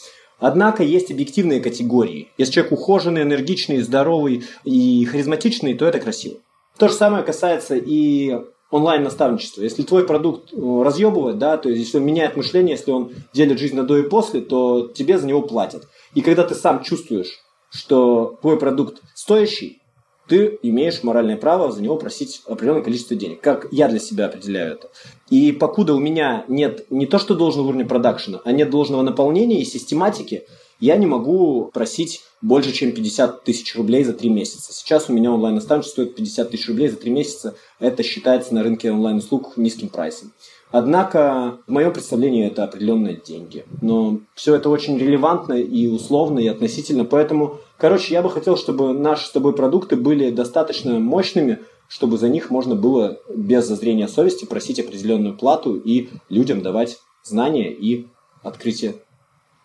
Однако 0.40 0.82
есть 0.82 1.10
объективные 1.10 1.60
категории. 1.60 2.28
Если 2.38 2.54
человек 2.54 2.72
ухоженный, 2.72 3.22
энергичный, 3.22 3.80
здоровый 3.82 4.44
и 4.64 5.04
харизматичный, 5.04 5.74
то 5.74 5.86
это 5.86 6.00
красиво. 6.00 6.36
То 6.78 6.88
же 6.88 6.94
самое 6.94 7.22
касается 7.22 7.76
и 7.76 8.34
онлайн-наставничества. 8.70 9.62
Если 9.62 9.82
твой 9.82 10.06
продукт 10.06 10.52
э, 10.52 10.56
разъебывает, 10.56 11.38
да, 11.38 11.56
то 11.56 11.68
есть 11.68 11.84
если 11.84 11.98
он 11.98 12.04
меняет 12.04 12.36
мышление, 12.36 12.76
если 12.76 12.92
он 12.92 13.12
делит 13.32 13.58
жизнь 13.58 13.76
на 13.76 13.82
до 13.82 13.98
и 13.98 14.08
после, 14.08 14.40
то 14.40 14.88
тебе 14.88 15.18
за 15.18 15.26
него 15.26 15.42
платят. 15.42 15.88
И 16.14 16.22
когда 16.22 16.44
ты 16.44 16.54
сам 16.54 16.82
чувствуешь, 16.82 17.40
что 17.70 18.38
твой 18.40 18.58
продукт 18.58 19.02
стоящий, 19.14 19.80
ты 20.28 20.60
имеешь 20.62 21.02
моральное 21.02 21.36
право 21.36 21.72
за 21.72 21.82
него 21.82 21.96
просить 21.96 22.42
определенное 22.46 22.82
количество 22.82 23.16
денег. 23.16 23.40
Как 23.40 23.66
я 23.72 23.88
для 23.88 23.98
себя 23.98 24.26
определяю 24.26 24.74
это. 24.74 24.88
И 25.30 25.52
покуда 25.52 25.94
у 25.94 26.00
меня 26.00 26.44
нет 26.48 26.86
не 26.90 27.06
то, 27.06 27.18
что 27.18 27.34
должного 27.34 27.68
уровня 27.68 27.86
продакшена, 27.86 28.40
а 28.44 28.52
нет 28.52 28.68
должного 28.68 29.02
наполнения 29.02 29.60
и 29.60 29.64
систематики, 29.64 30.42
я 30.80 30.96
не 30.96 31.06
могу 31.06 31.70
просить 31.72 32.22
больше, 32.42 32.72
чем 32.72 32.92
50 32.92 33.44
тысяч 33.44 33.76
рублей 33.76 34.02
за 34.02 34.12
три 34.12 34.30
месяца. 34.30 34.72
Сейчас 34.72 35.08
у 35.08 35.12
меня 35.12 35.30
онлайн-наставничество 35.30 36.02
стоит 36.02 36.16
50 36.16 36.50
тысяч 36.50 36.68
рублей 36.68 36.88
за 36.88 36.96
три 36.96 37.10
месяца. 37.10 37.54
Это 37.78 38.02
считается 38.02 38.54
на 38.54 38.62
рынке 38.62 38.90
онлайн-услуг 38.90 39.56
низким 39.56 39.88
прайсом. 39.88 40.32
Однако, 40.72 41.58
в 41.66 41.70
моем 41.70 41.92
представлении, 41.92 42.46
это 42.46 42.64
определенные 42.64 43.16
деньги. 43.16 43.64
Но 43.82 44.20
все 44.34 44.54
это 44.54 44.70
очень 44.70 44.98
релевантно 44.98 45.54
и 45.54 45.86
условно, 45.88 46.38
и 46.38 46.46
относительно. 46.46 47.04
Поэтому, 47.04 47.58
короче, 47.76 48.14
я 48.14 48.22
бы 48.22 48.30
хотел, 48.30 48.56
чтобы 48.56 48.92
наши 48.94 49.26
с 49.26 49.30
тобой 49.32 49.52
продукты 49.52 49.96
были 49.96 50.30
достаточно 50.30 50.98
мощными, 50.98 51.58
чтобы 51.90 52.18
за 52.18 52.28
них 52.28 52.50
можно 52.50 52.76
было 52.76 53.20
без 53.34 53.66
зазрения 53.66 54.06
совести 54.06 54.44
просить 54.44 54.78
определенную 54.78 55.36
плату 55.36 55.74
и 55.74 56.08
людям 56.28 56.62
давать 56.62 57.00
знания 57.24 57.72
и 57.72 58.06
открытие 58.42 58.94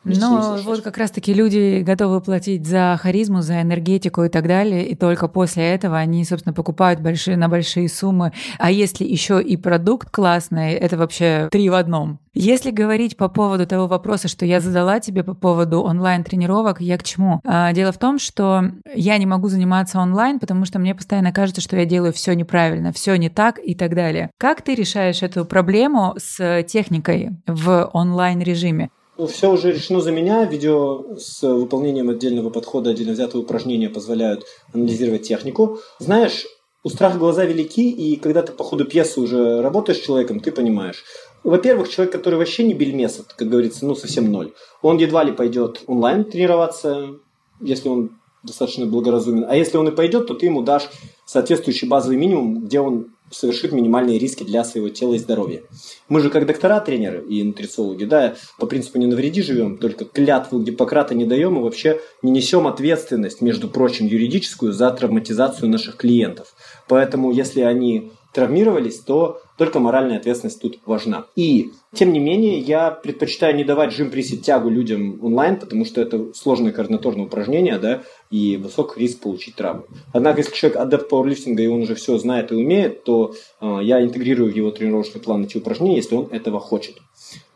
Но 0.06 0.58
вот 0.64 0.82
как 0.82 0.98
раз-таки 0.98 1.34
люди 1.34 1.82
готовы 1.82 2.22
платить 2.22 2.66
за 2.66 2.98
харизму, 3.02 3.42
за 3.42 3.62
энергетику 3.62 4.24
и 4.24 4.30
так 4.30 4.48
далее, 4.48 4.86
и 4.86 4.96
только 4.96 5.28
после 5.28 5.64
этого 5.74 5.98
они, 5.98 6.24
собственно, 6.24 6.54
покупают 6.54 7.00
большие, 7.00 7.38
на 7.38 7.50
большие 7.50 7.90
суммы. 7.90 8.32
А 8.60 8.72
если 8.72 9.04
еще 9.04 9.42
и 9.42 9.58
продукт 9.58 10.10
классный, 10.10 10.74
это 10.74 10.98
вообще 10.98 11.50
три 11.52 11.70
в 11.70 11.74
одном. 11.74 12.20
Если 12.38 12.70
говорить 12.70 13.16
по 13.16 13.30
поводу 13.30 13.66
того 13.66 13.88
вопроса, 13.88 14.28
что 14.28 14.46
я 14.46 14.60
задала 14.60 15.00
тебе 15.00 15.24
по 15.24 15.34
поводу 15.34 15.82
онлайн-тренировок, 15.82 16.82
я 16.82 16.98
к 16.98 17.04
чему? 17.04 17.40
А, 17.46 17.72
дело 17.72 17.94
в 17.94 17.98
том, 17.98 18.20
что 18.20 18.72
я 18.94 19.18
не 19.18 19.26
могу 19.26 19.48
заниматься 19.48 20.00
онлайн, 20.00 20.40
потому 20.40 20.66
что 20.66 20.78
мне 20.78 20.94
постоянно 20.94 21.32
кажется, 21.32 21.62
что 21.62 21.78
я 21.78 21.86
делаю 21.86 22.12
все 22.12 22.34
неправильно, 22.34 22.92
все 22.92 23.16
не 23.16 23.30
так 23.30 23.58
и 23.64 23.74
так 23.74 23.96
далее. 23.96 24.32
Как 24.38 24.62
ты 24.62 24.76
решаешь 24.76 25.24
эту 25.24 25.46
проблему 25.46 26.14
с 26.18 26.64
техникой 26.64 27.30
в 27.48 27.90
онлайн-режиме? 27.94 28.90
Ну, 29.18 29.28
все 29.28 29.50
уже 29.50 29.72
решено 29.72 30.02
за 30.02 30.12
меня. 30.12 30.46
Видео 30.46 31.16
с 31.18 31.42
выполнением 31.42 32.10
отдельного 32.10 32.50
подхода, 32.50 32.90
отдельно 32.90 33.14
взятого 33.14 33.42
упражнения 33.42 33.90
позволяют 33.90 34.46
анализировать 34.74 35.24
технику. 35.24 35.80
Знаешь, 36.00 36.46
у 36.84 36.90
страха 36.90 37.18
глаза 37.18 37.46
велики, 37.46 37.90
и 37.90 38.18
когда 38.18 38.42
ты 38.42 38.52
по 38.52 38.64
ходу 38.66 38.84
пьесы 38.84 39.22
уже 39.22 39.62
работаешь 39.62 40.00
с 40.00 40.06
человеком, 40.06 40.42
ты 40.42 40.52
понимаешь, 40.52 41.04
во-первых, 41.46 41.90
человек, 41.90 42.12
который 42.12 42.36
вообще 42.36 42.64
не 42.64 42.74
бельмес, 42.74 43.22
как 43.38 43.48
говорится, 43.48 43.86
ну, 43.86 43.96
совсем 43.96 44.32
ноль, 44.32 44.52
он 44.82 44.98
едва 44.98 45.24
ли 45.24 45.32
пойдет 45.32 45.82
онлайн 45.88 46.26
тренироваться, 46.26 47.16
если 47.62 47.88
он 47.88 48.20
достаточно 48.44 48.86
благоразумен. 48.86 49.46
А 49.48 49.56
если 49.56 49.78
он 49.78 49.88
и 49.88 49.96
пойдет, 49.96 50.28
то 50.28 50.34
ты 50.34 50.48
ему 50.48 50.62
дашь 50.62 50.90
соответствующий 51.26 51.88
базовый 51.88 52.18
минимум, 52.18 52.66
где 52.66 52.80
он 52.82 53.15
совершит 53.32 53.72
минимальные 53.72 54.20
риски 54.20 54.44
для 54.44 54.64
своего 54.64 54.90
тела 54.90 55.16
и 55.16 55.20
здоровья. 55.20 55.62
Мы 56.10 56.22
же 56.22 56.30
как 56.30 56.46
доктора, 56.46 56.80
тренеры 56.80 57.24
и 57.28 57.44
нутрициологи, 57.44 58.06
да, 58.06 58.36
по 58.60 58.68
принципу 58.68 58.98
не 58.98 59.06
навреди 59.06 59.42
живем, 59.42 59.78
только 59.78 60.06
клятву 60.06 60.62
Гиппократа 60.62 61.16
не 61.16 61.26
даем 61.26 61.58
и 61.58 61.62
вообще 61.62 62.00
не 62.22 62.32
несем 62.32 62.68
ответственность, 62.68 63.42
между 63.42 63.68
прочим, 63.68 64.06
юридическую 64.06 64.74
за 64.74 64.92
травматизацию 64.92 65.70
наших 65.70 65.98
клиентов. 65.98 66.56
Поэтому, 66.88 67.32
если 67.32 67.62
они 67.62 68.12
травмировались, 68.34 69.00
то 69.00 69.42
только 69.58 69.80
моральная 69.80 70.18
ответственность 70.18 70.62
тут 70.62 70.80
важна. 70.86 71.26
И, 71.36 71.72
тем 71.94 72.12
не 72.14 72.20
менее, 72.20 72.60
я 72.60 72.92
предпочитаю 72.92 73.56
не 73.56 73.64
давать 73.64 73.94
жим 73.94 74.12
присед 74.12 74.42
тягу 74.42 74.70
людям 74.70 75.20
онлайн, 75.24 75.58
потому 75.58 75.86
что 75.86 76.02
это 76.02 76.34
сложное 76.34 76.72
координаторное 76.72 77.26
упражнение, 77.26 77.78
да, 77.80 78.04
и 78.30 78.58
высок 78.58 78.98
риск 78.98 79.20
получить 79.20 79.56
травму. 79.56 79.86
Однако, 80.14 80.40
если 80.40 80.54
человек 80.54 80.80
адепт 80.80 81.10
пауэрлифтинга, 81.10 81.64
и 81.64 81.68
он 81.68 81.82
уже 81.82 81.96
все 81.96 82.18
знает 82.18 82.52
и 82.52 82.56
умеет, 82.56 83.04
то 83.04 83.36
э, 83.62 83.80
я 83.82 84.02
интегрирую 84.02 84.52
в 84.52 84.56
его 84.56 84.72
тренировочный 84.72 85.22
план 85.22 85.44
эти 85.44 85.58
упражнения, 85.58 85.98
если 85.98 86.16
он 86.16 86.28
этого 86.32 86.60
хочет. 86.60 86.98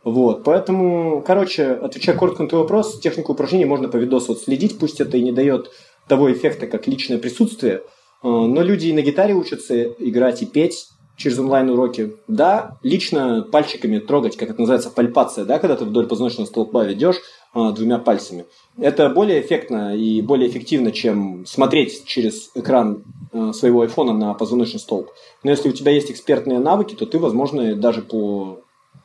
Вот, 0.03 0.43
поэтому, 0.43 1.21
короче, 1.25 1.71
отвечая 1.73 2.15
коротко 2.15 2.43
на 2.43 2.49
твой 2.49 2.61
вопрос, 2.61 2.99
технику 2.99 3.33
упражнений 3.33 3.65
можно 3.65 3.89
по 3.89 3.97
видосу 3.97 4.33
вот 4.33 4.41
следить, 4.41 4.79
пусть 4.79 5.01
это 5.01 5.17
и 5.17 5.21
не 5.21 5.31
дает 5.31 5.71
того 6.07 6.31
эффекта, 6.31 6.67
как 6.67 6.87
личное 6.87 7.17
присутствие, 7.17 7.81
Э, 8.21 8.27
но 8.27 8.61
люди 8.61 8.87
и 8.87 8.93
на 8.93 9.01
гитаре 9.01 9.33
учатся 9.33 9.81
играть 9.99 10.41
и 10.41 10.45
петь 10.45 10.87
через 11.19 11.37
онлайн-уроки. 11.37 12.15
Да, 12.27 12.77
лично 12.81 13.45
пальчиками 13.51 13.99
трогать, 13.99 14.37
как 14.37 14.49
это 14.49 14.61
называется, 14.61 14.89
пальпация, 14.89 15.45
да, 15.45 15.59
когда 15.59 15.75
ты 15.75 15.85
вдоль 15.85 16.07
позвоночного 16.07 16.47
столба 16.47 16.85
ведешь 16.85 17.17
а, 17.53 17.71
двумя 17.71 17.99
пальцами. 17.99 18.45
Это 18.77 19.09
более 19.09 19.41
эффектно 19.41 19.95
и 19.95 20.21
более 20.21 20.49
эффективно, 20.49 20.91
чем 20.91 21.45
смотреть 21.45 22.05
через 22.05 22.51
экран 22.55 23.03
а, 23.33 23.51
своего 23.51 23.81
айфона 23.81 24.13
на 24.13 24.33
позвоночный 24.33 24.79
столб. 24.79 25.09
Но 25.43 25.51
если 25.51 25.69
у 25.69 25.73
тебя 25.73 25.91
есть 25.91 26.09
экспертные 26.09 26.59
навыки, 26.59 26.95
то 26.95 27.05
ты, 27.05 27.19
возможно, 27.19 27.75
даже 27.75 28.01
по 28.01 28.61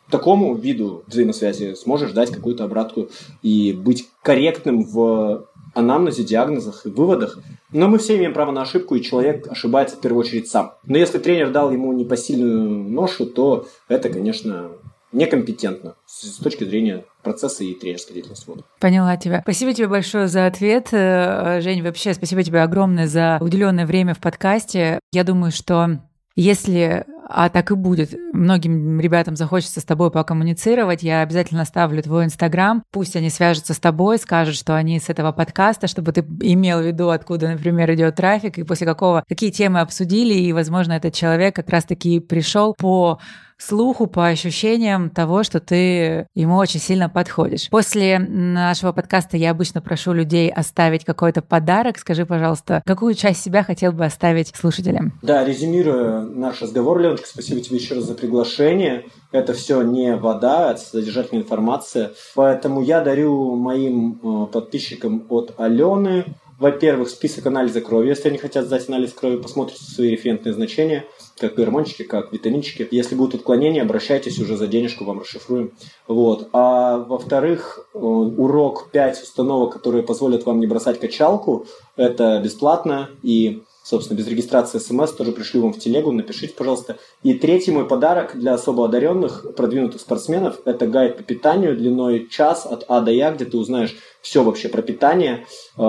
такому 0.09 0.55
виду 0.55 1.03
взаимосвязи 1.09 1.75
сможешь 1.75 2.13
дать 2.13 2.31
какую-то 2.31 2.65
обратку 2.65 3.09
и 3.43 3.73
быть 3.73 4.07
корректным 4.23 4.85
в 4.85 5.47
анамнезе, 5.75 6.25
диагнозах 6.25 6.87
и 6.87 6.89
выводах. 6.89 7.39
Но 7.73 7.89
мы 7.89 7.99
все 7.99 8.17
имеем 8.17 8.33
право 8.33 8.53
на 8.53 8.63
ошибку, 8.63 8.95
и 8.95 9.03
человек 9.03 9.47
ошибается 9.51 9.97
в 9.97 10.01
первую 10.01 10.21
очередь 10.21 10.49
сам. 10.49 10.75
Но 10.85 10.97
если 10.97 11.19
тренер 11.19 11.51
дал 11.51 11.71
ему 11.71 11.93
непосильную 11.93 12.69
ношу, 12.69 13.27
то 13.27 13.67
это, 13.89 14.09
конечно, 14.09 14.71
некомпетентно 15.15 15.95
с 16.07 16.39
точки 16.39 16.65
зрения 16.65 17.05
процесса 17.23 17.65
и 17.65 17.75
тренерской 17.75 18.15
деятельности. 18.15 18.45
Вот. 18.49 18.65
Поняла 18.81 19.17
тебя. 19.17 19.41
Спасибо 19.43 19.73
тебе 19.73 19.89
большое 19.89 20.29
за 20.29 20.47
ответ. 20.47 20.89
Э, 20.93 21.61
Жень, 21.61 21.83
вообще 21.83 22.15
спасибо 22.15 22.43
тебе 22.43 22.63
огромное 22.63 23.07
за 23.07 23.39
уделенное 23.41 23.87
время 23.87 24.15
в 24.15 24.21
подкасте. 24.21 24.99
Я 25.13 25.25
думаю, 25.25 25.53
что 25.53 26.01
если 26.37 27.05
а 27.29 27.49
так 27.49 27.71
и 27.71 27.75
будет. 27.75 28.15
Многим 28.33 29.01
ребятам 29.01 29.37
захочется 29.37 29.81
с 29.81 29.85
тобой 29.85 30.11
покоммуницировать. 30.11 31.03
Я 31.03 31.23
обязательно 31.23 31.63
оставлю 31.63 32.03
твой 32.03 32.27
инстаграм. 32.27 32.83
Пусть 32.91 33.17
они 33.17 33.31
свяжутся 33.31 33.75
с 33.75 33.79
тобой, 33.79 34.19
скажут, 34.19 34.57
что 34.57 34.77
они 34.77 35.01
с 35.01 35.09
этого 35.09 35.33
подкаста, 35.33 35.87
чтобы 35.87 36.13
ты 36.13 36.21
имел 36.21 36.81
в 36.81 36.87
виду, 36.87 37.11
откуда, 37.11 37.49
например, 37.49 37.93
идет 37.95 38.17
трафик, 38.17 38.59
и 38.59 38.63
после 38.63 38.87
какого, 38.87 39.25
какие 39.29 39.51
темы 39.51 39.81
обсудили, 39.81 40.35
и, 40.35 40.53
возможно, 40.53 40.93
этот 40.93 41.15
человек 41.15 41.57
как 41.57 41.71
раз-таки 41.71 42.21
пришел 42.21 42.75
по 42.75 43.19
слуху, 43.65 44.07
по 44.07 44.27
ощущениям 44.27 45.11
того, 45.11 45.43
что 45.43 45.61
ты 45.61 46.27
ему 46.35 46.57
очень 46.57 46.81
сильно 46.81 47.09
подходишь. 47.09 47.69
После 47.71 48.19
нашего 48.19 48.93
подкаста 48.93 49.37
я 49.37 49.51
обычно 49.51 49.81
прошу 49.81 50.13
людей 50.13 50.51
оставить 50.51 51.05
какой-то 51.05 51.43
подарок. 51.43 51.99
Скажи, 51.99 52.27
пожалуйста, 52.27 52.83
какую 52.87 53.15
часть 53.15 53.43
себя 53.43 53.63
хотел 53.63 53.93
бы 53.93 54.05
оставить 54.05 54.55
слушателям? 54.55 55.19
Да, 55.23 55.45
резюмируя 55.45 56.21
наш 56.21 56.63
разговор, 56.63 57.01
Леночка, 57.01 57.27
спасибо 57.27 57.61
тебе 57.61 57.79
еще 57.79 57.95
раз 57.95 58.05
за 58.05 58.15
приглашение. 58.15 59.05
Это 59.33 59.53
все 59.53 59.83
не 59.83 60.15
вода, 60.15 60.71
это 60.71 60.81
содержательная 60.81 61.43
информация. 61.43 62.13
Поэтому 62.35 62.83
я 62.83 63.01
дарю 63.01 63.57
моим 63.57 64.21
э, 64.23 64.47
подписчикам 64.53 65.27
от 65.29 65.55
Алены 65.59 66.37
во-первых, 66.65 67.11
список 67.11 67.45
анализа 67.45 67.83
крови. 67.83 68.09
Если 68.09 68.31
они 68.31 68.39
хотят 68.39 68.65
сдать 68.65 68.89
анализ 68.89 69.13
крови, 69.13 69.37
посмотрите 69.37 69.85
свои 69.85 70.13
референтные 70.13 70.55
значения 70.55 71.05
как 71.39 71.57
гормончики, 71.57 72.05
как 72.05 72.33
витаминчики. 72.33 72.89
Если 72.91 73.15
будут 73.15 73.35
отклонения, 73.35 73.83
обращайтесь 73.83 74.39
уже 74.39 74.57
за 74.57 74.67
денежку, 74.67 75.05
вам 75.05 75.21
расшифруем. 75.21 75.73
Вот. 76.09 76.49
А 76.55 76.97
во-вторых, 76.97 77.87
э, 77.93 77.99
урок 77.99 78.89
5 78.93 79.23
установок, 79.25 79.75
которые 79.75 80.05
позволят 80.05 80.47
вам 80.47 80.59
не 80.59 80.67
бросать 80.67 80.99
качалку, 80.99 81.67
это 81.97 82.41
бесплатно 82.43 83.11
и 83.23 83.63
собственно, 83.85 84.17
без 84.19 84.27
регистрации 84.27 84.79
смс 84.79 85.13
тоже 85.13 85.31
пришлю 85.31 85.63
вам 85.63 85.75
в 85.75 85.79
телегу, 85.79 86.11
напишите, 86.11 86.55
пожалуйста. 86.55 86.97
И 87.23 87.35
третий 87.35 87.71
мой 87.71 87.87
подарок 87.87 88.37
для 88.37 88.55
особо 88.55 88.87
одаренных, 88.87 89.55
продвинутых 89.55 90.01
спортсменов, 90.01 90.59
это 90.65 90.87
гайд 90.87 91.19
по 91.19 91.23
питанию 91.23 91.77
длиной 91.77 92.27
час 92.29 92.67
от 92.67 92.85
А 92.89 93.01
до 93.01 93.13
Я, 93.13 93.31
где 93.31 93.45
ты 93.45 93.59
узнаешь 93.59 93.95
все 94.23 94.43
вообще 94.43 94.71
про 94.71 94.81
питание, 94.81 95.47
э, 95.77 95.83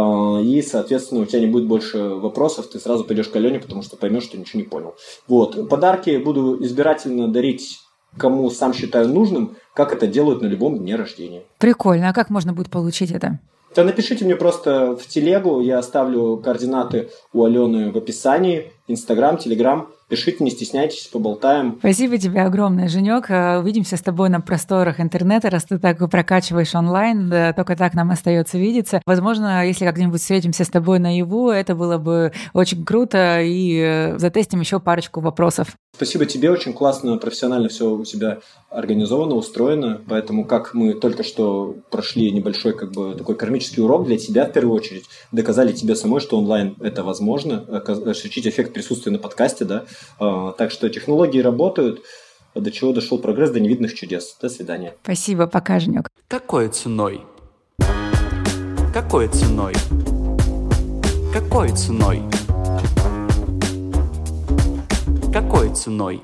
и, 0.43 0.61
соответственно, 0.61 1.21
у 1.21 1.25
тебя 1.25 1.39
не 1.39 1.47
будет 1.47 1.67
больше 1.67 1.97
вопросов, 1.97 2.67
ты 2.67 2.79
сразу 2.79 3.05
пойдешь 3.05 3.29
к 3.29 3.35
Алене, 3.37 3.59
потому 3.59 3.81
что 3.81 3.95
поймешь, 3.95 4.23
что 4.23 4.37
ничего 4.37 4.61
не 4.61 4.67
понял. 4.67 4.95
Вот. 5.27 5.69
Подарки 5.69 6.17
буду 6.17 6.61
избирательно 6.61 7.29
дарить 7.29 7.79
кому 8.17 8.49
сам 8.49 8.73
считаю 8.73 9.07
нужным, 9.09 9.55
как 9.73 9.93
это 9.93 10.07
делают 10.07 10.41
на 10.41 10.47
любом 10.47 10.77
дне 10.77 10.95
рождения. 10.95 11.43
Прикольно. 11.59 12.09
А 12.09 12.13
как 12.13 12.29
можно 12.29 12.53
будет 12.53 12.69
получить 12.69 13.11
это? 13.11 13.39
Да 13.75 13.83
напишите 13.83 14.23
мне 14.23 14.37
просто 14.37 14.95
в 14.95 15.05
телегу, 15.05 15.59
я 15.59 15.79
оставлю 15.79 16.37
координаты 16.37 17.09
у 17.33 17.43
Алены 17.43 17.91
в 17.91 17.97
описании, 17.97 18.71
Инстаграм, 18.87 19.37
Телеграм. 19.37 19.89
Пишите, 20.07 20.43
не 20.43 20.51
стесняйтесь, 20.51 21.07
поболтаем. 21.07 21.77
Спасибо 21.79 22.19
тебе 22.19 22.43
огромное, 22.43 22.87
Женек. 22.87 23.31
Э, 23.31 23.57
увидимся 23.57 23.97
с 23.97 24.01
тобой 24.01 24.29
на 24.29 24.39
просторах 24.39 24.99
интернета, 24.99 25.49
раз 25.49 25.63
ты 25.63 25.79
так 25.79 25.97
прокачиваешь 26.11 26.75
онлайн. 26.75 27.27
Да, 27.27 27.53
только 27.53 27.75
так 27.75 27.95
нам 27.95 28.11
остается 28.11 28.59
видеться. 28.59 29.01
Возможно, 29.07 29.65
если 29.65 29.83
как-нибудь 29.83 30.21
встретимся 30.21 30.63
с 30.63 30.69
тобой 30.69 30.99
наяву, 30.99 31.49
это 31.49 31.73
было 31.73 31.97
бы 31.97 32.33
очень 32.53 32.85
круто, 32.85 33.41
и 33.41 33.79
э, 33.79 34.19
затестим 34.19 34.59
еще 34.59 34.79
парочку 34.79 35.21
вопросов. 35.21 35.75
Спасибо 35.95 36.25
тебе, 36.25 36.51
очень 36.51 36.73
классно, 36.73 37.17
профессионально 37.17 37.69
все 37.69 37.89
у 37.89 38.03
тебя 38.03 38.39
организовано, 38.69 39.35
устроено. 39.35 40.01
Поэтому, 40.07 40.45
как 40.45 40.73
мы 40.73 40.93
только 40.93 41.23
что 41.23 41.77
прошли 41.89 42.31
небольшой 42.31 42.73
как 42.73 42.91
бы 42.91 43.15
такой 43.15 43.35
кармический 43.35 43.81
урок 43.81 44.05
для 44.05 44.17
тебя 44.17 44.45
в 44.45 44.51
первую 44.51 44.75
очередь, 44.75 45.05
доказали 45.31 45.71
тебе 45.71 45.95
самой, 45.95 46.19
что 46.19 46.37
онлайн 46.37 46.75
это 46.81 47.03
возможно, 47.03 47.61
ощутить 47.61 48.45
эффект 48.45 48.73
присутствия 48.73 49.13
на 49.13 49.19
подкасте, 49.19 49.63
да, 49.63 49.85
так 50.17 50.71
что 50.71 50.89
технологии 50.89 51.39
работают. 51.39 52.03
До 52.53 52.71
чего 52.71 52.93
дошел 52.93 53.19
прогресс, 53.19 53.51
до 53.51 53.59
невидных 53.59 53.93
чудес. 53.93 54.37
До 54.41 54.47
свидания. 54.47 54.95
Спасибо, 55.03 55.45
пока, 55.45 55.79
Женек. 55.79 56.07
Какой 56.29 56.69
ценой? 56.69 57.21
Какой 58.93 59.27
ценой? 59.27 59.73
Какой 61.33 61.69
ценой? 61.75 62.23
Какой 65.33 65.75
ценой? 65.75 66.21